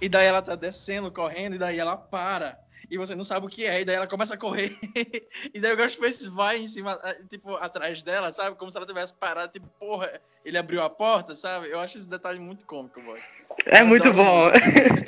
E 0.00 0.08
daí 0.08 0.26
ela 0.26 0.42
tá 0.42 0.54
descendo, 0.54 1.10
correndo, 1.10 1.56
e 1.56 1.58
daí 1.58 1.78
ela 1.78 1.96
para. 1.96 2.58
E 2.90 2.96
você 2.96 3.14
não 3.14 3.24
sabe 3.24 3.44
o 3.44 3.48
que 3.48 3.66
é, 3.66 3.82
e 3.82 3.84
daí 3.84 3.96
ela 3.96 4.06
começa 4.06 4.34
a 4.34 4.38
correr. 4.38 4.74
e 5.52 5.60
daí 5.60 5.72
o 5.72 5.76
Ghostface 5.76 6.28
vai 6.30 6.58
em 6.58 6.66
cima, 6.66 6.98
eh, 7.04 7.18
tipo, 7.28 7.54
atrás 7.56 8.02
dela, 8.02 8.32
sabe? 8.32 8.56
Como 8.56 8.70
se 8.70 8.78
ela 8.78 8.86
tivesse 8.86 9.12
parado, 9.12 9.52
tipo, 9.52 9.68
porra, 9.78 10.08
ele 10.42 10.56
abriu 10.56 10.82
a 10.82 10.88
porta, 10.88 11.36
sabe? 11.36 11.68
Eu 11.70 11.80
acho 11.80 11.98
esse 11.98 12.08
detalhe 12.08 12.38
muito 12.38 12.64
cômico, 12.64 13.02
boy. 13.02 13.20
É 13.66 13.82
muito 13.82 14.12
bom. 14.12 14.48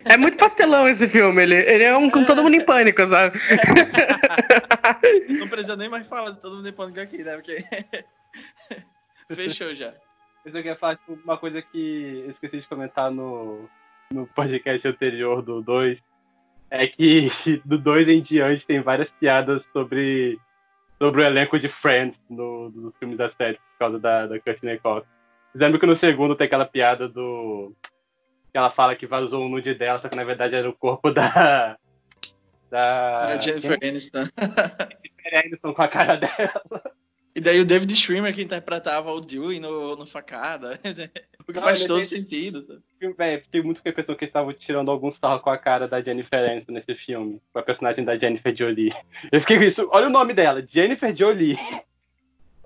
É 0.05 0.16
muito 0.16 0.37
pastelão 0.37 0.89
esse 0.89 1.07
filme. 1.07 1.41
Ele, 1.41 1.55
ele 1.55 1.85
é 1.85 1.97
um 1.97 2.11
com 2.11 2.24
todo 2.24 2.43
mundo 2.43 2.57
em 2.57 2.64
pânico, 2.64 3.07
sabe? 3.07 3.39
Não 5.39 5.49
precisa 5.49 5.76
nem 5.76 5.89
mais 5.89 6.05
falar 6.09 6.31
de 6.31 6.41
todo 6.41 6.57
mundo 6.57 6.68
em 6.68 6.72
pânico 6.72 7.01
aqui, 7.01 7.22
né? 7.22 7.37
Porque. 7.37 7.64
Fechou 9.33 9.72
já. 9.72 9.95
Isso 10.45 10.57
aqui 10.57 10.68
é 10.68 10.74
falar, 10.74 10.97
tipo, 10.97 11.12
uma 11.22 11.39
coisa 11.39 11.62
que 11.62 12.22
eu 12.24 12.31
esqueci 12.31 12.59
de 12.61 12.66
comentar 12.66 13.11
no, 13.11 13.68
no 14.11 14.26
podcast 14.26 14.89
anterior 14.89 15.43
do 15.43 15.62
2. 15.62 15.99
É 16.71 16.87
que 16.87 17.31
do 17.64 17.77
2 17.77 18.09
em 18.09 18.23
diante 18.23 18.66
tem 18.66 18.81
várias 18.81 19.11
piadas 19.11 19.64
sobre, 19.73 20.39
sobre 20.99 21.23
o 21.23 21.25
elenco 21.25 21.59
de 21.59 21.68
Friends 21.68 22.21
no, 22.31 22.71
nos 22.71 22.97
filmes 22.97 23.18
da 23.18 23.31
série, 23.33 23.57
por 23.57 23.79
causa 23.79 23.99
da, 23.99 24.27
da 24.27 24.41
Courtney 24.41 24.79
Cox. 24.79 25.07
Vocês 25.53 25.62
lembram 25.62 25.81
que 25.81 25.87
no 25.87 25.97
segundo 25.97 26.37
tem 26.37 26.47
aquela 26.47 26.64
piada 26.64 27.09
do. 27.09 27.75
ela 28.55 28.71
fala 28.71 28.95
que 28.95 29.07
vazou 29.07 29.47
o 29.47 29.49
nude 29.49 29.75
dela, 29.75 30.01
só 30.01 30.09
que 30.09 30.16
na 30.16 30.23
verdade 30.23 30.55
era 30.55 30.68
o 30.68 30.77
corpo 30.77 31.11
da. 31.11 31.77
Da. 32.71 33.16
A 33.27 33.39
Jennifer 33.39 33.77
Aniston. 33.83 34.27
Jennifer 34.39 35.45
Aniston 35.45 35.75
com 35.75 35.83
a 35.83 35.89
cara 35.89 36.16
dela. 36.16 36.62
E 37.35 37.41
daí 37.41 37.61
o 37.61 37.64
David 37.64 37.95
Schwimmer 37.95 38.35
que 38.35 38.43
interpretava 38.43 39.12
o 39.12 39.20
Dewey 39.20 39.61
no, 39.61 39.95
no 39.97 40.05
Facada. 40.05 40.78
o 41.49 41.53
que 41.53 41.61
Não, 41.61 41.62
faz 41.62 41.81
todo 41.87 41.97
tem- 41.99 42.05
sentido. 42.05 42.62
sabe? 42.66 43.14
Véi, 43.16 43.41
fiquei 43.41 43.62
muito 43.62 43.83
com 43.83 43.89
a 43.89 43.93
pessoa 43.93 44.18
que 44.18 44.24
estavam 44.24 44.53
tirando 44.53 44.91
algum 44.91 45.12
sarro 45.12 45.41
com 45.41 45.51
a 45.51 45.57
cara 45.57 45.87
da 45.87 46.03
Jennifer 46.03 46.51
Aniston 46.51 46.72
nesse 46.72 46.95
filme. 46.97 47.41
Com 47.53 47.59
a 47.61 47.62
personagem 47.62 48.05
da 48.05 48.18
Jennifer 48.18 48.55
Jolie. 48.55 48.93
Eu 49.31 49.41
fiquei 49.41 49.59
com 49.59 49.62
isso. 49.64 49.89
Olha 49.93 50.09
o 50.09 50.11
nome 50.11 50.35
dela, 50.35 50.64
Jennifer 50.68 51.14
Jolie. 51.16 51.57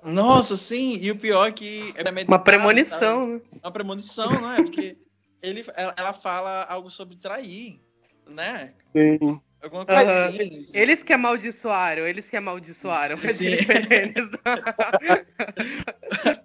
Nossa, 0.03 0.55
sim, 0.57 0.99
e 1.01 1.11
o 1.11 1.17
pior 1.17 1.49
é 1.49 1.53
que. 1.53 1.93
é 1.97 2.05
meditado, 2.11 2.29
Uma 2.29 2.39
premonição, 2.39 3.17
sabe? 3.23 3.33
né? 3.35 3.41
Uma 3.62 3.71
premonição, 3.71 4.31
não 4.31 4.53
é? 4.53 4.57
Porque 4.62 4.99
ele, 5.43 5.65
ela, 5.75 5.95
ela 5.97 6.12
fala 6.12 6.65
algo 6.65 6.91
sobre 6.91 7.17
trair, 7.17 7.81
né? 8.29 8.75
Sim. 8.93 9.41
Alguma 9.65 9.87
coisa 9.87 10.03
Aham. 10.03 10.29
assim. 10.29 10.67
Eles 10.75 11.03
que 11.03 11.12
amaldiçoaram, 11.15 12.07
eles 12.07 12.29
que 12.29 12.37
amaldiçoaram. 12.37 13.17
Sim. 13.17 13.57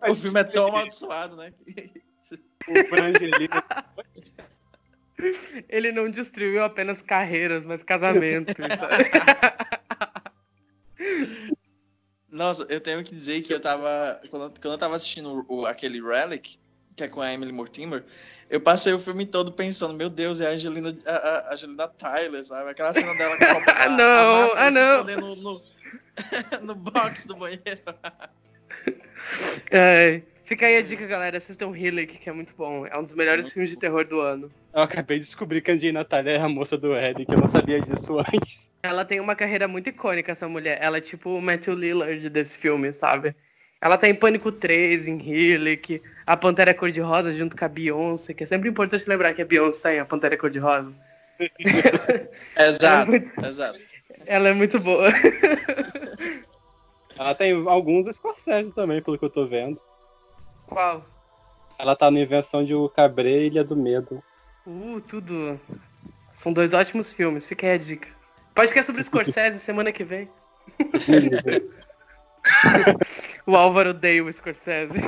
O 0.10 0.16
filme 0.16 0.40
é 0.40 0.44
tão 0.44 0.68
amaldiçoado, 0.68 1.36
né? 1.36 1.54
O 2.68 2.90
Brangelina. 2.90 3.64
Ele 5.68 5.92
não 5.92 6.10
destruiu 6.10 6.64
apenas 6.64 7.02
carreiras, 7.02 7.66
mas 7.66 7.84
casamentos. 7.84 8.56
Nossa, 12.30 12.66
eu 12.70 12.80
tenho 12.80 13.04
que 13.04 13.14
dizer 13.14 13.42
que 13.42 13.54
eu 13.54 13.60
tava. 13.60 14.22
Quando, 14.30 14.60
quando 14.60 14.74
eu 14.74 14.78
tava 14.78 14.96
assistindo 14.96 15.46
o, 15.50 15.66
aquele 15.66 16.02
Relic, 16.02 16.58
que 17.00 17.04
é 17.04 17.08
com 17.08 17.22
a 17.22 17.34
Emily 17.34 17.54
Mortimer, 17.54 18.04
eu 18.50 18.60
passei 18.60 18.92
o 18.94 19.00
filme 19.00 19.26
todo 19.26 19.52
pensando, 19.54 19.94
meu 19.94 20.10
Deus, 20.10 20.42
é 20.42 20.48
a 20.48 20.52
Angelina, 20.52 20.94
a, 21.06 21.12
a- 21.12 21.54
Angelina 21.54 21.88
Tyler, 21.88 22.44
sabe? 22.44 22.70
Aquela 22.70 22.94
cena 22.94 23.14
dela 23.16 23.38
com 23.38 23.44
a, 23.44 23.48
a, 23.72 23.84
Ah, 23.86 23.90
não, 23.90 24.36
a 24.36 24.42
máscara 24.42 24.68
ah, 24.68 24.72
não. 24.72 25.04
no, 25.22 25.36
no, 25.36 25.62
no 26.64 26.76
box 26.76 27.26
do 27.28 27.36
banheiro. 27.36 27.62
Ai, 29.72 30.24
Fica 30.50 30.66
aí 30.66 30.78
a 30.78 30.82
dica, 30.82 31.06
galera. 31.06 31.38
Assistam 31.38 31.78
Hillick, 31.78 32.18
que 32.18 32.28
é 32.28 32.34
muito 32.34 32.56
bom. 32.58 32.84
É 32.88 32.98
um 32.98 33.04
dos 33.04 33.14
melhores 33.14 33.54
filmes 33.54 33.70
de 33.70 33.78
terror 33.78 34.08
do 34.08 34.20
ano. 34.20 34.52
Eu 34.74 34.82
acabei 34.82 35.20
de 35.20 35.26
descobrir 35.26 35.62
que 35.62 35.70
a 35.70 35.76
Angelina 35.76 36.00
Natália 36.00 36.32
era 36.32 36.46
a 36.46 36.50
moça 36.50 36.76
do 36.76 36.98
Ed, 36.98 37.24
que 37.24 37.36
eu 37.36 37.40
não 37.40 37.48
sabia 37.48 37.80
disso 37.80 38.18
antes. 38.18 38.72
Ela 38.82 39.06
tem 39.06 39.20
uma 39.20 39.36
carreira 39.36 39.68
muito 39.68 39.90
icônica, 39.90 40.32
essa 40.32 40.50
mulher. 40.50 40.80
Ela 40.82 40.98
é 40.98 41.02
tipo 41.02 41.30
o 41.30 41.40
Matthew 41.42 41.76
Lillard 41.76 42.30
desse 42.32 42.58
filme, 42.58 42.92
sabe? 42.92 43.36
Ela 43.80 43.96
tá 43.98 44.10
em 44.10 44.16
Pânico 44.16 44.52
3, 44.52 45.08
em 45.08 45.22
Hillick, 45.22 46.02
a 46.30 46.38
Pantera 46.38 46.76
Cor-de-Rosa 46.76 47.32
junto 47.32 47.58
com 47.58 47.66
a 47.66 47.68
Beyoncé, 47.68 48.36
que 48.36 48.44
é 48.44 48.46
sempre 48.46 48.70
importante 48.70 49.10
lembrar 49.10 49.34
que 49.34 49.42
a 49.42 49.46
Beyoncé 49.46 49.80
tá 49.82 49.94
em 49.96 50.00
a 50.00 50.06
Pantera 50.06 50.38
Cor-de-Rosa. 50.38 50.94
Exato, 52.56 53.16
Ela 53.16 53.16
é 53.16 53.20
muito- 53.20 53.46
exato. 53.48 53.80
Ela 54.28 54.50
é 54.50 54.54
muito 54.54 54.80
boa. 54.80 55.10
Ela 57.18 57.34
tem 57.34 57.52
alguns 57.68 58.16
Scorsese 58.16 58.72
também, 58.72 59.02
pelo 59.02 59.18
que 59.18 59.26
eu 59.26 59.30
tô 59.32 59.48
vendo. 59.48 59.82
Qual? 60.68 61.04
Ela 61.80 61.96
tá 61.96 62.12
na 62.12 62.20
Invenção 62.20 62.64
de 62.64 62.76
O 62.76 62.88
Cabré 62.90 63.32
e 63.32 63.48
Ilha 63.48 63.64
do 63.64 63.76
Medo. 63.76 64.22
Uh, 64.68 65.02
tudo. 65.02 65.60
São 66.36 66.54
dois 66.54 66.74
ótimos 66.74 67.12
filmes, 67.12 67.48
fica 67.48 67.66
aí 67.66 67.74
a 67.74 67.78
dica. 67.78 68.08
Podcast 68.54 68.86
sobre 68.86 69.02
Scorsese 69.02 69.58
semana 69.58 69.92
que 69.92 70.04
vem. 70.04 70.30
O 73.46 73.56
Álvaro 73.56 73.92
odeia 73.92 74.24
o 74.24 74.32
Scorsese. 74.32 75.00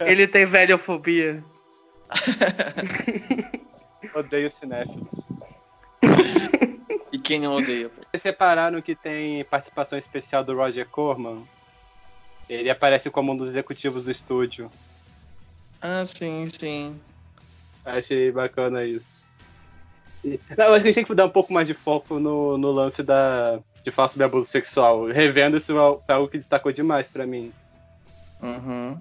Ele 0.00 0.26
tem 0.26 0.44
velhofobia. 0.46 1.44
Odeio 4.14 4.50
cinéfilos. 4.50 5.28
E 7.12 7.18
quem 7.18 7.40
não 7.40 7.54
odeia, 7.54 7.88
pô? 7.88 8.00
Vocês 8.10 8.22
repararam 8.22 8.82
que 8.82 8.94
tem 8.94 9.44
participação 9.44 9.98
especial 9.98 10.42
do 10.42 10.56
Roger 10.56 10.88
Corman? 10.88 11.46
Ele 12.48 12.68
aparece 12.68 13.10
como 13.10 13.32
um 13.32 13.36
dos 13.36 13.48
executivos 13.48 14.04
do 14.04 14.10
estúdio. 14.10 14.70
Ah, 15.80 16.04
sim, 16.04 16.48
sim. 16.48 17.00
Achei 17.84 18.32
bacana 18.32 18.84
isso. 18.84 19.06
Não, 20.24 20.66
eu 20.66 20.74
acho 20.74 20.82
que 20.82 20.88
a 20.88 20.92
gente 20.92 20.94
tem 20.94 21.04
que 21.04 21.14
dar 21.14 21.26
um 21.26 21.30
pouco 21.30 21.52
mais 21.52 21.66
de 21.66 21.74
foco 21.74 22.18
no, 22.18 22.58
no 22.58 22.70
lance 22.72 23.02
da, 23.02 23.60
de 23.82 23.90
falar 23.90 24.08
sobre 24.08 24.24
abuso 24.24 24.50
sexual. 24.50 25.06
Revendo 25.06 25.56
isso 25.56 25.72
é 26.08 26.12
algo 26.12 26.28
que 26.28 26.38
destacou 26.38 26.72
demais 26.72 27.08
pra 27.08 27.26
mim. 27.26 27.52
Uhum. 28.42 28.98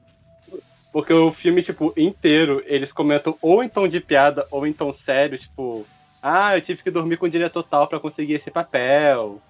Porque 0.91 1.13
o 1.13 1.32
filme, 1.32 1.61
tipo, 1.61 1.93
inteiro, 1.95 2.63
eles 2.65 2.91
comentam 2.91 3.38
ou 3.41 3.63
em 3.63 3.69
tom 3.69 3.88
de 3.88 3.99
piada 3.99 4.47
ou 4.49 4.65
em 4.65 4.73
tom 4.73 4.91
sério, 4.91 5.38
tipo, 5.38 5.86
ah, 6.21 6.57
eu 6.57 6.61
tive 6.61 6.82
que 6.82 6.91
dormir 6.91 7.17
com 7.17 7.27
o 7.27 7.30
diretor 7.30 7.63
tal 7.63 7.88
pra 7.88 7.99
conseguir 7.99 8.34
esse 8.34 8.49
papel. 8.49 9.41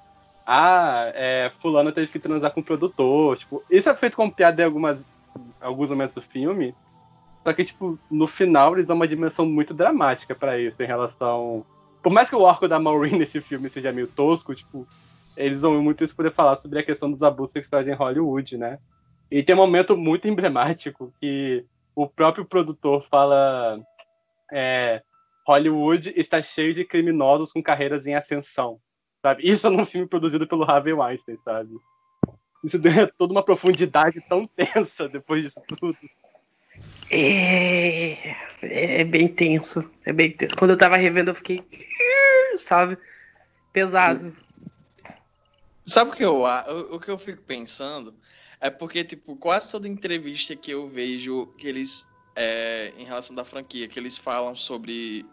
Ah, 0.45 1.11
é, 1.13 1.51
fulano 1.61 1.91
teve 1.91 2.07
que 2.07 2.19
transar 2.19 2.51
com 2.51 2.59
o 2.59 2.63
produtor. 2.63 3.38
Tipo, 3.38 3.63
isso 3.69 3.89
é 3.89 3.95
feito 3.95 4.17
como 4.17 4.32
piada 4.32 4.61
em 4.61 4.65
algumas, 4.65 4.97
alguns 5.61 5.89
momentos 5.89 6.15
do 6.15 6.21
filme. 6.21 6.75
Só 7.43 7.53
que, 7.53 7.63
tipo, 7.63 7.97
no 8.11 8.27
final 8.27 8.73
eles 8.73 8.86
dão 8.86 8.95
uma 8.95 9.07
dimensão 9.07 9.45
muito 9.45 9.73
dramática 9.73 10.36
pra 10.36 10.59
isso 10.59 10.82
em 10.84 10.88
relação. 10.88 11.65
Por 12.03 12.11
mais 12.11 12.30
que 12.30 12.36
o 12.36 12.45
arco 12.45 12.67
da 12.67 12.80
Maureen 12.80 13.15
nesse 13.19 13.39
filme 13.39 13.69
seja 13.69 13.91
meio 13.91 14.07
tosco, 14.07 14.53
tipo, 14.53 14.88
eles 15.39 15.59
usam 15.59 15.81
muito 15.81 16.03
isso 16.03 16.15
poder 16.15 16.33
falar 16.33 16.57
sobre 16.57 16.79
a 16.79 16.83
questão 16.83 17.09
dos 17.09 17.23
abusos 17.23 17.53
sexuais 17.53 17.87
em 17.87 17.93
Hollywood, 17.93 18.57
né? 18.57 18.77
E 19.31 19.41
tem 19.41 19.55
um 19.55 19.59
momento 19.59 19.95
muito 19.95 20.27
emblemático 20.27 21.13
que 21.19 21.65
o 21.95 22.07
próprio 22.07 22.43
produtor 22.43 23.07
fala: 23.09 23.79
é, 24.51 25.01
Hollywood 25.47 26.13
está 26.15 26.41
cheio 26.41 26.73
de 26.73 26.83
criminosos 26.83 27.53
com 27.53 27.63
carreiras 27.63 28.05
em 28.05 28.15
ascensão. 28.15 28.79
Sabe? 29.21 29.49
Isso 29.49 29.69
num 29.69 29.85
filme 29.85 30.07
produzido 30.07 30.45
pelo 30.45 30.69
Harvey 30.69 30.93
Weinstein, 30.93 31.37
sabe? 31.43 31.69
Isso 32.63 32.77
deu 32.77 32.91
toda 33.17 33.31
uma 33.31 33.43
profundidade 33.43 34.21
tão 34.27 34.45
tensa 34.45 35.07
depois 35.07 35.41
disso 35.41 35.61
tudo. 35.67 35.95
É, 37.09 38.35
é 38.61 39.03
bem 39.05 39.27
tenso. 39.27 39.89
É 40.05 40.11
bem 40.11 40.31
tenso. 40.31 40.55
Quando 40.57 40.71
eu 40.71 40.77
tava 40.77 40.97
revendo, 40.97 41.31
eu 41.31 41.35
fiquei. 41.35 41.63
Sabe? 42.55 42.97
Pesado. 43.71 44.35
Sabe 45.89 46.11
o 46.11 46.13
que 46.13 46.23
eu, 46.23 46.43
o, 46.91 46.99
que 46.99 47.09
eu 47.09 47.17
fico 47.17 47.41
pensando? 47.41 48.13
É 48.61 48.69
porque, 48.69 49.03
tipo, 49.03 49.35
quase 49.35 49.71
toda 49.71 49.87
entrevista 49.87 50.55
que 50.55 50.69
eu 50.69 50.87
vejo 50.87 51.47
que 51.57 51.67
eles, 51.67 52.07
é, 52.35 52.93
em 52.95 53.05
relação 53.05 53.35
da 53.35 53.43
franquia, 53.43 53.87
que 53.87 53.97
eles 53.97 54.15
falam 54.15 54.55
sobre 54.55 55.25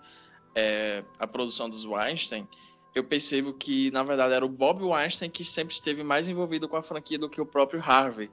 é, 0.55 1.05
a 1.19 1.27
produção 1.27 1.69
dos 1.69 1.85
Weinstein, 1.85 2.49
eu 2.95 3.05
percebo 3.05 3.53
que, 3.53 3.91
na 3.91 4.03
verdade, 4.03 4.33
era 4.33 4.47
o 4.47 4.49
Bob 4.49 4.83
Weinstein 4.83 5.29
que 5.29 5.45
sempre 5.45 5.75
esteve 5.75 6.03
mais 6.03 6.27
envolvido 6.27 6.67
com 6.67 6.79
a 6.79 6.83
franquia 6.83 7.19
do 7.19 7.29
que 7.29 7.39
o 7.39 7.45
próprio 7.45 7.83
Harvey. 7.83 8.31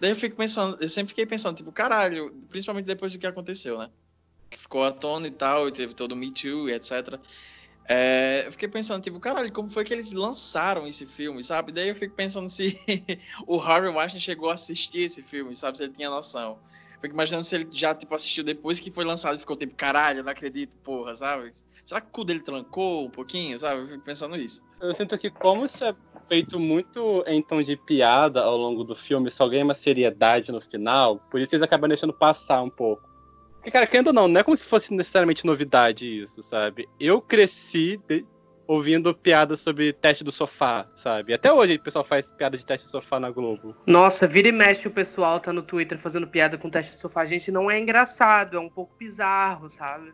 Daí 0.00 0.12
eu 0.12 0.16
fico 0.16 0.34
pensando, 0.34 0.78
eu 0.80 0.88
sempre 0.88 1.10
fiquei 1.10 1.26
pensando, 1.26 1.58
tipo, 1.58 1.70
caralho, 1.70 2.34
principalmente 2.48 2.86
depois 2.86 3.12
do 3.12 3.18
que 3.18 3.26
aconteceu, 3.26 3.76
né? 3.76 3.90
Ficou 4.50 4.82
à 4.82 4.92
tona 4.92 5.26
e 5.26 5.30
tal, 5.30 5.68
e 5.68 5.72
teve 5.72 5.92
todo 5.92 6.12
o 6.12 6.16
Me 6.16 6.30
Too 6.30 6.70
etc. 6.70 7.20
É, 7.88 8.44
eu 8.46 8.52
fiquei 8.52 8.68
pensando, 8.68 9.02
tipo, 9.02 9.20
caralho, 9.20 9.52
como 9.52 9.70
foi 9.70 9.84
que 9.84 9.92
eles 9.92 10.12
lançaram 10.12 10.86
esse 10.86 11.06
filme, 11.06 11.42
sabe? 11.42 11.72
Daí 11.72 11.88
eu 11.88 11.94
fico 11.94 12.14
pensando 12.14 12.48
se 12.48 12.78
o 13.46 13.60
Harvey 13.60 13.90
Weinstein 13.90 14.20
chegou 14.20 14.50
a 14.50 14.54
assistir 14.54 15.02
esse 15.02 15.22
filme, 15.22 15.54
sabe? 15.54 15.76
Se 15.76 15.84
ele 15.84 15.92
tinha 15.92 16.10
noção. 16.10 16.58
Fico 17.00 17.14
imaginando 17.14 17.44
se 17.44 17.54
ele 17.54 17.68
já, 17.70 17.94
tipo, 17.94 18.14
assistiu 18.14 18.42
depois 18.42 18.80
que 18.80 18.90
foi 18.90 19.04
lançado 19.04 19.36
e 19.36 19.38
ficou, 19.38 19.56
tipo, 19.56 19.74
caralho, 19.76 20.24
não 20.24 20.32
acredito, 20.32 20.76
porra, 20.78 21.14
sabe? 21.14 21.52
Será 21.84 22.00
que 22.00 22.08
o 22.08 22.10
cu 22.10 22.24
dele 22.24 22.40
trancou 22.40 23.06
um 23.06 23.10
pouquinho, 23.10 23.58
sabe? 23.58 23.82
Eu 23.82 23.88
fico 23.88 24.04
pensando 24.04 24.36
nisso. 24.36 24.62
Eu 24.80 24.92
sinto 24.94 25.16
que, 25.16 25.30
como 25.30 25.64
isso 25.64 25.84
é 25.84 25.94
feito 26.28 26.58
muito 26.58 27.22
em 27.26 27.40
tom 27.40 27.62
de 27.62 27.76
piada 27.76 28.40
ao 28.42 28.56
longo 28.56 28.82
do 28.82 28.96
filme, 28.96 29.30
só 29.30 29.46
ganha 29.48 29.64
uma 29.64 29.74
seriedade 29.74 30.50
no 30.50 30.60
final, 30.60 31.20
por 31.30 31.40
isso 31.40 31.54
eles 31.54 31.62
acabam 31.62 31.88
deixando 31.88 32.12
passar 32.12 32.62
um 32.62 32.70
pouco. 32.70 33.05
Porque, 33.66 33.72
cara, 33.72 33.86
querendo 33.88 34.06
ou 34.08 34.12
não, 34.12 34.28
não 34.28 34.40
é 34.40 34.44
como 34.44 34.56
se 34.56 34.64
fosse 34.64 34.94
necessariamente 34.94 35.44
novidade 35.44 36.22
isso, 36.22 36.40
sabe? 36.40 36.88
Eu 37.00 37.20
cresci 37.20 38.00
de- 38.08 38.24
ouvindo 38.64 39.12
piadas 39.12 39.58
sobre 39.58 39.92
teste 39.92 40.22
do 40.22 40.30
sofá, 40.30 40.86
sabe? 40.94 41.34
Até 41.34 41.52
hoje 41.52 41.74
o 41.74 41.82
pessoal 41.82 42.04
faz 42.04 42.24
piada 42.34 42.56
de 42.56 42.64
teste 42.64 42.86
do 42.86 42.90
sofá 42.92 43.18
na 43.18 43.28
Globo. 43.28 43.74
Nossa, 43.84 44.24
vira 44.28 44.46
e 44.46 44.52
mexe 44.52 44.86
o 44.86 44.90
pessoal 44.92 45.40
tá 45.40 45.52
no 45.52 45.64
Twitter 45.64 45.98
fazendo 45.98 46.28
piada 46.28 46.56
com 46.56 46.70
teste 46.70 46.94
de 46.94 47.00
sofá. 47.00 47.26
Gente, 47.26 47.50
não 47.50 47.68
é 47.68 47.76
engraçado, 47.80 48.56
é 48.56 48.60
um 48.60 48.70
pouco 48.70 48.94
bizarro, 48.96 49.68
sabe? 49.68 50.12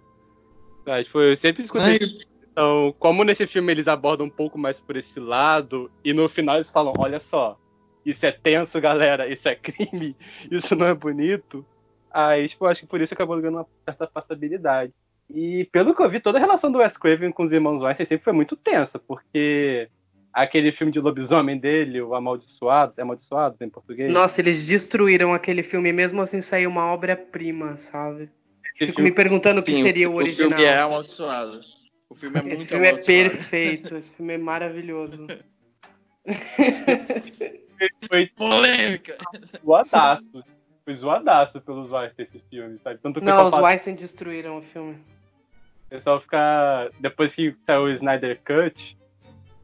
Sabe? 0.87 1.05
Tipo, 1.05 1.21
eu 1.21 1.37
sempre 1.37 1.63
escutei 1.63 1.99
Ai, 2.01 2.09
Então, 2.53 2.95
como 2.99 3.23
nesse 3.23 3.47
filme 3.47 3.71
eles 3.71 3.87
abordam 3.87 4.29
um 4.29 4.31
pouco 4.31 4.59
mais 4.59 4.81
por 4.81 4.97
esse 4.97 5.21
lado, 5.21 5.91
e 6.03 6.15
no 6.15 6.27
final 6.27 6.55
eles 6.57 6.71
falam: 6.71 6.95
olha 6.97 7.21
só, 7.21 7.59
isso 8.05 8.25
é 8.25 8.33
tenso, 8.33 8.81
galera, 8.81 9.29
isso 9.29 9.47
é 9.47 9.55
crime, 9.55 10.17
isso 10.51 10.75
não 10.75 10.87
é 10.87 10.95
bonito. 10.95 11.67
Aí, 12.13 12.49
tipo, 12.49 12.65
eu 12.65 12.69
acho 12.69 12.81
que 12.81 12.87
por 12.87 13.01
isso 13.01 13.15
acabou 13.15 13.41
ganhando 13.41 13.59
uma 13.59 13.67
certa 13.85 14.07
passabilidade. 14.07 14.93
E 15.31 15.65
pelo 15.73 15.95
que 15.95 16.03
eu 16.03 16.11
vi, 16.11 16.21
toda 16.21 16.39
a 16.39 16.41
relação 16.41 16.71
do 16.71 16.79
Wes 16.79 16.97
Craven 16.97 17.33
com 17.33 17.45
os 17.45 17.53
irmãos 17.53 17.83
Weinstein 17.83 18.07
sempre 18.07 18.25
foi 18.25 18.33
muito 18.33 18.55
tensa, 18.55 18.99
porque 18.99 19.89
aquele 20.33 20.73
filme 20.73 20.93
de 20.93 21.01
lobisomem 21.01 21.59
dele, 21.59 22.03
o 22.03 22.15
Amaldiçoado, 22.15 22.93
é 22.99 23.03
Amaldiçoado 23.03 23.57
em 23.61 23.71
português? 23.71 24.13
Nossa, 24.13 24.41
eles 24.41 24.67
destruíram 24.67 25.33
aquele 25.33 25.63
filme, 25.63 25.93
mesmo 25.93 26.21
assim 26.21 26.41
saiu 26.43 26.69
uma 26.69 26.87
obra-prima, 26.93 27.77
sabe? 27.77 28.31
Fico 28.77 29.01
me 29.03 29.13
perguntando 29.13 29.61
o 29.61 29.65
que 29.65 29.73
Sim, 29.75 29.83
seria 29.83 30.09
o 30.09 30.15
o 30.15 30.17
original. 30.17 30.51
filme 30.51 30.65
é 30.65 30.79
amaldiçoado. 30.79 31.61
O 32.11 32.15
filme 32.15 32.39
é 32.39 32.43
muito 32.43 32.55
Esse 32.55 32.69
filme 32.69 32.87
é 32.87 32.97
perfeito, 32.97 33.97
esse 33.97 34.15
filme 34.15 34.35
é 34.35 34.39
maravilhoso. 34.39 35.27
Foi 38.09 38.27
Polêmica. 38.37 39.17
zoadaço. 39.65 40.45
Foi 40.85 40.95
zoadaço 40.95 41.61
pelos 41.61 41.91
Weinstein 41.91 42.27
esse 42.27 42.39
filme, 42.51 42.79
sabe? 42.83 42.99
Tanto 43.03 43.21
que 43.21 43.27
Não, 43.27 43.47
os 43.47 43.51
fala- 43.53 43.69
Weinstein 43.69 43.95
destruíram 43.95 44.59
o 44.59 44.63
filme. 44.63 44.95
o 45.87 45.89
pessoal 45.91 46.21
fica. 46.21 46.91
Depois 46.99 47.35
que 47.35 47.55
saiu 47.67 47.83
o 47.83 47.91
Snyder 47.91 48.41
Cut 48.45 48.99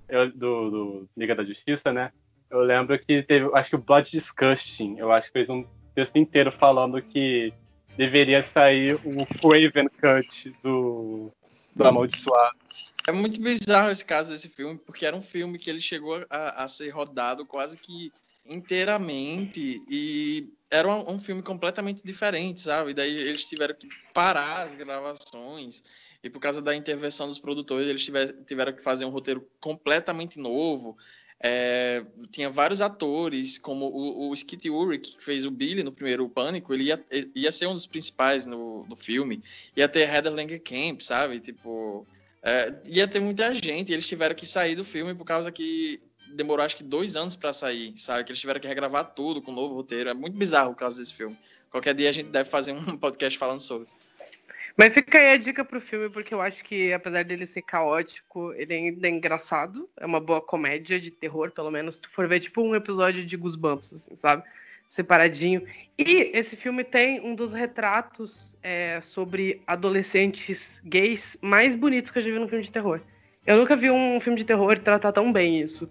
eu- 0.08 0.30
do, 0.30 0.70
do 0.70 1.08
Liga 1.16 1.34
da 1.34 1.44
Justiça, 1.44 1.92
né? 1.92 2.12
Eu 2.50 2.60
lembro 2.60 2.98
que 2.98 3.22
teve. 3.22 3.50
Acho 3.54 3.70
que 3.70 3.76
o 3.76 3.80
Blood 3.82 4.10
Disgusting, 4.10 4.96
eu 4.98 5.10
acho 5.12 5.26
que 5.28 5.32
fez 5.32 5.48
um 5.50 5.64
texto 5.94 6.16
inteiro 6.16 6.52
falando 6.52 7.00
que 7.02 7.52
deveria 7.96 8.42
sair 8.44 8.94
o 8.94 9.26
Craven 9.40 9.88
Cut 9.88 10.54
do, 10.62 11.32
do 11.74 11.84
Amaldiçoado. 11.84 12.56
É 13.08 13.12
muito 13.12 13.40
bizarro 13.42 13.90
esse 13.90 14.04
caso 14.04 14.30
desse 14.30 14.48
filme, 14.48 14.78
porque 14.78 15.04
era 15.04 15.16
um 15.16 15.20
filme 15.22 15.58
que 15.58 15.68
ele 15.68 15.80
chegou 15.80 16.24
a, 16.30 16.62
a 16.62 16.68
ser 16.68 16.90
rodado 16.90 17.44
quase 17.44 17.76
que 17.76 18.12
inteiramente 18.48 19.82
e 19.88 20.48
era 20.70 20.88
um, 20.88 21.18
filme 21.18 21.42
completamente 21.42 22.02
diferente, 22.04 22.60
sabe? 22.60 22.92
Daí 22.92 23.14
eles 23.16 23.44
tiveram 23.44 23.74
que 23.74 23.88
parar 24.12 24.62
as 24.62 24.74
gravações 24.74 25.82
e 26.22 26.28
por 26.28 26.40
causa 26.40 26.60
da 26.60 26.74
intervenção 26.74 27.26
dos 27.26 27.38
produtores 27.38 27.88
eles 27.88 28.04
tiver, 28.04 28.32
tiveram 28.44 28.72
que 28.72 28.82
fazer 28.82 29.04
um 29.04 29.10
roteiro 29.10 29.46
completamente 29.60 30.38
novo. 30.38 30.96
É, 31.40 32.04
tinha 32.32 32.50
vários 32.50 32.80
atores, 32.80 33.58
como 33.58 33.86
o, 33.86 34.28
o 34.28 34.34
Skit 34.34 34.68
Ulrich, 34.68 35.16
que 35.16 35.24
fez 35.24 35.44
o 35.44 35.50
Billy 35.50 35.84
no 35.84 35.92
primeiro 35.92 36.28
Pânico, 36.28 36.74
ele 36.74 36.84
ia, 36.84 37.04
ia 37.34 37.52
ser 37.52 37.66
um 37.66 37.74
dos 37.74 37.86
principais 37.86 38.44
no, 38.44 38.84
no 38.86 38.96
filme. 38.96 39.42
Ia 39.76 39.88
ter 39.88 40.08
Heather 40.08 40.32
Langenkamp, 40.32 41.00
sabe? 41.00 41.38
Tipo, 41.38 42.04
é, 42.42 42.74
ia 42.86 43.06
ter 43.06 43.20
muita 43.20 43.54
gente, 43.54 43.92
eles 43.92 44.06
tiveram 44.06 44.34
que 44.34 44.46
sair 44.46 44.74
do 44.74 44.84
filme 44.84 45.14
por 45.14 45.24
causa 45.24 45.52
que 45.52 46.00
demorou 46.34 46.64
acho 46.64 46.76
que 46.76 46.84
dois 46.84 47.16
anos 47.16 47.36
para 47.36 47.52
sair, 47.52 47.92
sabe? 47.96 48.24
Que 48.24 48.30
eles 48.30 48.40
tiveram 48.40 48.60
que 48.60 48.68
regravar 48.68 49.04
tudo 49.04 49.40
com 49.42 49.52
um 49.52 49.54
novo 49.54 49.74
roteiro. 49.74 50.10
É 50.10 50.14
muito 50.14 50.36
bizarro 50.36 50.72
o 50.72 50.74
caso 50.74 50.98
desse 50.98 51.14
filme. 51.14 51.36
Qualquer 51.70 51.94
dia 51.94 52.08
a 52.08 52.12
gente 52.12 52.30
deve 52.30 52.48
fazer 52.48 52.72
um 52.72 52.84
podcast 52.96 53.38
falando 53.38 53.60
sobre. 53.60 53.86
Mas 54.76 54.94
fica 54.94 55.18
aí 55.18 55.32
a 55.32 55.36
dica 55.36 55.64
pro 55.64 55.80
filme, 55.80 56.08
porque 56.08 56.32
eu 56.32 56.40
acho 56.40 56.62
que, 56.62 56.92
apesar 56.92 57.24
dele 57.24 57.44
ser 57.44 57.62
caótico, 57.62 58.52
ele 58.54 58.72
ainda 58.72 59.08
é 59.08 59.10
engraçado. 59.10 59.88
É 59.96 60.06
uma 60.06 60.20
boa 60.20 60.40
comédia 60.40 61.00
de 61.00 61.10
terror, 61.10 61.50
pelo 61.50 61.68
menos. 61.68 61.96
Se 61.96 62.02
tu 62.02 62.10
for 62.10 62.28
ver, 62.28 62.38
tipo, 62.38 62.62
um 62.62 62.76
episódio 62.76 63.26
de 63.26 63.36
Goosebumps, 63.36 63.92
assim, 63.92 64.16
sabe? 64.16 64.44
Separadinho. 64.88 65.66
E 65.98 66.30
esse 66.32 66.54
filme 66.54 66.84
tem 66.84 67.20
um 67.20 67.34
dos 67.34 67.52
retratos 67.52 68.56
é, 68.62 69.00
sobre 69.00 69.60
adolescentes 69.66 70.80
gays 70.84 71.36
mais 71.42 71.74
bonitos 71.74 72.12
que 72.12 72.18
eu 72.18 72.22
já 72.22 72.30
vi 72.30 72.38
num 72.38 72.46
filme 72.46 72.62
de 72.62 72.70
terror. 72.70 73.00
Eu 73.44 73.56
nunca 73.56 73.74
vi 73.74 73.90
um 73.90 74.20
filme 74.20 74.38
de 74.38 74.44
terror 74.44 74.78
tratar 74.78 75.10
tão 75.10 75.32
bem 75.32 75.60
isso. 75.60 75.90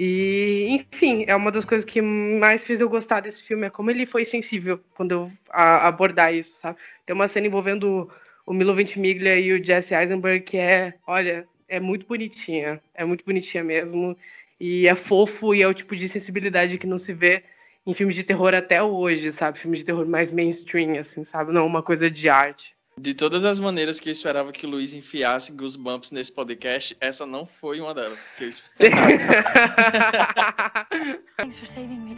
E, 0.00 0.66
enfim, 0.70 1.24
é 1.26 1.34
uma 1.34 1.50
das 1.50 1.64
coisas 1.64 1.84
que 1.84 2.00
mais 2.00 2.64
fez 2.64 2.80
eu 2.80 2.88
gostar 2.88 3.20
desse 3.20 3.42
filme, 3.42 3.66
é 3.66 3.70
como 3.70 3.90
ele 3.90 4.06
foi 4.06 4.24
sensível 4.24 4.78
quando 4.94 5.12
eu 5.12 5.32
a- 5.50 5.88
abordar 5.88 6.32
isso, 6.32 6.54
sabe? 6.60 6.78
Tem 7.04 7.14
uma 7.14 7.26
cena 7.28 7.48
envolvendo 7.48 8.08
o 8.46 8.52
Milo 8.54 8.74
Ventimiglia 8.74 9.38
e 9.40 9.52
o 9.52 9.64
Jesse 9.64 9.94
Eisenberg 9.94 10.44
que 10.44 10.56
é, 10.56 10.94
olha, 11.06 11.48
é 11.68 11.80
muito 11.80 12.06
bonitinha, 12.06 12.80
é 12.94 13.04
muito 13.04 13.24
bonitinha 13.24 13.64
mesmo, 13.64 14.16
e 14.60 14.86
é 14.86 14.94
fofo 14.94 15.52
e 15.54 15.62
é 15.62 15.68
o 15.68 15.74
tipo 15.74 15.96
de 15.96 16.08
sensibilidade 16.08 16.78
que 16.78 16.86
não 16.86 16.98
se 16.98 17.12
vê 17.12 17.42
em 17.86 17.92
filmes 17.94 18.14
de 18.14 18.22
terror 18.24 18.54
até 18.54 18.80
hoje, 18.82 19.32
sabe? 19.32 19.58
Filmes 19.58 19.80
de 19.80 19.86
terror 19.86 20.06
mais 20.06 20.30
mainstream, 20.32 20.96
assim, 20.98 21.24
sabe? 21.24 21.52
Não 21.52 21.66
uma 21.66 21.82
coisa 21.82 22.08
de 22.10 22.28
arte. 22.28 22.76
De 23.00 23.14
todas 23.14 23.44
as 23.44 23.60
maneiras 23.60 24.00
que 24.00 24.08
eu 24.08 24.12
esperava 24.12 24.50
que 24.50 24.66
o 24.66 24.70
Luiz 24.70 24.92
enfiasse 24.92 25.52
Goosebumps 25.52 26.10
nesse 26.10 26.32
podcast, 26.32 26.96
essa 27.00 27.24
não 27.24 27.46
foi 27.46 27.80
uma 27.80 27.94
delas 27.94 28.32
que 28.32 28.44
eu 28.44 28.48
esperava. 28.48 28.96
Thanks 31.36 31.60
for 31.60 31.68
saving 31.68 32.00
me. 32.00 32.16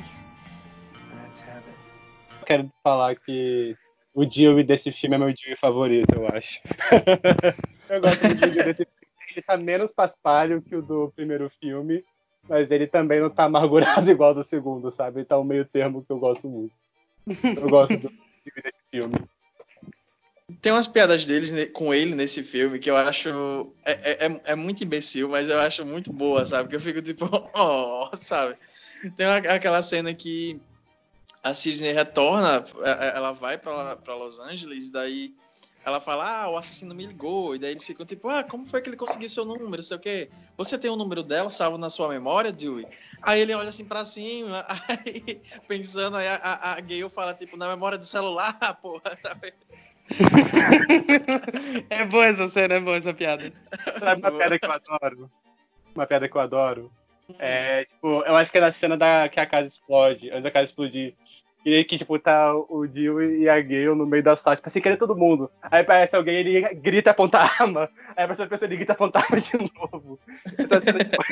Quero 2.47 2.73
falar 2.83 3.17
que 3.17 3.77
o 4.15 4.25
Dewey 4.25 4.65
desse 4.65 4.91
filme 4.91 5.17
é 5.17 5.19
meu 5.19 5.35
Dewey 5.35 5.57
favorito, 5.57 6.15
eu 6.15 6.27
acho. 6.29 6.61
eu 7.91 8.01
gosto 8.01 8.29
do 8.29 8.35
Dewey 8.35 8.65
desse 8.65 8.87
filme. 8.87 9.01
Ele 9.33 9.43
tá 9.43 9.59
menos 9.59 9.93
paspalho 9.93 10.63
que 10.63 10.75
o 10.75 10.83
do 10.83 11.13
primeiro 11.15 11.51
filme, 11.61 12.03
mas 12.49 12.71
ele 12.71 12.87
também 12.87 13.21
não 13.21 13.29
tá 13.29 13.45
amargurado 13.45 14.09
igual 14.11 14.35
do 14.35 14.43
segundo, 14.43 14.91
sabe? 14.91 15.21
Ele 15.21 15.27
tá 15.27 15.39
um 15.39 15.45
meio 15.45 15.67
termo 15.67 16.03
que 16.03 16.11
eu 16.11 16.19
gosto 16.19 16.49
muito. 16.49 16.75
Eu 17.27 17.69
gosto 17.69 17.99
do 17.99 18.09
Dewey 18.09 18.63
desse 18.65 18.81
filme. 18.91 19.29
Tem 20.61 20.73
umas 20.73 20.87
piadas 20.89 21.25
deles 21.25 21.71
com 21.73 21.93
ele 21.93 22.15
nesse 22.15 22.43
filme 22.43 22.79
que 22.79 22.91
eu 22.91 22.97
acho. 22.97 23.29
É, 23.85 23.93
é, 23.93 24.27
é- 24.27 24.41
é 24.45 24.55
muito 24.55 24.83
imbecil, 24.85 25.29
mas 25.29 25.49
eu 25.49 25.59
acho 25.61 25.85
muito 25.85 26.13
boa, 26.13 26.45
sabe? 26.45 26.69
Que 26.69 26.77
eu 26.77 26.81
fico 26.81 27.01
tipo, 27.03 27.25
oh, 27.55 28.11
sabe? 28.15 28.57
Tem 29.17 29.27
uma- 29.27 29.37
aquela 29.37 29.83
cena 29.83 30.13
que 30.15 30.61
a 31.43 31.55
Sidney 31.55 31.93
retorna, 31.93 32.65
é- 32.83 33.09
é- 33.09 33.17
ela 33.17 33.33
vai 33.33 33.57
pra 33.59 34.15
Los 34.15 34.39
Angeles, 34.41 34.89
e 34.89 34.93
daí 34.93 35.35
ela 35.83 35.99
fala, 35.99 36.43
ah, 36.43 36.51
o 36.51 36.59
assassino 36.59 36.95
me 36.95 37.07
ligou, 37.07 37.55
e 37.55 37.59
daí 37.59 37.71
eles 37.71 37.87
ficam 37.87 38.05
tipo, 38.05 38.29
ah, 38.29 38.45
como 38.45 38.67
foi 38.67 38.83
que 38.83 38.91
ele 38.91 38.97
conseguiu 38.99 39.31
seu 39.31 39.47
número, 39.47 39.83
sei 39.83 39.97
o 39.97 40.01
quê. 40.01 40.31
Você 40.59 40.77
tem 40.79 40.91
o 40.91 40.97
número 40.97 41.23
dela 41.23 41.49
salvo 41.49 41.79
na 41.79 41.89
sua 41.89 42.09
memória, 42.09 42.53
Dewey? 42.53 42.87
Aí 43.23 43.41
ele 43.41 43.55
olha 43.55 43.71
assim 43.71 43.87
pra 43.87 44.05
cima, 44.05 44.65
aí 44.89 45.41
pensando, 45.67 46.19
aí 46.19 46.29
a, 46.29 46.35
a, 46.37 46.73
a 46.73 46.81
Gale 46.81 47.09
fala, 47.09 47.33
tipo, 47.33 47.57
na 47.57 47.69
memória 47.69 47.97
do 47.97 48.05
celular, 48.05 48.53
porra, 48.83 49.19
sabe? 49.23 49.55
é 51.91 52.05
boa 52.05 52.27
essa 52.27 52.49
cena, 52.49 52.75
é 52.75 52.81
boa 52.81 52.97
essa 52.97 53.15
piada. 53.15 53.45
Sabe 53.99 54.21
uma 54.21 54.33
piada 54.33 54.59
que 54.59 54.67
eu 54.67 54.73
adoro? 54.73 55.31
Uma 55.95 56.07
piada 56.07 56.29
que 56.29 56.37
eu 56.37 56.41
adoro. 56.41 56.93
É, 57.39 57.85
tipo, 57.85 58.23
eu 58.25 58.37
acho 58.37 58.51
que 58.51 58.59
é 58.59 58.61
na 58.61 58.73
cena 58.73 58.97
da, 58.97 59.29
que 59.29 59.39
a 59.39 59.47
casa 59.47 59.69
explode, 59.69 60.31
antes 60.31 60.43
da 60.43 60.51
casa 60.51 60.65
explodir. 60.65 61.15
E 61.65 61.85
que, 61.85 61.99
tipo, 61.99 62.19
tá 62.19 62.55
o 62.55 62.87
Jill 62.87 63.23
e 63.43 63.49
a 63.49 63.61
Gale 63.61 63.95
no 63.95 64.07
meio 64.07 64.23
da 64.23 64.35
sala, 64.35 64.57
tipo 64.57 64.67
assim, 64.67 64.81
cadê 64.81 64.97
todo 64.97 65.15
mundo? 65.17 65.51
Aí 65.63 65.83
aparece 65.83 66.17
alguém 66.17 66.37
ele 66.37 66.75
grita 66.77 67.11
aponta 67.11 67.39
a 67.39 67.43
arma. 67.43 67.91
Aí 68.17 68.25
aparece 68.25 68.43
a 68.43 68.47
pessoa 68.47 68.67
ele 68.67 68.77
grita 68.77 68.95
aponta 68.95 69.19
a 69.19 69.23
arma 69.23 69.39
de 69.39 69.53
novo. 69.77 70.19
Essa 70.47 70.81
cena, 70.81 70.99
tipo, 71.05 71.23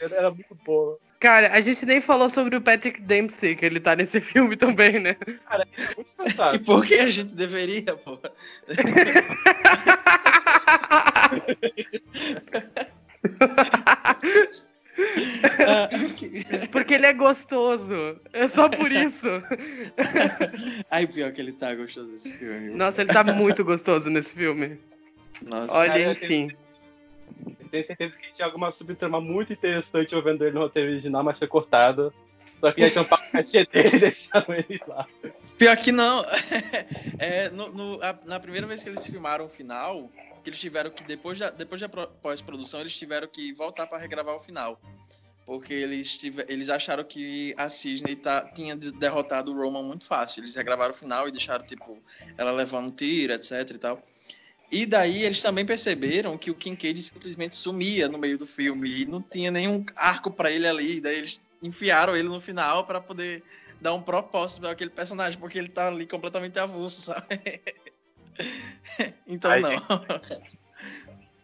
era 0.14 0.30
muito 0.30 0.54
boa. 0.64 0.98
Cara, 1.22 1.52
a 1.52 1.60
gente 1.60 1.86
nem 1.86 2.00
falou 2.00 2.28
sobre 2.28 2.56
o 2.56 2.60
Patrick 2.60 3.00
Dempsey, 3.00 3.54
que 3.54 3.64
ele 3.64 3.78
tá 3.78 3.94
nesse 3.94 4.18
filme 4.20 4.56
também, 4.56 4.98
né? 4.98 5.14
Cara, 5.48 5.64
isso 5.78 5.92
é 5.92 5.96
muito 5.96 6.10
E 6.10 6.16
fantástico. 6.32 6.64
por 6.64 6.84
que 6.84 6.94
a 6.94 7.08
gente 7.08 7.32
deveria, 7.32 7.94
porra? 7.94 8.32
Que- 16.16 16.68
Porque 16.70 16.94
ele 16.94 17.06
é 17.06 17.12
gostoso. 17.12 18.20
É 18.32 18.48
só 18.48 18.68
por 18.68 18.90
isso. 18.92 19.26
Ai, 20.90 21.06
pior 21.06 21.32
que 21.32 21.40
ele 21.40 21.52
tá 21.52 21.74
gostoso 21.74 22.12
desse 22.12 22.36
filme. 22.36 22.70
Nossa, 22.74 23.02
ele 23.02 23.12
tá 23.12 23.24
muito 23.24 23.64
gostoso 23.64 24.10
nesse 24.10 24.34
filme. 24.34 24.78
Nossa. 25.42 25.72
Olha, 25.74 25.88
Cara, 25.92 26.12
enfim. 26.12 26.50
Tenho 27.72 27.86
certeza 27.86 28.14
que 28.18 28.32
tinha 28.34 28.44
alguma 28.44 28.70
subtrama 28.70 29.18
muito 29.18 29.50
interessante 29.54 30.12
eu 30.12 30.22
vendo 30.22 30.44
ele 30.44 30.52
no 30.54 30.60
roteiro 30.60 30.90
original, 30.90 31.24
mas 31.24 31.38
foi 31.38 31.48
cortada. 31.48 32.12
Só 32.60 32.70
que 32.70 32.82
já 32.82 32.90
tinha 32.90 33.02
um 33.02 33.06
papo 33.06 33.24
dele 33.32 33.68
e 33.74 33.98
deixaram 33.98 34.54
ele 34.54 34.80
lá. 34.86 35.08
Pior 35.56 35.76
que 35.78 35.90
não. 35.90 36.22
É, 37.18 37.48
no- 37.50 37.72
no- 37.72 38.02
a- 38.02 38.18
na 38.26 38.38
primeira 38.38 38.66
vez 38.66 38.82
que 38.82 38.88
eles 38.90 39.06
filmaram 39.06 39.46
o 39.46 39.48
final, 39.48 40.10
que 40.44 40.50
eles 40.50 40.60
tiveram 40.60 40.90
que, 40.90 41.02
depois 41.04 41.38
da, 41.38 41.48
depois 41.50 41.80
da 41.80 41.88
pro- 41.88 42.08
pós-produção, 42.20 42.80
eles 42.80 42.96
tiveram 42.96 43.26
que 43.26 43.52
voltar 43.54 43.86
para 43.86 43.96
regravar 43.98 44.34
o 44.36 44.40
final. 44.40 44.78
Porque 45.46 45.72
eles, 45.72 46.18
tive, 46.18 46.44
eles 46.48 46.68
acharam 46.68 47.02
que 47.04 47.54
a 47.56 47.68
Sidney 47.68 48.16
tá, 48.16 48.44
tinha 48.54 48.76
de- 48.76 48.92
derrotado 48.92 49.50
o 49.50 49.56
Roman 49.56 49.82
muito 49.82 50.04
fácil. 50.04 50.40
Eles 50.42 50.54
regravaram 50.54 50.92
o 50.92 50.96
final 50.96 51.26
e 51.26 51.32
deixaram, 51.32 51.64
tipo, 51.64 51.98
ela 52.36 52.52
levando 52.52 52.86
um 52.88 52.90
tiro, 52.90 53.32
etc 53.32 53.70
e 53.70 53.78
tal. 53.78 54.02
E 54.72 54.86
daí 54.86 55.22
eles 55.22 55.42
também 55.42 55.66
perceberam 55.66 56.38
que 56.38 56.50
o 56.50 56.54
Kincaid 56.54 57.02
simplesmente 57.02 57.54
sumia 57.54 58.08
no 58.08 58.16
meio 58.16 58.38
do 58.38 58.46
filme 58.46 59.02
e 59.02 59.04
não 59.04 59.20
tinha 59.20 59.50
nenhum 59.50 59.84
arco 59.94 60.30
para 60.30 60.50
ele 60.50 60.66
ali. 60.66 60.98
Daí 60.98 61.18
eles 61.18 61.42
enfiaram 61.62 62.16
ele 62.16 62.26
no 62.26 62.40
final 62.40 62.86
para 62.86 62.98
poder 62.98 63.44
dar 63.78 63.92
um 63.92 64.00
propósito 64.00 64.62
para 64.62 64.70
aquele 64.70 64.88
personagem, 64.88 65.38
porque 65.38 65.58
ele 65.58 65.68
tá 65.68 65.88
ali 65.88 66.06
completamente 66.06 66.58
avulso, 66.58 67.02
sabe? 67.02 67.60
então 69.28 69.50
Ai, 69.50 69.60
não. 69.60 69.82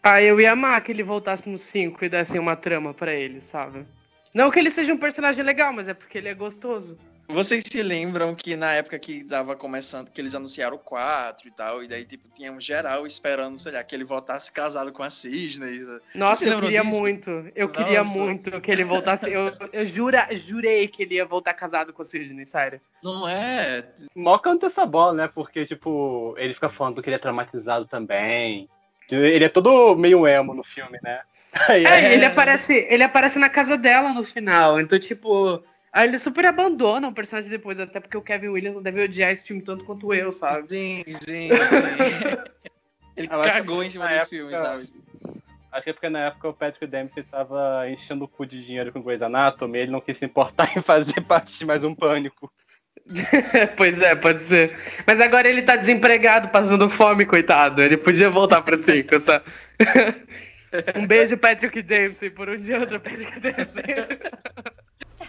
Ah, 0.03 0.23
eu 0.23 0.41
ia 0.41 0.53
amar 0.53 0.83
que 0.83 0.91
ele 0.91 1.03
voltasse 1.03 1.51
no 1.51 1.59
5 1.59 2.03
e 2.03 2.09
desse 2.09 2.39
uma 2.39 2.57
trama 2.57 2.95
pra 2.95 3.13
ele, 3.13 3.43
sabe? 3.43 3.87
Não 4.33 4.51
que 4.51 4.59
ele 4.59 4.71
seja 4.71 4.95
um 4.95 4.99
personagem 4.99 5.45
legal, 5.45 5.71
mas 5.71 5.87
é 5.87 5.93
porque 5.93 6.17
ele 6.17 6.29
é 6.29 6.35
gostoso. 6.35 6.99
Vocês 7.29 7.63
se 7.71 7.83
lembram 7.83 8.35
que 8.35 8.57
na 8.57 8.73
época 8.73 8.99
que 8.99 9.23
tava 9.23 9.55
começando, 9.55 10.11
que 10.11 10.19
eles 10.19 10.35
anunciaram 10.35 10.77
o 10.77 10.79
4 10.79 11.47
e 11.47 11.51
tal, 11.51 11.83
e 11.83 11.87
daí, 11.87 12.05
tipo, 12.05 12.27
tinha 12.35 12.51
um 12.51 12.61
geral 12.61 13.07
esperando, 13.07 13.59
sei 13.59 13.73
lá, 13.73 13.85
que 13.85 13.95
ele 13.95 14.05
voltasse 14.05 14.51
casado 14.51 14.91
com 14.93 15.03
a 15.03 15.11
Sidney. 15.11 15.81
Nossa, 16.15 16.45
se 16.45 16.51
eu 16.51 16.59
queria 16.59 16.83
disso? 16.83 16.99
muito. 16.99 17.31
Eu 17.55 17.69
queria 17.69 17.99
Nossa. 17.99 18.19
muito 18.19 18.61
que 18.63 18.71
ele 18.71 18.83
voltasse. 18.83 19.31
Eu, 19.31 19.45
eu 19.75 19.85
jura, 19.85 20.27
jurei 20.33 20.89
que 20.89 21.03
ele 21.03 21.17
ia 21.17 21.27
voltar 21.27 21.53
casado 21.53 21.93
com 21.93 22.01
a 22.01 22.05
Sidney, 22.05 22.47
sério. 22.47 22.81
Não 23.05 23.29
é? 23.29 23.85
mó 24.15 24.39
canta 24.39 24.67
essa 24.67 24.87
bola, 24.87 25.13
né? 25.13 25.31
Porque, 25.33 25.67
tipo, 25.67 26.35
ele 26.39 26.55
fica 26.55 26.71
falando 26.71 27.03
que 27.03 27.11
ele 27.11 27.17
é 27.17 27.21
traumatizado 27.21 27.87
também. 27.87 28.69
Ele 29.11 29.45
é 29.45 29.49
todo 29.51 29.95
meio 29.97 30.27
emo 30.27 30.55
no 30.55 30.65
filme, 30.65 30.99
né? 31.03 31.21
Aí, 31.69 31.85
é, 31.85 32.15
ele 32.15 32.25
aparece, 32.25 32.87
ele 32.89 33.03
aparece 33.03 33.39
na 33.39 33.49
casa 33.49 33.77
dela 33.77 34.13
no 34.13 34.25
final. 34.25 34.81
Então, 34.81 34.99
tipo, 34.99 35.63
aí 35.93 36.09
ele 36.09 36.19
super 36.19 36.47
abandona 36.47 37.09
o 37.09 37.13
personagem 37.13 37.51
depois, 37.51 37.81
até 37.81 38.01
porque 38.01 38.17
o 38.17 38.23
Kevin 38.23 38.49
Williams 38.49 38.77
não 38.77 38.83
deve 38.83 39.05
odiar 39.05 39.33
esse 39.33 39.47
filme 39.47 39.63
tanto 39.63 39.85
quanto 39.85 40.13
eu, 40.13 40.33
sabe? 40.33 40.69
Sim, 40.69 41.05
sim, 41.07 41.49
sim. 41.51 42.37
ele 43.17 43.29
cagou 43.29 43.83
em 43.83 43.91
cima 43.91 44.07
desse 44.09 44.23
época, 44.23 44.37
filme, 44.37 44.57
sabe? 44.57 44.89
Acho 45.71 45.85
que 45.85 45.91
é 45.91 45.93
porque 45.93 46.09
na 46.09 46.27
época 46.27 46.49
o 46.49 46.55
Patrick 46.55 46.87
Dempsey 46.87 47.23
tava 47.25 47.89
enchendo 47.91 48.25
o 48.25 48.29
cu 48.29 48.47
de 48.47 48.65
dinheiro 48.65 48.93
com 48.93 49.03
Grey's 49.03 49.23
Anatomy 49.23 49.79
e 49.79 49.83
ele 49.83 49.93
não 49.93 50.01
quis 50.01 50.19
se 50.19 50.25
importar 50.25 50.69
em 50.77 50.83
fazer 50.83 51.21
parte 51.23 51.59
de 51.59 51.65
mais 51.65 51.85
um 51.85 51.95
pânico. 51.95 52.51
pois 53.77 54.01
é, 54.01 54.15
pode 54.15 54.43
ser. 54.43 54.77
Mas 55.07 55.21
agora 55.21 55.49
ele 55.49 55.63
tá 55.63 55.77
desempregado, 55.77 56.49
passando 56.49 56.89
fome, 56.91 57.25
coitado. 57.25 57.83
Ele 57.83 57.97
podia 57.97 58.29
voltar 58.29 58.63
pro 58.63 58.79
circo, 58.79 59.21
tá? 59.21 59.43
um 60.97 61.07
beijo, 61.07 61.37
Patrick 61.37 61.81
Dempsey, 61.81 62.31
por 62.31 62.49
um 62.49 62.57
dia 62.57 62.79
outro, 62.81 63.01
Patrick 63.01 63.41
Dempsey. 63.41 63.95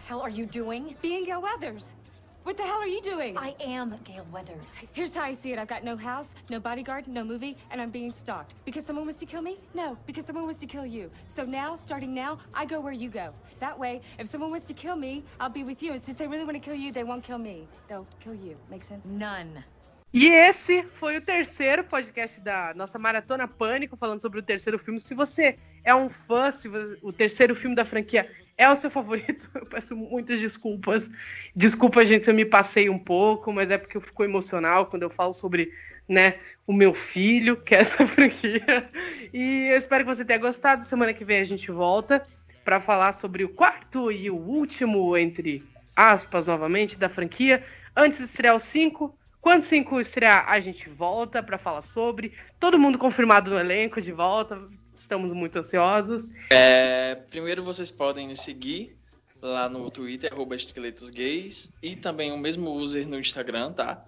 What 0.10 0.16
the 0.16 0.24
hell 0.24 0.34
are 0.34 0.38
you 0.42 0.48
doing? 0.48 0.96
Being 1.04 1.24
Gail 1.24 1.40
Weathers. 1.40 1.94
What 2.42 2.58
the 2.58 2.64
hell 2.64 2.80
are 2.80 2.88
you 2.88 3.00
doing? 3.00 3.38
I 3.38 3.54
am 3.60 3.96
Gail 4.04 4.26
Weathers. 4.32 4.74
Here's 4.92 5.16
how 5.16 5.22
I 5.22 5.34
see 5.34 5.54
it. 5.54 5.60
I've 5.60 5.68
got 5.68 5.84
no 5.84 5.96
house, 5.96 6.34
no 6.50 6.60
bodyguard, 6.60 7.08
no 7.08 7.24
movie, 7.24 7.56
and 7.70 7.80
I'm 7.80 7.92
being 7.92 8.12
stalked. 8.12 8.56
Because 8.66 8.88
someone 8.88 9.06
wants 9.06 9.20
to 9.20 9.28
kill 9.28 9.44
me? 9.44 9.58
No, 9.76 9.96
because 10.08 10.26
someone 10.26 10.46
wants 10.46 10.60
to 10.62 10.66
kill 10.66 10.84
you. 10.84 11.12
So 11.28 11.46
now, 11.46 11.76
starting 11.76 12.16
now, 12.16 12.40
I 12.56 12.66
go 12.66 12.80
where 12.80 12.92
you 12.92 13.08
go. 13.08 13.36
That 13.60 13.78
way, 13.78 14.02
if 14.18 14.28
someone 14.28 14.50
wants 14.50 14.66
to 14.70 14.74
kill 14.74 14.96
me, 14.96 15.24
I'll 15.40 15.48
be 15.48 15.64
with 15.64 15.84
you. 15.84 15.92
And 15.92 16.02
since 16.02 16.18
they 16.18 16.28
really 16.28 16.44
want 16.44 16.56
to 16.56 16.60
kill 16.60 16.74
you, 16.74 16.92
they 16.92 17.04
won't 17.04 17.24
kill 17.24 17.38
me. 17.38 17.68
They'll 17.88 18.08
kill 18.20 18.34
you. 18.34 18.58
Make 18.72 18.84
sense? 18.84 19.08
None. 19.08 19.64
E 20.12 20.26
esse 20.26 20.82
foi 21.00 21.18
o 21.18 21.22
terceiro 21.22 21.84
podcast 21.84 22.42
da 22.42 22.74
nossa 22.74 22.98
Maratona 22.98 23.48
Pânico, 23.48 23.96
falando 23.96 24.20
sobre 24.20 24.40
o 24.40 24.42
terceiro 24.42 24.80
filme. 24.80 25.00
Se 25.00 25.14
você 25.14 25.60
é 25.84 25.94
um 25.94 26.10
fã, 26.10 26.52
se 26.52 26.68
você, 26.68 26.98
o 27.04 27.14
terceiro 27.14 27.54
filme 27.54 27.76
da 27.76 27.86
franquia 27.86 28.28
é 28.60 28.70
o 28.70 28.76
seu 28.76 28.92
favorito, 28.92 29.50
eu 29.56 29.66
peço 29.66 29.96
muitas 29.96 30.42
desculpas. 30.42 31.10
Desculpa, 31.56 32.06
gente, 32.06 32.26
se 32.26 32.30
eu 32.30 32.36
me 32.36 32.44
passei 32.44 32.90
um 32.90 33.00
pouco, 33.00 33.54
mas 33.54 33.72
é 33.72 33.78
porque 33.78 33.96
eu 33.96 34.02
fico 34.02 34.22
emocional 34.22 34.88
quando 34.88 35.04
eu 35.04 35.10
falo 35.10 35.32
sobre 35.32 35.72
né, 36.08 36.36
o 36.68 36.74
meu 36.74 36.94
filho, 36.94 37.56
que 37.56 37.74
é 37.74 37.80
essa 37.80 38.06
franquia. 38.06 38.90
E 39.34 39.70
eu 39.72 39.78
espero 39.78 40.04
que 40.04 40.14
você 40.14 40.26
tenha 40.26 40.38
gostado. 40.38 40.84
Semana 40.84 41.14
que 41.14 41.24
vem 41.24 41.40
a 41.40 41.46
gente 41.46 41.72
volta 41.72 42.28
para 42.66 42.82
falar 42.82 43.14
sobre 43.14 43.46
o 43.46 43.50
quarto 43.50 44.12
e 44.12 44.30
o 44.30 44.36
último, 44.36 45.16
entre 45.16 45.64
aspas, 45.96 46.46
novamente, 46.46 47.00
da 47.00 47.08
franquia. 47.08 47.64
Antes 47.96 48.20
de 48.20 48.26
estrear 48.26 48.58
o 48.58 48.60
5, 48.60 49.18
quando 49.40 49.64
5 49.64 50.02
estrear, 50.02 50.44
a 50.50 50.60
gente 50.60 50.90
volta 50.90 51.42
para 51.42 51.58
falar 51.58 51.82
sobre. 51.82 52.34
Todo 52.60 52.78
mundo 52.78 52.98
confirmado 52.98 53.52
no 53.52 53.58
elenco 53.58 54.02
de 54.02 54.12
volta. 54.12 54.62
Estamos 55.10 55.34
muito 55.34 55.58
ansiosos. 55.58 56.30
É, 56.52 57.16
primeiro 57.16 57.64
vocês 57.64 57.90
podem 57.90 58.28
nos 58.28 58.42
seguir 58.42 58.96
lá 59.42 59.68
no 59.68 59.90
Twitter, 59.90 60.32
arroba 60.32 60.56
esqueletosgays, 60.56 61.74
e 61.82 61.96
também 61.96 62.32
o 62.32 62.38
mesmo 62.38 62.70
user 62.70 63.08
no 63.08 63.18
Instagram, 63.18 63.72
tá? 63.72 64.06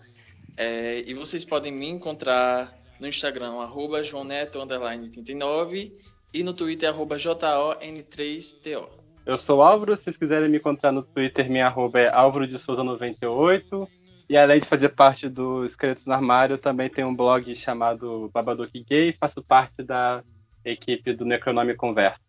É, 0.55 1.03
e 1.07 1.15
vocês 1.15 1.43
podem 1.43 1.71
me 1.71 1.89
encontrar 1.89 2.71
no 2.99 3.07
Instagram, 3.07 3.53
arroba 3.63 4.03
joãoneto_89 4.03 5.91
e 6.31 6.43
no 6.43 6.53
Twitter, 6.53 6.89
arroba 6.89 7.15
JON3TO. 7.15 8.87
Eu 9.25 9.39
sou 9.39 9.57
o 9.57 9.63
Álvaro, 9.63 9.97
se 9.97 10.03
vocês 10.03 10.17
quiserem 10.17 10.49
me 10.49 10.59
encontrar 10.59 10.91
no 10.91 11.01
Twitter, 11.01 11.49
minha 11.49 11.65
arroba 11.65 11.99
é 11.99 12.13
Álvaro 12.13 12.45
de 12.45 12.59
Souza 12.59 12.83
98 12.83 13.89
e 14.29 14.37
além 14.37 14.59
de 14.59 14.67
fazer 14.67 14.89
parte 14.89 15.27
do 15.27 15.65
Esqueletos 15.65 16.05
no 16.05 16.13
Armário, 16.13 16.59
também 16.59 16.91
tem 16.91 17.03
um 17.03 17.15
blog 17.15 17.55
chamado 17.55 18.29
Babadook 18.31 18.85
Gay 18.87 19.09
e 19.09 19.17
faço 19.17 19.41
parte 19.41 19.81
da 19.81 20.23
equipe 20.63 21.13
do 21.13 21.25
Necronome 21.25 21.75
Conversa. 21.75 22.19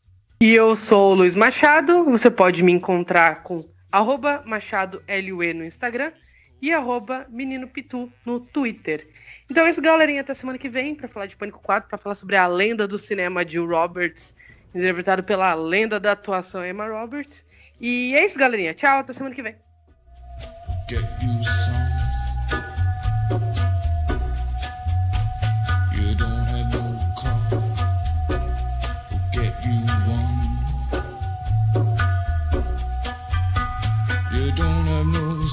E 0.40 0.52
eu 0.54 0.74
sou 0.74 1.12
o 1.12 1.14
Luiz 1.14 1.36
Machado, 1.36 2.04
você 2.04 2.30
pode 2.30 2.62
me 2.62 2.72
encontrar 2.72 3.42
com 3.42 3.64
arroba 3.92 4.42
MachadoLUE 4.44 5.54
no 5.54 5.64
Instagram 5.64 6.12
e 6.60 6.72
arroba 6.72 7.26
Menino 7.28 7.68
Pitu 7.68 8.10
no 8.24 8.40
Twitter. 8.40 9.06
Então 9.50 9.66
é 9.66 9.70
isso, 9.70 9.82
galerinha. 9.82 10.22
Até 10.22 10.32
semana 10.32 10.58
que 10.58 10.68
vem 10.68 10.94
para 10.94 11.08
falar 11.08 11.26
de 11.26 11.36
Pânico 11.36 11.60
4, 11.60 11.88
para 11.88 11.98
falar 11.98 12.14
sobre 12.14 12.36
a 12.36 12.46
lenda 12.46 12.88
do 12.88 12.98
cinema 12.98 13.44
de 13.44 13.58
Roberts, 13.58 14.34
interpretado 14.74 15.22
pela 15.22 15.52
lenda 15.54 16.00
da 16.00 16.12
atuação 16.12 16.64
Emma 16.64 16.86
Roberts. 16.88 17.44
E 17.80 18.14
é 18.14 18.24
isso, 18.24 18.38
galerinha. 18.38 18.74
Tchau, 18.74 19.00
até 19.00 19.12
semana 19.12 19.34
que 19.34 19.42
vem. 19.42 19.56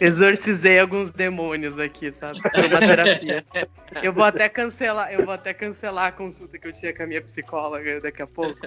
Exorcizei 0.00 0.78
alguns 0.78 1.10
demônios 1.10 1.78
aqui, 1.78 2.12
sabe? 2.12 2.40
Por 2.40 2.64
uma 2.64 2.80
terapia. 2.80 3.44
Eu 4.02 4.12
vou 4.12 4.24
até 4.24 4.48
cancelar, 4.48 5.12
eu 5.12 5.24
vou 5.24 5.34
até 5.34 5.52
cancelar 5.54 6.06
a 6.06 6.12
consulta 6.12 6.58
que 6.58 6.68
eu 6.68 6.72
tinha 6.72 6.94
com 6.94 7.02
a 7.02 7.06
minha 7.06 7.22
psicóloga 7.22 8.00
daqui 8.00 8.22
a 8.22 8.26
pouco. 8.26 8.66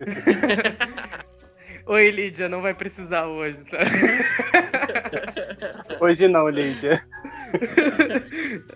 Oi, 1.86 2.10
Lídia, 2.12 2.48
não 2.48 2.62
vai 2.62 2.74
precisar 2.74 3.26
hoje, 3.26 3.58
sabe? 3.68 3.90
Hoje 6.00 6.28
não, 6.28 6.48
Lídia. 6.48 7.02